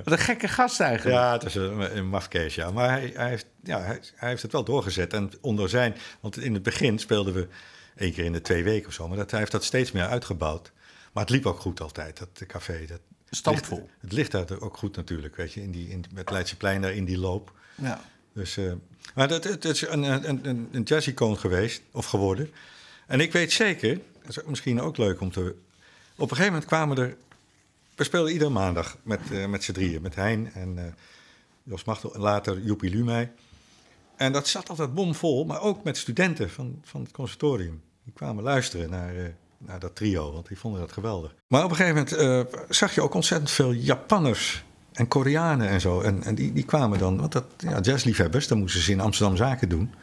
Wat 0.04 0.14
een 0.14 0.18
gekke 0.18 0.48
gast 0.48 0.80
eigenlijk. 0.80 1.18
Ja, 1.18 1.32
het 1.32 1.44
is 1.44 1.56
een, 1.56 1.98
een 1.98 2.08
mafkees, 2.08 2.56
ja. 2.56 2.72
Maar 2.72 2.90
hij, 2.90 3.12
hij, 3.16 3.30
heeft, 3.30 3.46
ja, 3.64 3.82
hij, 3.82 4.00
hij 4.16 4.30
heeft 4.30 4.42
het 4.42 4.52
wel 4.52 4.64
doorgezet. 4.64 5.14
En 5.14 5.32
onder 5.42 5.70
zijn... 5.70 5.96
Want 6.20 6.38
in 6.38 6.54
het 6.54 6.64
begin 6.64 7.00
speelden 7.00 7.34
we 7.34 7.48
één 7.96 8.14
keer 8.14 8.26
in 8.26 8.34
de 8.34 8.42
twee 8.42 8.64
weken 8.64 8.88
of 8.88 8.94
zo. 8.94 9.08
Maar 9.08 9.18
dat, 9.18 9.32
hij 9.32 9.40
heeft 9.40 9.52
dat 9.52 9.64
steeds 9.64 9.92
meer 9.92 10.08
uitgebouwd. 10.08 10.72
Maar 11.12 11.24
het 11.24 11.32
liep 11.34 11.46
ook 11.46 11.60
goed 11.60 11.82
altijd, 11.82 12.18
dat 12.18 12.46
café. 12.48 12.86
Dat 12.86 13.00
Stampvol. 13.30 13.78
ligt- 13.78 13.92
het 14.02 14.12
ligt 14.12 14.32
daar 14.32 14.60
ook 14.62 14.78
goed 14.78 14.96
natuurlijk, 14.96 15.36
weet 15.36 15.54
je. 15.54 15.62
In 15.62 15.72
die, 15.72 15.90
in, 15.90 16.06
met 16.14 16.30
Leidseplein 16.32 16.82
daar 16.82 16.94
in 16.94 17.06
die 17.06 17.18
loop. 17.18 17.52
Ja. 17.76 18.02
Dus, 18.34 18.58
eh, 18.58 18.72
maar 19.16 19.28
dat, 19.28 19.44
het, 19.44 19.54
het 19.64 19.66
is 19.66 19.82
een, 19.88 20.04
een, 20.04 20.48
een, 20.50 20.70
een 20.72 20.84
jazz-icoon 20.84 21.38
geweest, 21.38 21.82
of 21.92 22.06
geworden. 22.06 22.52
En 23.08 23.20
ik 23.20 23.32
weet 23.32 23.52
zeker, 23.52 24.00
dat 24.22 24.38
is 24.38 24.44
misschien 24.46 24.82
ook 24.82 24.98
leuk 24.98 25.22
om 25.22 25.32
te... 25.32 25.56
Op 26.16 26.22
een 26.32 26.38
gegeven 26.38 26.52
moment 26.52 26.66
kwamen 26.66 26.98
er... 26.98 27.16
We 27.96 28.04
speelden 28.04 28.32
iedere 28.32 28.50
maandag 28.50 28.98
met, 29.04 29.20
eh, 29.32 29.46
met 29.46 29.64
z'n 29.64 29.72
drieën. 29.72 30.02
Met 30.02 30.16
Hein 30.16 30.54
en 30.54 30.78
eh, 30.86 30.92
Jos 31.64 31.84
Machtel 31.84 32.14
en 32.14 32.20
later 32.22 32.62
Joepie 32.62 32.90
Lumey. 32.90 33.32
En 34.16 34.32
dat 34.32 34.48
zat 34.48 34.70
altijd 34.70 34.94
bomvol, 34.94 35.46
maar 35.46 35.62
ook 35.62 35.84
met 35.84 35.98
studenten 35.98 36.50
van, 36.50 36.82
van 36.84 37.02
het 37.02 37.12
conservatorium. 37.12 37.82
Die 38.04 38.14
kwamen 38.14 38.44
luisteren 38.44 38.90
naar, 38.90 39.34
naar 39.60 39.80
dat 39.80 39.96
trio, 39.96 40.32
want 40.34 40.48
die 40.48 40.58
vonden 40.60 40.80
dat 40.82 40.92
geweldig. 40.92 41.36
Maar 41.48 41.64
op 41.64 41.70
een 41.70 41.76
gegeven 41.76 42.06
moment 42.20 42.52
eh, 42.54 42.60
zag 42.70 42.96
je 42.96 43.02
ook 43.02 43.14
ontzettend 43.14 43.52
veel 43.52 43.72
Japanners 43.72 44.64
en 44.94 45.08
Koreanen 45.08 45.68
en 45.68 45.82
zo. 45.82 46.02
En, 46.02 46.24
en 46.24 46.36
die, 46.36 46.54
die 46.54 46.66
kwamen 46.66 47.00
dan, 47.00 47.18
want 47.20 47.32
dat, 47.32 47.46
ja, 47.58 47.80
jazzliefhebbers, 47.80 48.48
dan 48.48 48.58
moesten 48.58 48.82
ze 48.82 48.92
in 48.92 49.00
Amsterdam 49.00 49.36
zaken 49.38 49.70
doen. 49.70 49.94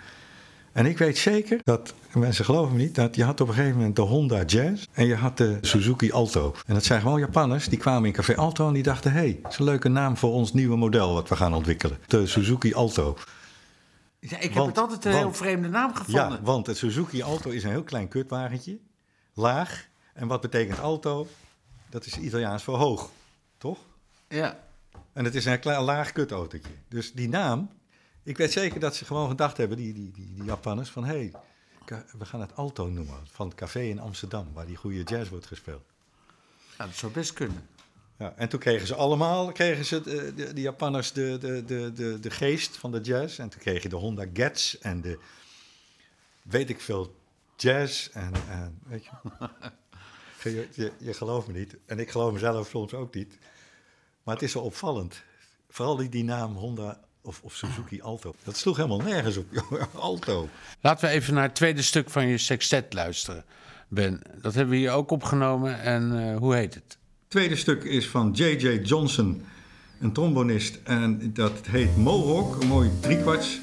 En 0.73 0.87
ik 0.87 0.99
weet 0.99 1.19
zeker 1.19 1.61
dat, 1.65 1.95
en 2.13 2.19
mensen 2.19 2.45
geloven 2.45 2.77
me 2.77 2.83
niet, 2.83 2.95
dat 2.95 3.17
je 3.17 3.25
had 3.25 3.41
op 3.41 3.49
een 3.49 3.55
gegeven 3.55 3.77
moment 3.77 3.97
de 3.97 4.03
Honda 4.03 4.43
Jazz 4.45 4.85
en 4.93 5.07
je 5.07 5.15
had 5.15 5.37
de 5.37 5.59
Suzuki 5.61 6.13
Alto. 6.13 6.55
En 6.67 6.75
dat 6.75 6.85
zijn 6.85 7.01
gewoon 7.01 7.19
Japanners, 7.21 7.69
die 7.69 7.79
kwamen 7.79 8.05
in 8.09 8.13
Café 8.13 8.37
Alto 8.37 8.67
en 8.69 8.75
die 8.75 8.83
dachten, 8.83 9.13
hé, 9.13 9.19
hey, 9.19 9.39
dat 9.43 9.53
is 9.53 9.59
een 9.59 9.65
leuke 9.65 9.89
naam 9.89 10.17
voor 10.17 10.33
ons 10.33 10.53
nieuwe 10.53 10.77
model 10.77 11.13
wat 11.15 11.29
we 11.29 11.37
gaan 11.37 11.55
ontwikkelen. 11.55 11.99
De 12.07 12.27
Suzuki 12.27 12.75
Alto. 12.75 13.17
Ja, 14.21 14.37
ik 14.37 14.43
heb 14.43 14.55
Want- 14.55 14.69
het 14.69 14.79
altijd 14.79 15.05
een 15.05 15.13
want- 15.13 15.25
heel 15.25 15.35
vreemde 15.35 15.69
naam 15.69 15.95
gevonden. 15.95 16.31
Ja, 16.31 16.39
want 16.43 16.67
het 16.67 16.77
Suzuki 16.77 17.23
Alto 17.23 17.51
is 17.51 17.65
een 17.65 17.71
heel 17.71 17.83
klein 17.83 18.09
kutwagentje, 18.09 18.79
laag. 19.37 19.89
En 20.13 20.27
wat 20.27 20.41
betekent 20.41 20.79
Alto? 20.79 21.29
Dat 21.91 22.07
is 22.07 22.19
Italiaans 22.19 22.63
voor 22.63 22.77
hoog, 22.77 23.11
toch? 23.59 23.79
Ja. 24.29 24.65
En 25.13 25.25
het 25.25 25.35
is 25.35 25.45
een 25.45 25.61
klein 25.61 25.83
laag 25.83 26.13
kutautootje. 26.13 26.71
Dus 26.89 27.13
die 27.13 27.29
naam, 27.29 27.71
ik 28.23 28.37
weet 28.37 28.53
zeker 28.53 28.81
dat 28.81 28.97
ze 28.97 29.05
gewoon 29.05 29.29
gedacht 29.29 29.57
hebben, 29.57 29.77
die, 29.77 29.95
die, 29.95 30.11
die, 30.11 30.35
die 30.35 30.45
Japanners, 30.45 30.91
van 30.91 31.05
hé, 31.05 31.15
hey, 31.15 31.33
we 32.19 32.25
gaan 32.25 32.41
het 32.41 32.57
Alto 32.57 32.87
noemen. 32.89 33.19
Van 33.31 33.47
het 33.47 33.57
café 33.57 33.81
in 33.81 34.01
Amsterdam, 34.01 34.53
waar 34.53 34.67
die 34.67 34.77
goede 34.77 35.03
jazz 35.03 35.31
wordt 35.31 35.47
gespeeld. 35.47 35.83
Ja, 36.79 36.87
dat 36.87 36.95
zou 36.95 37.13
best 37.13 37.33
kunnen. 37.33 37.69
Ja, 38.19 38.33
en 38.37 38.49
toen 38.49 38.61
kregen 38.61 38.87
ze 38.87 38.95
allemaal, 38.95 39.53
kregen 39.53 39.85
ze 39.85 40.01
de, 40.01 40.35
de, 40.35 40.53
de 40.53 40.61
Japanners 40.61 41.13
de, 41.13 41.39
de, 41.39 41.65
de, 41.65 41.93
de, 41.93 42.21
de 42.21 42.31
geest 42.31 42.77
van 42.77 42.93
de 42.93 43.01
jazz. 43.01 43.39
En 43.39 43.49
toen 43.49 43.61
kreeg 43.61 43.83
je 43.83 43.89
de 43.89 43.97
Honda 43.97 44.25
Gets 44.33 44.79
en 44.79 45.01
de, 45.01 45.19
weet 46.43 46.71
ik 46.71 46.81
veel, 46.81 47.16
jazz. 47.57 48.09
En, 48.13 48.33
en 48.51 48.79
weet 48.87 49.05
je, 49.05 49.11
je, 50.51 50.69
je, 50.75 50.93
je 50.99 51.15
gelooft 51.15 51.47
me 51.47 51.53
niet. 51.53 51.77
En 51.87 51.99
ik 51.99 52.11
geloof 52.11 52.33
mezelf 52.33 52.69
soms 52.69 52.95
ook 52.95 53.15
niet. 53.15 53.39
Maar 54.23 54.35
het 54.35 54.45
is 54.45 54.55
wel 54.55 54.63
opvallend. 54.63 55.23
Vooral 55.69 55.97
die, 55.97 56.09
die 56.09 56.25
naam 56.25 56.57
Honda 56.57 57.01
of, 57.23 57.41
of 57.43 57.55
Suzuki 57.55 58.01
Alto. 58.01 58.35
Dat 58.45 58.57
sloeg 58.57 58.77
helemaal 58.77 59.01
nergens 59.01 59.37
op. 59.37 59.47
Alto. 59.95 60.49
Laten 60.81 61.09
we 61.09 61.15
even 61.15 61.35
naar 61.35 61.43
het 61.43 61.55
tweede 61.55 61.83
stuk 61.83 62.11
van 62.11 62.27
je 62.27 62.39
sextet 62.39 62.93
luisteren, 62.93 63.45
Ben. 63.89 64.21
Dat 64.41 64.55
hebben 64.55 64.75
we 64.75 64.81
hier 64.81 64.93
ook 64.93 65.11
opgenomen 65.11 65.81
en 65.81 66.31
eh, 66.31 66.37
hoe 66.37 66.55
heet 66.55 66.75
het? 66.75 66.99
tweede 67.29 67.57
stuk 67.57 67.85
is 67.85 68.09
van 68.09 68.31
J.J. 68.31 68.81
Johnson, 68.83 69.45
een 70.01 70.13
trombonist. 70.13 70.79
En 70.85 71.33
dat 71.33 71.67
heet 71.67 71.97
Mohawk, 71.97 72.63
een 72.63 72.69
mooi 72.69 72.91
driekwarts. 73.01 73.61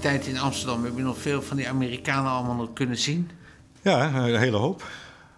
Die 0.00 0.10
tijd 0.10 0.26
in 0.26 0.38
Amsterdam 0.38 0.84
heb 0.84 0.96
je 0.96 1.02
nog 1.02 1.18
veel 1.18 1.42
van 1.42 1.56
die 1.56 1.68
Amerikanen 1.68 2.30
allemaal 2.30 2.54
nog 2.54 2.72
kunnen 2.72 2.96
zien. 2.96 3.30
Ja, 3.82 4.14
een 4.14 4.38
hele 4.38 4.56
hoop. 4.56 4.86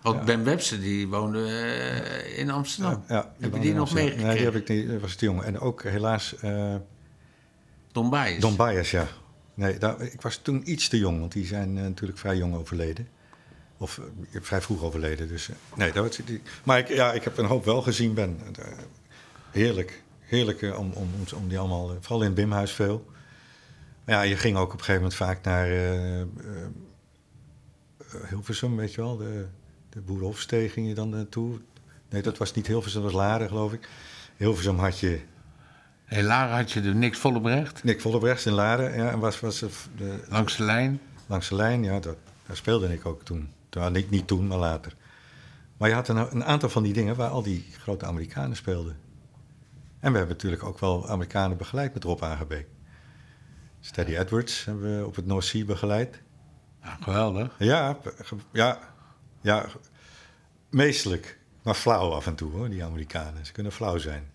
Want 0.03 0.25
Ben 0.25 0.45
Webster 0.45 0.81
die 0.81 1.09
woonde 1.09 1.45
eh, 1.45 2.39
in 2.39 2.51
Amsterdam. 2.51 3.05
Ja, 3.09 3.33
heb 3.41 3.55
je 3.55 3.61
die 3.61 3.75
nog 3.75 3.93
meegekregen? 3.93 4.27
Nee, 4.27 4.37
die 4.37 4.45
heb 4.45 4.55
ik 4.55 4.69
niet. 4.69 5.01
Was 5.01 5.15
te 5.15 5.25
jong. 5.25 5.43
En 5.43 5.59
ook 5.61 5.83
helaas 5.83 6.37
eh, 6.37 6.75
Don 7.93 8.11
Bias. 8.11 8.41
Don 8.41 8.57
Bias, 8.57 8.91
ja. 8.91 9.07
Nee, 9.55 9.79
daar, 9.79 10.01
ik 10.01 10.21
was 10.21 10.37
toen 10.37 10.71
iets 10.71 10.89
te 10.89 10.99
jong, 10.99 11.21
want 11.21 11.33
die 11.33 11.47
zijn 11.47 11.77
eh, 11.77 11.83
natuurlijk 11.83 12.19
vrij 12.19 12.37
jong 12.37 12.55
overleden. 12.55 13.09
Of 13.79 14.01
vrij 14.33 14.61
vroeg 14.61 14.83
overleden. 14.83 15.29
Dus, 15.29 15.49
nee, 15.75 15.93
dat 15.93 16.07
was, 16.07 16.17
die, 16.27 16.43
maar 16.65 16.79
ik, 16.79 16.89
ja, 16.89 17.13
ik 17.13 17.25
heb 17.25 17.39
een 17.39 17.45
hoop 17.45 17.65
wel 17.65 17.83
gezien, 17.83 18.15
Ben. 18.15 18.41
Heerlijk. 19.51 20.03
Heerlijk 20.21 20.63
om, 20.63 20.93
om, 20.93 21.09
om, 21.35 21.49
die 21.49 21.59
allemaal... 21.59 21.97
vooral 22.01 22.21
in 22.21 22.27
het 22.27 22.35
Bimhuis 22.35 22.73
veel. 22.73 23.10
Ja, 24.07 24.23
je 24.23 24.37
ging 24.37 24.57
ook 24.57 24.67
op 24.73 24.73
een 24.73 24.79
gegeven 24.79 25.03
moment 25.03 25.15
vaak 25.15 25.45
naar 25.45 25.67
eh, 25.67 26.21
eh, 26.21 26.27
Hilversum, 28.29 28.77
weet 28.77 28.95
je 28.95 29.01
wel. 29.01 29.17
De, 29.17 29.47
de 29.89 30.01
Boerenhofsteeg 30.01 30.73
ging 30.73 30.89
je 30.89 30.95
dan 30.95 31.09
naartoe. 31.09 31.61
Nee, 32.09 32.23
dat 32.23 32.39
was 32.39 32.53
niet 32.55 32.67
Hilversum, 32.67 33.03
dat 33.03 33.13
was 33.13 33.21
Laren, 33.21 33.49
geloof 33.49 33.73
ik. 33.73 33.89
Hilversum 34.37 34.79
had 34.79 34.99
je 34.99 35.21
In 36.09 36.25
Lara 36.25 36.57
had 36.57 36.73
je 36.73 36.81
de 36.81 36.95
Niks 36.95 37.19
Vollebrecht. 37.19 37.85
Nick 37.85 38.01
Vollebrechts 38.01 38.47
in 38.47 38.53
Laren. 38.53 38.97
Ja, 38.97 39.11
en 39.11 39.19
was, 39.19 39.41
was 39.41 39.59
de, 39.59 39.69
de, 39.97 40.21
Langs 40.29 40.57
de 40.57 40.65
lijn. 40.65 41.01
langs 41.27 41.49
de 41.49 41.55
lijn. 41.55 41.83
Ja, 41.83 41.99
dat, 42.01 42.17
daar 42.47 42.57
speelde 42.57 42.93
ik 42.93 43.07
ook 43.07 43.23
toen. 43.23 43.49
Nou, 43.71 43.91
niet, 43.91 44.11
niet 44.11 44.27
toen, 44.27 44.47
maar 44.47 44.59
later. 44.59 44.95
Maar 45.77 45.89
je 45.89 45.95
had 45.95 46.09
een, 46.09 46.17
een 46.17 46.45
aantal 46.45 46.69
van 46.69 46.83
die 46.83 46.93
dingen 46.93 47.17
waar 47.17 47.29
al 47.29 47.43
die 47.43 47.67
grote 47.79 48.07
Amerikanen 48.07 48.57
speelden. 48.57 48.97
En 50.01 50.13
we 50.13 50.19
hebben 50.19 50.37
natuurlijk 50.37 50.65
ook 50.65 50.79
wel 50.79 51.09
Amerikanen 51.09 51.57
begeleid 51.57 51.95
met 51.95 52.05
Rob 52.05 52.23
Aangebeek. 52.23 52.67
Steady 53.81 54.17
Edwards 54.17 54.65
hebben 54.65 54.99
we 54.99 55.07
op 55.07 55.17
het 55.17 55.27
North 55.27 55.45
Sea 55.45 55.65
begeleid. 55.65 56.21
Ja, 56.83 56.99
geweldig. 57.01 57.55
Ja, 57.59 57.99
ja, 58.53 58.79
ja, 59.41 59.67
meestelijk. 60.71 61.39
Maar 61.63 61.75
flauw 61.75 62.11
af 62.13 62.27
en 62.27 62.35
toe 62.35 62.51
hoor, 62.53 62.69
die 62.71 62.85
Amerikanen. 62.85 63.47
Ze 63.47 63.53
kunnen 63.53 63.73
flauw 63.73 63.99
zijn. 63.99 64.31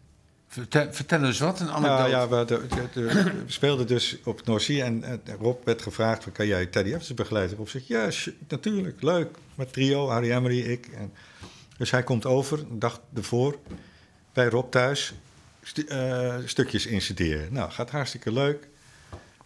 Vertel, 0.48 0.94
vertel 0.94 1.24
eens 1.24 1.40
wat, 1.40 1.60
een 1.60 1.70
anekdote. 1.72 2.02
Nou 2.02 2.10
ja, 2.10 2.28
we, 2.30 2.46
de- 2.46 2.68
de- 2.68 2.90
de- 2.94 3.14
we 3.14 3.44
speelden 3.52 3.88
dus 3.88 4.18
op 4.24 4.38
het 4.38 4.46
North 4.46 4.62
Sea 4.62 4.86
en, 4.86 5.04
en 5.04 5.22
Rob 5.40 5.66
werd 5.66 5.82
gevraagd: 5.82 6.24
van, 6.24 6.32
kan 6.32 6.48
jij 6.48 6.66
Teddy 6.66 6.90
Evans 6.90 7.14
begeleiden? 7.14 7.58
Rob 7.58 7.68
zegt: 7.68 7.88
Ja, 7.88 8.10
natuurlijk, 8.48 9.02
leuk. 9.02 9.38
Met 9.56 9.74
trio, 9.74 10.10
Harry 10.10 10.32
Emery, 10.32 10.60
ik. 10.60 10.88
En, 10.88 11.14
dus 11.78 11.92
hij 11.92 12.04
komt 12.04 12.26
over, 12.26 12.60
een 12.60 12.80
dag 12.80 13.02
ervoor, 13.16 13.58
bij 14.34 14.48
Rob 14.48 14.72
thuis, 14.72 15.14
stu- 15.64 15.86
eh, 15.88 16.36
stukjes 16.46 16.86
instuderen. 16.86 17.54
Nou, 17.54 17.72
gaat 17.72 17.90
hartstikke 17.90 18.32
leuk. 18.32 18.68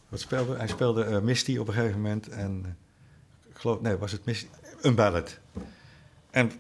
Wat 0.10 0.20
speelde? 0.20 0.56
Hij 0.56 0.68
speelde 0.68 1.04
eh, 1.04 1.20
Misty 1.20 1.58
op 1.58 1.68
een 1.68 1.74
gegeven 1.74 2.02
moment 2.02 2.28
en 2.28 2.62
eh, 2.66 3.50
ik 3.50 3.58
geloof, 3.58 3.82
nee, 3.82 3.98
was 3.98 4.12
het 4.12 4.26
Misty? 4.26 4.48
Een 4.82 4.96
ballad. 4.96 5.40
En 6.32 6.52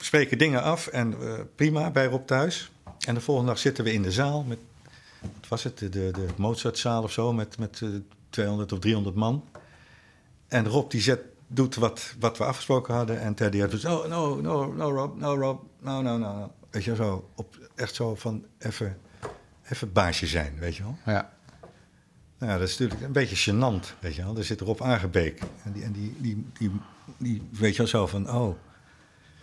we 0.00 0.06
spreken 0.06 0.38
dingen 0.38 0.62
af 0.62 0.86
en 0.86 1.20
eh, 1.20 1.40
prima 1.54 1.90
bij 1.90 2.06
Rob 2.06 2.26
thuis. 2.26 2.70
En 3.06 3.14
de 3.14 3.20
volgende 3.20 3.50
dag 3.50 3.60
zitten 3.60 3.84
we 3.84 3.92
in 3.92 4.02
de 4.02 4.12
zaal 4.12 4.42
met, 4.42 4.58
wat 5.20 5.48
was 5.48 5.62
het, 5.62 5.78
de, 5.78 5.88
de, 5.88 6.26
Mozartzaal 6.36 7.02
of 7.02 7.12
zo, 7.12 7.32
met, 7.32 7.58
met 7.58 7.80
eh, 7.82 7.88
200 8.30 8.72
of 8.72 8.78
300 8.78 9.16
man. 9.16 9.44
En 10.48 10.68
Rob 10.68 10.90
die 10.90 11.00
zet 11.00 11.20
doet 11.46 11.74
wat, 11.74 12.14
wat 12.18 12.38
we 12.38 12.44
afgesproken 12.44 12.94
hadden. 12.94 13.20
En 13.20 13.34
Teddy 13.34 13.66
dus, 13.66 13.84
oh, 13.84 14.06
no, 14.06 14.40
no, 14.40 14.72
no, 14.72 14.90
Rob, 14.90 15.18
no, 15.18 15.36
Rob, 15.36 15.62
no, 15.80 16.02
no, 16.02 16.18
no. 16.18 16.38
no. 16.38 16.52
Weet 16.70 16.84
je 16.84 16.94
zo, 16.94 17.28
op, 17.34 17.70
echt 17.74 17.94
zo 17.94 18.14
van 18.14 18.44
even, 18.58 18.98
even 19.70 19.92
baasje 19.92 20.26
zijn, 20.26 20.58
weet 20.58 20.76
je 20.76 20.82
wel. 20.82 20.96
Ja. 21.06 21.32
Nou, 22.40 22.52
ja, 22.52 22.58
dat 22.58 22.68
is 22.68 22.78
natuurlijk 22.78 23.02
een 23.06 23.12
beetje 23.12 23.52
gênant, 23.52 23.98
weet 23.98 24.14
je 24.14 24.22
wel. 24.24 24.36
Er 24.36 24.44
zit 24.44 24.60
erop 24.60 24.82
aangebeek. 24.82 25.40
En 25.64 25.72
die, 25.72 25.82
en 25.82 25.92
die, 25.92 26.14
die, 26.18 26.44
die, 26.58 26.70
die 27.16 27.42
weet 27.50 27.72
je 27.72 27.78
wel 27.78 27.86
zo 27.86 28.06
van, 28.06 28.30
oh. 28.30 28.56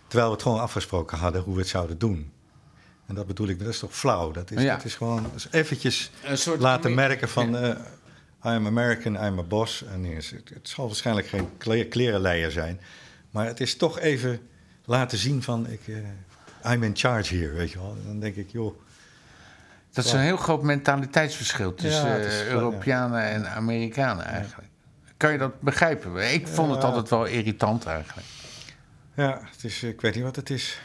Terwijl 0.06 0.28
we 0.28 0.34
het 0.34 0.42
gewoon 0.42 0.60
afgesproken 0.60 1.18
hadden 1.18 1.42
hoe 1.42 1.54
we 1.54 1.60
het 1.60 1.68
zouden 1.68 1.98
doen. 1.98 2.32
En 3.06 3.14
dat 3.14 3.26
bedoel 3.26 3.48
ik, 3.48 3.58
dat 3.58 3.68
is 3.68 3.78
toch 3.78 3.94
flauw. 3.96 4.30
Dat 4.30 4.50
is, 4.50 4.62
Ja. 4.62 4.76
dat 4.76 4.84
is 4.84 4.94
gewoon 4.94 5.22
dat 5.22 5.34
is 5.34 5.48
eventjes 5.50 6.10
Een 6.24 6.38
soort 6.38 6.60
laten 6.60 6.94
merken 6.94 7.28
van... 7.28 7.56
eh 7.56 7.76
I'm 8.44 8.66
American, 8.66 9.14
I'm 9.14 9.38
a 9.38 9.42
boss. 9.42 9.84
En 9.84 10.00
nee, 10.00 10.14
het, 10.14 10.32
het 10.54 10.68
zal 10.68 10.86
waarschijnlijk 10.86 11.26
geen 11.26 11.48
kle- 11.56 11.84
klerenleier 11.84 12.50
zijn. 12.50 12.80
Maar 13.30 13.46
het 13.46 13.60
is 13.60 13.76
toch 13.76 13.98
even 13.98 14.40
laten 14.84 15.18
zien 15.18 15.42
van... 15.42 15.66
Ik, 15.68 15.80
eh, 16.64 16.72
I'm 16.72 16.82
in 16.82 16.96
charge 16.96 17.34
hier, 17.34 17.54
weet 17.54 17.70
je 17.70 17.78
wel. 17.78 17.96
En 18.00 18.06
dan 18.06 18.20
denk 18.20 18.36
ik, 18.36 18.50
joh... 18.50 18.80
Dat 19.98 20.06
is 20.06 20.12
een 20.12 20.26
heel 20.26 20.36
groot 20.36 20.62
mentaliteitsverschil 20.62 21.74
tussen 21.74 22.18
is 22.20 22.40
eh, 22.40 22.46
ja. 22.46 22.52
Europeanen 22.52 23.22
en 23.22 23.50
Amerikanen 23.50 24.24
eigenlijk. 24.24 24.68
Kan 25.16 25.32
je 25.32 25.38
dat 25.38 25.60
begrijpen? 25.60 26.32
Ik 26.32 26.48
vond 26.48 26.70
het 26.70 26.82
Ja. 26.82 26.88
altijd 26.88 27.08
wel 27.08 27.24
irritant 27.24 27.86
eigenlijk. 27.86 28.26
Ja, 29.14 29.40
het 29.52 29.64
is, 29.64 29.82
ik 29.82 30.00
weet 30.00 30.14
niet 30.14 30.24
wat 30.24 30.36
het 30.36 30.50
is. 30.50 30.80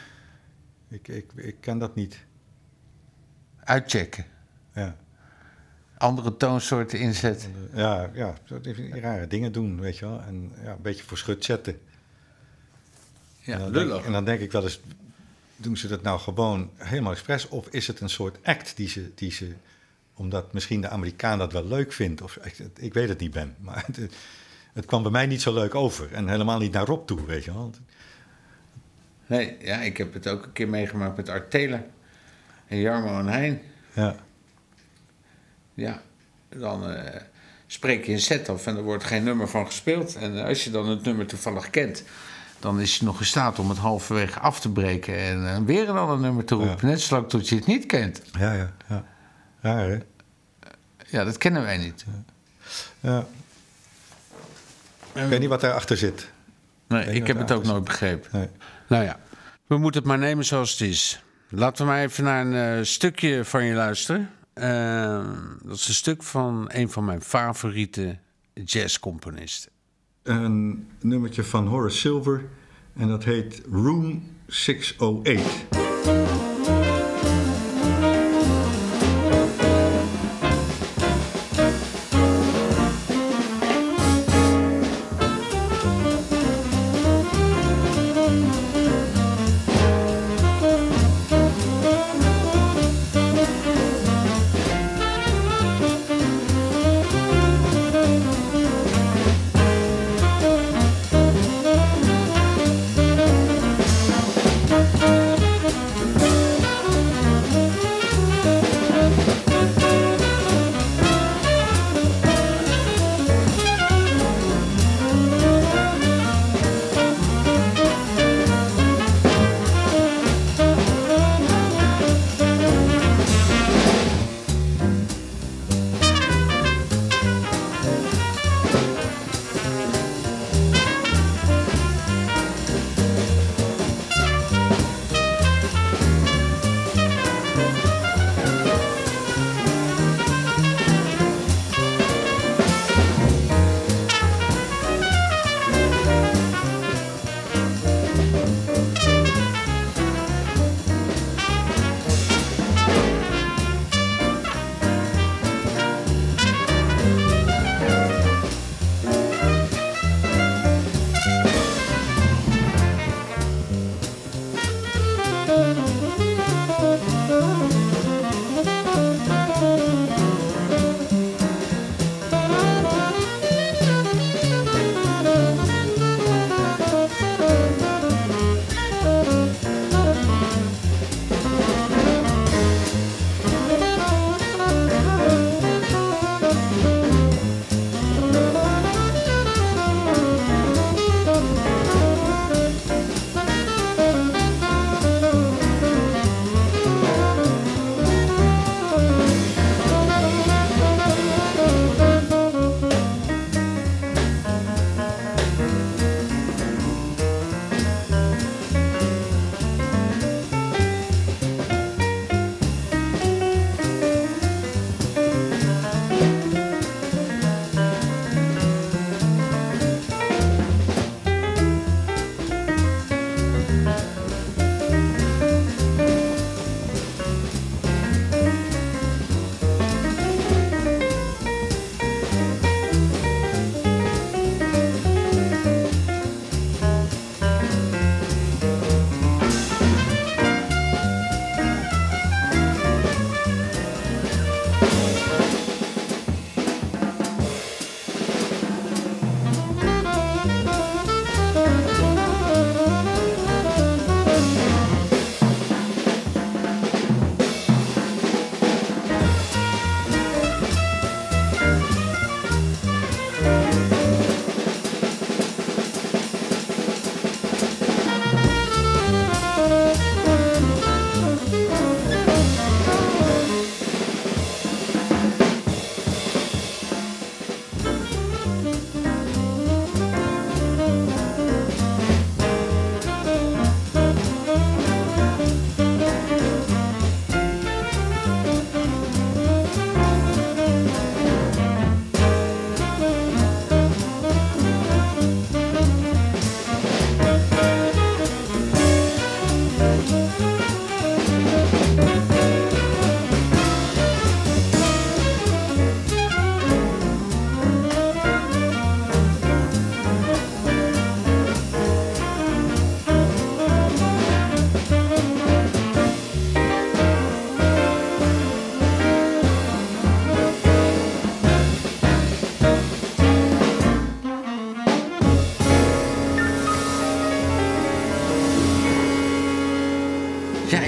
Ik, 0.88 1.08
ik, 1.08 1.30
ik 1.34 1.56
ken 1.60 1.78
dat 1.78 1.94
niet. 1.94 2.18
Uitchecken. 3.64 4.24
Ja, 4.72 4.96
Andere 5.98 6.36
toonsoorten 6.36 6.98
inzetten. 6.98 7.54
ja, 7.74 8.10
ja 8.12 8.34
rare 8.90 9.26
dingen 9.26 9.52
doen, 9.52 9.80
weet 9.80 9.98
je 9.98 10.06
wel. 10.06 10.20
En 10.22 10.52
ja, 10.62 10.70
een 10.70 10.82
beetje 10.82 11.04
voor 11.04 11.18
schut 11.18 11.44
zetten. 11.44 11.80
Ja, 13.40 13.52
en, 13.52 13.58
dan 13.58 13.70
lullig. 13.70 13.92
denk, 13.92 14.04
en 14.04 14.12
dan 14.12 14.24
denk 14.24 14.40
ik 14.40 14.52
wel 14.52 14.62
eens, 14.62 14.80
doen 15.64 15.76
ze 15.76 15.88
dat 15.88 16.02
nou 16.02 16.20
gewoon 16.20 16.70
helemaal 16.76 17.12
expres? 17.12 17.48
Of 17.48 17.68
is 17.68 17.86
het 17.86 18.00
een 18.00 18.10
soort 18.10 18.38
act 18.42 18.76
die 18.76 18.88
ze, 18.88 19.12
die 19.14 19.32
ze 19.32 19.52
omdat 20.14 20.52
misschien 20.52 20.80
de 20.80 20.88
Amerikaan 20.88 21.38
dat 21.38 21.52
wel 21.52 21.66
leuk 21.66 21.92
vindt? 21.92 22.22
Of, 22.22 22.36
ik, 22.36 22.56
ik 22.76 22.94
weet 22.94 23.08
het 23.08 23.20
niet, 23.20 23.30
Ben. 23.30 23.54
Maar 23.58 23.84
het, 23.86 24.14
het 24.72 24.84
kwam 24.84 25.02
bij 25.02 25.12
mij 25.12 25.26
niet 25.26 25.42
zo 25.42 25.54
leuk 25.54 25.74
over. 25.74 26.12
En 26.12 26.28
helemaal 26.28 26.58
niet 26.58 26.72
naar 26.72 26.86
Rob 26.86 27.06
toe, 27.06 27.26
weet 27.26 27.44
je 27.44 27.52
wel. 27.52 27.70
Nee, 29.26 29.56
ja, 29.60 29.80
ik 29.80 29.96
heb 29.96 30.12
het 30.12 30.28
ook 30.28 30.44
een 30.44 30.52
keer 30.52 30.68
meegemaakt 30.68 31.16
met 31.16 31.28
Art 31.28 31.50
Taylor. 31.50 31.82
En 32.66 32.78
Jarmo 32.78 33.18
en 33.18 33.26
Hein. 33.26 33.60
Ja, 33.92 34.16
Ja, 35.74 36.02
dan 36.48 36.90
eh, 36.90 37.20
spreek 37.66 38.04
je 38.06 38.12
een 38.12 38.20
set 38.20 38.48
af 38.48 38.66
en 38.66 38.76
er 38.76 38.82
wordt 38.82 39.04
geen 39.04 39.24
nummer 39.24 39.48
van 39.48 39.66
gespeeld. 39.66 40.14
En 40.16 40.44
als 40.44 40.64
je 40.64 40.70
dan 40.70 40.88
het 40.88 41.04
nummer 41.04 41.26
toevallig 41.26 41.70
kent, 41.70 42.04
dan 42.64 42.80
is 42.80 42.96
je 42.96 43.04
nog 43.04 43.20
in 43.20 43.26
staat 43.26 43.58
om 43.58 43.68
het 43.68 43.78
halverwege 43.78 44.40
af 44.40 44.60
te 44.60 44.70
breken 44.70 45.18
en 45.18 45.54
eh, 45.54 45.56
weer 45.64 45.88
een 45.88 45.96
ander 45.96 46.18
nummer 46.18 46.44
te 46.44 46.54
roepen. 46.54 46.86
Net 46.86 47.00
zolang 47.00 47.28
tot 47.28 47.48
je 47.48 47.54
het 47.54 47.66
niet 47.66 47.86
kent. 47.86 48.22
ja, 48.38 48.52
ja. 48.52 48.72
ja. 48.88 49.04
Raar, 49.60 49.88
hè? 49.88 49.98
Ja, 51.06 51.24
dat 51.24 51.38
kennen 51.38 51.62
wij 51.62 51.78
niet. 51.78 52.04
Ja. 53.00 53.26
Ik 55.12 55.28
weet 55.28 55.40
niet 55.40 55.48
wat 55.48 55.60
daarachter 55.60 55.96
zit. 55.96 56.30
Nee, 56.86 57.06
ik 57.06 57.26
heb 57.26 57.38
het 57.38 57.52
ook 57.52 57.64
nooit 57.64 57.84
begrepen. 57.84 58.28
Nee. 58.32 58.48
Nou 58.88 59.04
ja, 59.04 59.18
we 59.66 59.78
moeten 59.78 60.00
het 60.00 60.08
maar 60.08 60.18
nemen 60.18 60.44
zoals 60.44 60.70
het 60.70 60.80
is. 60.80 61.22
Laten 61.48 61.84
we 61.84 61.92
maar 61.92 62.02
even 62.02 62.24
naar 62.24 62.46
een 62.46 62.78
eh, 62.78 62.84
stukje 62.84 63.44
van 63.44 63.64
je 63.64 63.74
luisteren. 63.74 64.30
Eh, 64.52 65.26
dat 65.62 65.76
is 65.76 65.88
een 65.88 65.94
stuk 65.94 66.22
van 66.22 66.64
een 66.72 66.90
van 66.90 67.04
mijn 67.04 67.22
favoriete 67.22 68.18
jazzcomponisten. 68.64 69.72
Een 70.24 70.88
nummertje 71.00 71.44
van 71.44 71.66
Horace 71.66 71.96
Silver. 71.96 72.44
En 72.96 73.08
dat 73.08 73.24
heet 73.24 73.62
Room 73.70 74.22
608. 74.46 75.66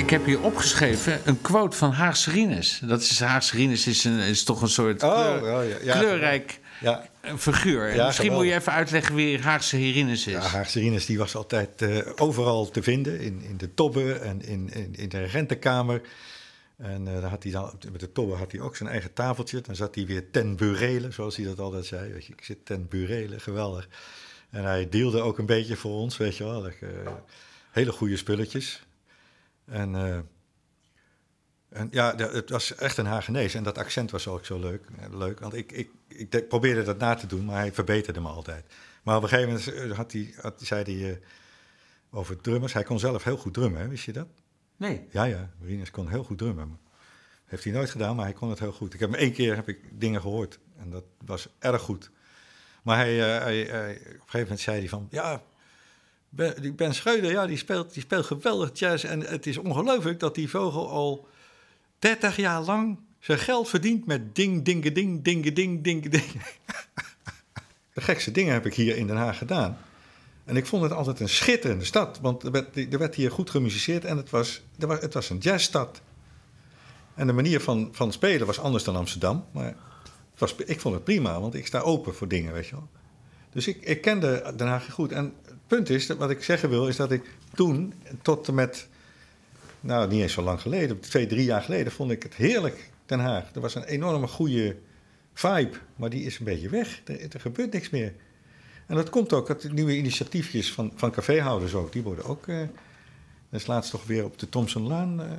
Ik 0.06 0.12
heb 0.12 0.24
hier 0.24 0.40
opgeschreven 0.42 1.20
een 1.24 1.40
quote 1.40 1.76
van 1.76 1.90
Haagse 1.92 2.30
Rinus. 2.30 2.80
Dat 2.84 3.00
is, 3.00 3.20
Haagse 3.20 3.56
Rinus 3.56 3.86
is, 3.86 4.04
een, 4.04 4.18
is 4.18 4.44
toch 4.44 4.62
een 4.62 4.68
soort 4.68 5.02
Oh, 5.02 5.14
kleur- 5.14 5.54
oh, 5.58 5.68
ja, 5.68 5.76
ja. 5.82 5.98
kleurrijk 5.98 6.60
Ja, 6.80 7.08
figuur. 7.36 8.04
Misschien 8.04 8.32
moet 8.32 8.44
je 8.46 8.54
even 8.54 8.72
uitleggen 8.72 9.14
wie 9.14 9.38
Haagse 9.40 9.76
Rinus 9.76 10.26
is. 10.26 10.32
ja 10.32 10.40
Haagse 10.40 10.78
Rinus 10.80 11.06
die 11.06 11.18
was 11.18 11.34
altijd 11.34 11.82
eh, 11.82 11.98
overal 12.16 12.70
te 12.70 12.82
vinden. 12.82 13.20
In, 13.20 13.42
in 13.42 13.56
de 13.56 13.74
tobbe 13.74 14.12
en 14.12 14.42
in, 14.44 14.70
in, 14.72 14.94
in 14.94 15.08
de 15.08 15.18
regentenkamer. 15.20 16.00
En 16.76 17.08
eh, 17.08 17.20
dan 17.20 17.30
had 17.30 17.42
hij 17.42 17.52
dan, 17.52 17.72
met 17.92 18.00
de 18.00 18.12
tobbe 18.12 18.34
had 18.34 18.52
hij 18.52 18.60
ook 18.60 18.76
zijn 18.76 18.88
eigen 18.88 19.12
tafeltje. 19.12 19.60
Dan 19.60 19.76
zat 19.76 19.94
hij 19.94 20.06
weer 20.06 20.30
ten 20.30 20.56
burelen, 20.56 21.12
zoals 21.12 21.36
hij 21.36 21.44
dat 21.44 21.58
altijd 21.60 21.86
zei. 21.86 22.12
Weet 22.12 22.26
je, 22.26 22.32
ik 22.32 22.44
zit 22.44 22.58
ten 22.66 22.88
burelen, 22.88 23.40
geweldig. 23.40 23.88
En 24.50 24.64
hij 24.64 24.88
deelde 24.88 25.20
ook 25.20 25.38
een 25.38 25.46
beetje 25.46 25.76
voor 25.76 25.92
ons, 26.00 26.16
weet 26.16 26.36
je 26.36 26.44
wel. 26.44 26.66
eh, 26.66 26.72
hele 27.70 27.92
goede 27.92 28.16
spulletjes. 28.16 28.85
En, 29.66 29.94
eh, 29.94 30.18
en 31.68 31.88
ja, 31.90 32.14
het 32.16 32.50
was 32.50 32.74
echt 32.74 32.96
een 32.96 33.06
Hagenees. 33.06 33.54
En 33.54 33.62
dat 33.62 33.78
accent 33.78 34.10
was 34.10 34.28
ook 34.28 34.44
zo 34.44 34.58
leuk. 34.58 34.86
eh, 34.98 35.18
leuk 35.18 35.40
want 35.40 35.54
ik, 35.54 35.72
ik, 35.72 35.90
ik 36.08 36.32
de- 36.32 36.42
probeerde 36.42 36.82
dat 36.82 36.98
na 36.98 37.14
te 37.14 37.26
doen, 37.26 37.44
maar 37.44 37.56
hij 37.56 37.72
verbeterde 37.72 38.20
me 38.20 38.28
altijd. 38.28 38.64
Maar 39.02 39.16
op 39.16 39.22
een 39.22 39.28
gegeven 39.28 39.50
moment 39.52 39.72
eh, 39.90 39.96
had 39.96 40.12
hij, 40.12 40.34
had, 40.40 40.60
zei 40.62 40.98
hij 41.00 41.20
over 42.10 42.40
drummers. 42.40 42.72
Hij 42.72 42.82
kon 42.82 42.98
zelf 42.98 43.24
heel 43.24 43.36
goed 43.36 43.54
drummen, 43.54 43.80
hè? 43.80 43.88
wist 43.88 44.04
je 44.04 44.12
dat? 44.12 44.26
Nee. 44.76 45.06
Ja, 45.10 45.24
ja, 45.24 45.50
Rinus 45.62 45.90
kon 45.90 46.08
heel 46.08 46.24
goed 46.24 46.38
drummen. 46.38 46.78
Heeft 47.44 47.64
hij 47.64 47.72
nooit 47.72 47.90
gedaan, 47.90 48.16
maar 48.16 48.24
hij 48.24 48.34
kon 48.34 48.50
het 48.50 48.58
heel 48.58 48.72
goed. 48.72 48.94
Ik 48.94 49.00
heb 49.00 49.10
hem 49.10 49.18
één 49.20 49.32
keer 49.32 49.54
heb 49.54 49.68
ik 49.68 50.00
dingen 50.00 50.20
gehoord 50.20 50.58
en 50.76 50.90
dat 50.90 51.04
was 51.24 51.48
erg 51.58 51.82
goed. 51.82 52.10
Maar 52.82 52.96
hij, 52.96 53.14
hij, 53.16 53.60
hij- 53.62 53.94
op 53.96 54.04
een 54.04 54.10
gegeven 54.10 54.40
moment 54.40 54.60
zei 54.60 54.78
hij 54.78 54.88
van, 54.88 55.08
ja, 55.10 55.42
Ben, 56.36 56.74
ben 56.76 56.94
Schreuder, 56.94 57.30
ja, 57.30 57.46
die 57.46 57.56
speelt, 57.56 57.94
die 57.94 58.02
speelt 58.02 58.26
geweldig 58.26 58.78
jazz. 58.78 59.04
En 59.04 59.20
het 59.20 59.46
is 59.46 59.58
ongelooflijk 59.58 60.20
dat 60.20 60.34
die 60.34 60.50
vogel 60.50 60.90
al 60.90 61.28
30 61.98 62.36
jaar 62.36 62.60
lang 62.60 62.98
zijn 63.18 63.38
geld 63.38 63.68
verdient 63.68 64.06
met 64.06 64.34
ding, 64.34 64.64
dinge, 64.64 64.92
ding, 64.92 65.22
dinge, 65.22 65.52
ding, 65.52 65.82
ding. 65.82 66.10
De 67.94 68.00
gekste 68.00 68.30
dingen 68.30 68.52
heb 68.52 68.66
ik 68.66 68.74
hier 68.74 68.96
in 68.96 69.06
Den 69.06 69.16
Haag 69.16 69.38
gedaan. 69.38 69.78
En 70.44 70.56
ik 70.56 70.66
vond 70.66 70.82
het 70.82 70.92
altijd 70.92 71.20
een 71.20 71.28
schitterende 71.28 71.84
stad, 71.84 72.18
want 72.20 72.42
er 72.42 72.50
werd, 72.50 72.76
er 72.76 72.98
werd 72.98 73.14
hier 73.14 73.30
goed 73.30 73.50
gemusiceerd 73.50 74.04
en 74.04 74.16
het 74.16 74.30
was, 74.30 74.62
er 74.78 74.86
was, 74.86 75.00
het 75.00 75.14
was 75.14 75.30
een 75.30 75.38
jazzstad. 75.38 76.00
En 77.14 77.26
de 77.26 77.32
manier 77.32 77.60
van, 77.60 77.88
van 77.92 78.12
spelen 78.12 78.46
was 78.46 78.58
anders 78.58 78.84
dan 78.84 78.96
Amsterdam, 78.96 79.44
maar 79.52 79.64
het 79.64 80.40
was, 80.40 80.54
ik 80.54 80.80
vond 80.80 80.94
het 80.94 81.04
prima, 81.04 81.40
want 81.40 81.54
ik 81.54 81.66
sta 81.66 81.80
open 81.80 82.14
voor 82.14 82.28
dingen, 82.28 82.52
weet 82.52 82.66
je 82.66 82.74
wel. 82.74 82.88
Dus 83.50 83.66
ik, 83.66 83.82
ik 83.82 84.00
kende 84.00 84.52
Den 84.56 84.66
Haag 84.66 84.90
goed. 84.90 85.12
En 85.12 85.32
punt 85.66 85.90
is, 85.90 86.06
dat 86.06 86.16
wat 86.16 86.30
ik 86.30 86.42
zeggen 86.42 86.68
wil, 86.68 86.88
is 86.88 86.96
dat 86.96 87.10
ik 87.10 87.30
toen 87.54 87.94
tot 88.22 88.48
en 88.48 88.54
met, 88.54 88.88
nou 89.80 90.08
niet 90.08 90.22
eens 90.22 90.32
zo 90.32 90.42
lang 90.42 90.60
geleden, 90.60 91.00
twee, 91.00 91.26
drie 91.26 91.44
jaar 91.44 91.62
geleden, 91.62 91.92
vond 91.92 92.10
ik 92.10 92.22
het 92.22 92.34
heerlijk, 92.34 92.90
Den 93.06 93.20
Haag. 93.20 93.54
Er 93.54 93.60
was 93.60 93.74
een 93.74 93.84
enorme 93.84 94.26
goede 94.26 94.76
vibe, 95.32 95.76
maar 95.96 96.10
die 96.10 96.24
is 96.24 96.38
een 96.38 96.44
beetje 96.44 96.68
weg. 96.68 97.00
Er, 97.04 97.20
er 97.32 97.40
gebeurt 97.40 97.72
niks 97.72 97.90
meer. 97.90 98.14
En 98.86 98.96
dat 98.96 99.10
komt 99.10 99.32
ook, 99.32 99.46
dat 99.46 99.72
nieuwe 99.72 99.96
initiatiefjes 99.96 100.72
van, 100.72 100.92
van 100.94 101.10
caféhouders 101.10 101.74
ook, 101.74 101.92
die 101.92 102.02
worden 102.02 102.24
ook... 102.24 102.46
dat 102.46 103.60
is 103.60 103.66
laatst 103.66 103.90
toch 103.90 104.04
weer 104.04 104.24
op 104.24 104.38
de 104.38 104.48
Thompsonlaan... 104.48 105.22
eh 105.22 105.30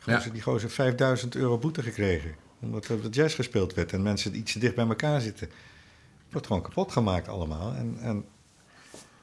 gozer, 0.00 0.32
Die 0.32 0.42
gozer 0.42 0.70
5000 0.70 1.34
euro 1.34 1.58
boete 1.58 1.82
gekregen. 1.82 2.34
Omdat 2.60 2.88
er 2.88 3.08
jazz 3.08 3.34
gespeeld 3.34 3.74
werd 3.74 3.92
en 3.92 4.02
mensen 4.02 4.36
iets 4.36 4.52
te 4.52 4.58
dicht 4.58 4.74
bij 4.74 4.86
elkaar 4.86 5.20
zitten. 5.20 5.46
Het 5.46 6.32
wordt 6.32 6.46
gewoon 6.46 6.62
kapot 6.62 6.92
gemaakt 6.92 7.28
allemaal. 7.28 7.74
En, 7.74 7.96
en 8.00 8.24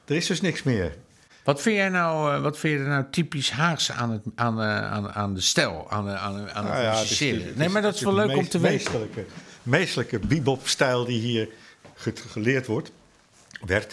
er 0.08 0.16
is 0.16 0.26
dus 0.26 0.40
niks 0.40 0.62
meer. 0.62 0.96
Wat 1.44 1.62
vind 1.62 1.76
jij 1.76 1.88
nou, 1.88 2.34
eh, 2.34 2.40
wat 2.42 2.58
vind 2.58 2.78
je 2.78 2.84
er 2.84 2.88
nou 2.90 3.04
typisch 3.10 3.50
Haags 3.50 3.92
aan, 3.92 4.10
het, 4.10 4.22
aan, 4.34 4.60
eh, 4.62 4.90
aan, 4.92 5.12
aan 5.12 5.34
de 5.34 5.40
stijl, 5.40 5.86
aan, 5.90 6.04
de- 6.04 6.10
aan, 6.16 6.50
aan 6.50 6.66
het 6.66 6.74
ja, 6.82 7.00
is- 7.00 7.16
Nee, 7.56 7.68
maar 7.68 7.82
dat 7.82 7.94
is 7.94 8.00
wel 8.02 8.14
leuk 8.14 8.36
om 8.36 8.48
te 8.48 8.58
weten. 8.58 8.70
Meestelijke, 8.92 9.24
meestelijke 9.62 10.18
bebop-stijl 10.18 11.04
die 11.04 11.20
hier 11.20 11.48
ge- 11.94 12.12
geleerd 12.28 12.66
wordt, 12.66 12.90
werd. 13.66 13.92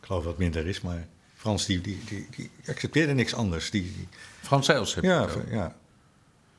Ik 0.00 0.06
geloof 0.06 0.22
dat 0.22 0.32
het 0.32 0.40
minder 0.40 0.66
is, 0.66 0.80
maar 0.80 1.06
Frans 1.36 1.66
die, 1.66 1.80
die, 1.80 2.00
die, 2.08 2.26
die 2.36 2.50
accepteerde 2.68 3.12
niks 3.12 3.34
anders. 3.34 3.70
Die, 3.70 3.82
die- 3.82 4.08
Frans 4.42 4.66
heb 4.94 5.04
ja, 5.04 5.26
ja. 5.50 5.74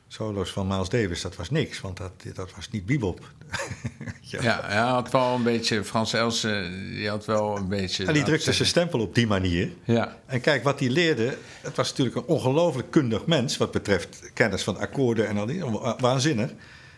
Solo's 0.08 0.49
van 0.51 0.68
Miles 0.68 0.89
Davis, 0.89 1.22
dat 1.22 1.36
was 1.36 1.49
niks, 1.49 1.82
want 1.82 1.97
dat, 1.97 2.12
dat 2.34 2.56
was 2.56 2.70
niet 2.70 2.86
bebop. 2.86 3.20
ja. 4.22 4.41
Ja, 4.41 4.62
hij 4.66 4.78
had 4.78 5.12
wel 5.12 5.36
een 5.36 5.43
beetje, 5.43 5.84
Frans 5.84 6.14
Els, 6.14 6.43
eh, 6.43 6.62
die 6.91 7.10
had 7.10 7.26
wel 7.26 7.58
een 7.58 7.68
beetje... 7.68 8.06
En 8.06 8.14
die 8.14 8.24
drukte 8.24 8.53
zijn 8.53 8.68
stempel 8.68 8.99
op 8.99 9.16
die 9.16 9.28
manier. 9.28 9.70
Ja, 9.84 10.18
En 10.26 10.41
kijk, 10.41 10.64
wat 10.64 10.80
hij 10.80 10.89
leerde, 10.89 11.38
het 11.62 11.76
was 11.76 11.89
natuurlijk 11.89 12.16
een 12.16 12.26
ongelooflijk 12.26 12.91
kundig 12.91 13.26
mens... 13.26 13.58
wat 13.58 13.72
betreft 13.72 14.32
kennis 14.34 14.64
van 14.64 14.78
akkoorden 14.78 15.28
en 15.28 15.38
al 15.38 15.45
die, 15.45 15.66
wa- 15.66 15.95
waanzinnig. 15.99 16.51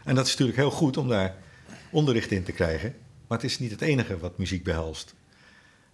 En 0.03 0.15
dat 0.15 0.25
is 0.25 0.31
natuurlijk 0.31 0.57
heel 0.57 0.71
goed 0.71 0.97
om 0.97 1.07
daar 1.07 1.35
onderricht 1.89 2.31
in 2.31 2.43
te 2.43 2.51
krijgen. 2.51 2.95
Maar 3.27 3.37
het 3.37 3.47
is 3.47 3.59
niet 3.59 3.71
het 3.71 3.81
enige 3.81 4.17
wat 4.17 4.37
muziek 4.37 4.63
behelst. 4.63 5.13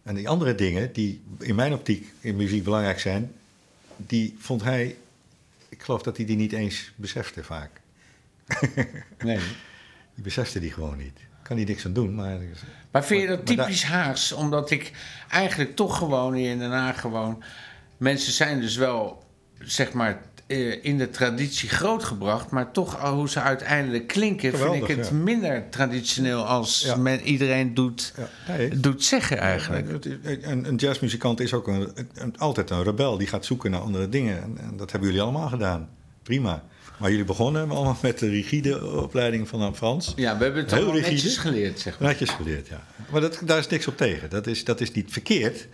En 0.04 0.16
die 0.16 0.30
andere 0.30 0.56
dingen, 0.56 0.94
die 0.94 1.22
in 1.40 1.56
mijn 1.56 1.74
optiek 1.74 2.14
in 2.20 2.36
muziek 2.36 2.64
belangrijk 2.64 3.00
zijn... 3.00 3.32
die 3.98 4.36
vond 4.40 4.64
hij, 4.64 4.98
ik 5.74 5.84
geloof 5.84 6.02
dat 6.02 6.18
hij 6.18 6.26
die 6.26 6.36
niet 6.36 6.52
eens 6.52 6.92
besefte 6.96 7.44
vaak. 7.44 7.82
nee. 9.24 9.40
Die 10.16 10.24
besefte 10.24 10.60
die 10.60 10.72
gewoon 10.72 10.98
niet. 10.98 11.20
Kan 11.42 11.56
hij 11.56 11.66
niks 11.66 11.86
aan 11.86 11.94
doen, 11.94 12.16
maar... 12.16 12.40
Maar 12.92 13.04
vind 13.04 13.22
je 13.22 13.28
dat 13.28 13.46
typisch 13.46 13.84
Haags? 13.84 14.32
Omdat 14.32 14.72
ik 14.72 14.92
eigenlijk 15.30 15.76
toch 15.76 15.98
gewoon 15.98 16.34
hier 16.34 16.52
in 16.52 16.60
Den 16.60 16.72
Haag 16.72 17.00
gewoon... 17.00 17.44
Mensen 17.98 18.34
zijn 18.34 18.62
dus 18.62 18.76
wel, 18.76 19.24
zeg 19.60 19.94
maar, 19.94 20.22
in 20.82 20.98
de 20.98 21.10
traditie 21.10 21.70
grootgebracht... 21.70 22.50
maar 22.50 22.72
toch 22.72 23.02
hoe 23.02 23.30
ze 23.30 23.40
uiteindelijk 23.42 24.08
klinken... 24.08 24.50
Geweldig, 24.52 24.78
vind 24.86 24.90
ik 24.90 24.96
het 24.98 25.08
ja. 25.08 25.14
minder 25.14 25.70
traditioneel 25.70 26.46
als 26.46 26.84
Ja. 26.86 26.96
men, 26.96 27.22
iedereen 27.22 27.74
doet, 27.74 28.14
Ja, 28.48 28.76
doet 28.76 29.04
zeggen 29.04 29.38
eigenlijk. 29.38 30.06
Een, 30.24 30.68
een 30.68 30.76
jazzmuzikant 30.76 31.40
is 31.40 31.54
ook 31.54 31.68
een, 31.68 31.92
een- 32.14 32.38
altijd 32.38 32.70
een 32.70 32.84
rebel. 32.84 33.18
Die 33.18 33.28
gaat 33.28 33.46
zoeken 33.46 33.72
naar 33.72 33.80
andere 33.80 34.10
dingen. 34.10 34.42
En, 34.44 34.58
en 34.58 34.78
dat 34.78 34.92
hebben 34.92 35.10
jullie 35.10 35.24
allemaal 35.24 35.50
gedaan. 35.50 35.90
Prima. 36.24 36.64
Maar 37.00 37.10
jullie 37.10 37.26
begonnen 37.26 37.70
allemaal 37.72 37.98
met 38.02 38.20
de 38.20 38.30
rigide 38.30 38.92
opleiding 39.02 39.48
van 39.48 39.76
Frans. 39.76 40.14
Ja, 40.16 40.38
we 40.38 40.44
hebben 40.44 40.62
het 40.62 40.72
Heel 40.72 40.92
netjes 40.94 41.38
geleerd, 41.38 41.80
zeg 41.80 42.00
maar. 42.00 42.08
Netjes 42.10 42.30
geleerd, 42.30 42.68
ja. 42.68 42.84
Maar 43.12 43.22
dat, 43.22 43.42
daar 43.46 43.58
is 43.58 43.68
niks 43.68 43.88
op 43.88 43.98
tegen. 43.98 44.30
Dat 44.30 44.48
is, 44.48 44.64
dat 44.64 44.82
is 44.82 44.92
niet 44.92 45.12
verkeerd. 45.12 45.68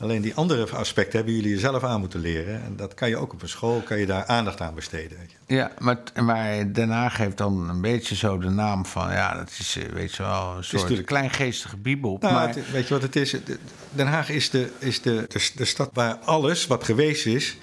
Alleen 0.00 0.22
die 0.22 0.34
andere 0.34 0.66
aspecten 0.70 1.16
hebben 1.16 1.34
jullie 1.34 1.58
zelf 1.58 1.84
aan 1.84 2.00
moeten 2.00 2.20
leren. 2.20 2.62
En 2.64 2.76
dat 2.76 2.94
kan 2.94 3.08
je 3.08 3.16
ook 3.16 3.32
op 3.32 3.42
een 3.42 3.48
school, 3.48 3.80
kan 3.80 3.98
je 3.98 4.06
daar 4.06 4.26
aandacht 4.26 4.60
aan 4.60 4.74
besteden. 4.74 5.18
Weet 5.18 5.34
je. 5.46 5.54
Ja, 5.54 5.70
maar, 5.78 5.96
maar 6.22 6.72
Den 6.72 6.90
Haag 6.90 7.16
heeft 7.16 7.36
dan 7.36 7.68
een 7.68 7.80
beetje 7.80 8.14
zo 8.14 8.38
de 8.38 8.48
naam 8.48 8.86
van... 8.86 9.10
ja, 9.12 9.34
dat 9.34 9.50
is, 9.58 9.76
eh, 9.76 9.92
weet 9.92 10.14
je 10.14 10.22
wel, 10.22 10.56
een 10.56 10.64
soort 10.64 10.82
natuurlijk- 10.82 11.08
kleingeestige 11.08 11.76
bibel. 11.76 12.16
Nou, 12.20 12.34
maar, 12.34 12.48
het- 12.48 12.70
weet 12.70 12.88
je 12.88 12.94
wat 12.94 13.02
het 13.02 13.16
is? 13.16 13.30
De- 13.30 13.58
Den 13.92 14.06
Haag 14.06 14.30
is, 14.30 14.50
de, 14.50 14.70
is 14.78 15.02
de, 15.02 15.24
de, 15.28 15.50
de 15.54 15.64
stad 15.64 15.90
waar 15.92 16.14
alles 16.14 16.66
wat 16.66 16.84
geweest 16.84 17.26
is... 17.26 17.58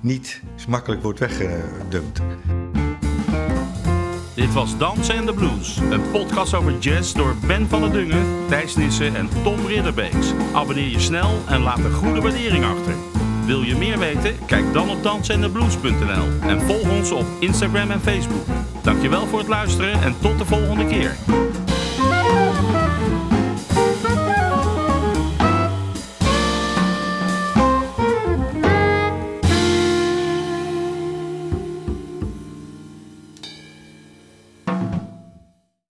niet 0.00 0.40
makkelijk 0.68 1.02
wordt 1.02 1.18
weggedumpt. 1.18 2.20
Dit 4.34 4.52
was 4.52 4.78
Dansen 4.78 5.14
en 5.14 5.26
de 5.26 5.32
Blues. 5.32 5.76
Een 5.90 6.10
podcast 6.10 6.54
over 6.54 6.78
jazz 6.78 7.12
door 7.12 7.36
Ben 7.46 7.68
van 7.68 7.80
der 7.80 7.92
Dungen, 7.92 8.46
Thijs 8.48 8.76
Nissen 8.76 9.16
en 9.16 9.28
Tom 9.42 9.66
Ridderbeeks. 9.66 10.32
Abonneer 10.52 10.88
je 10.88 11.00
snel 11.00 11.30
en 11.48 11.60
laat 11.60 11.78
een 11.78 11.92
goede 11.92 12.20
waardering 12.20 12.64
achter. 12.64 12.94
Wil 13.46 13.62
je 13.62 13.76
meer 13.76 13.98
weten? 13.98 14.36
Kijk 14.46 14.72
dan 14.72 14.90
op 14.90 15.02
dansenendeblues.nl 15.02 16.48
en 16.48 16.60
volg 16.60 16.90
ons 16.90 17.10
op 17.10 17.26
Instagram 17.38 17.90
en 17.90 18.00
Facebook. 18.00 18.46
Dankjewel 18.82 19.26
voor 19.26 19.38
het 19.38 19.48
luisteren 19.48 20.02
en 20.02 20.14
tot 20.20 20.38
de 20.38 20.44
volgende 20.44 20.86
keer. 20.86 21.16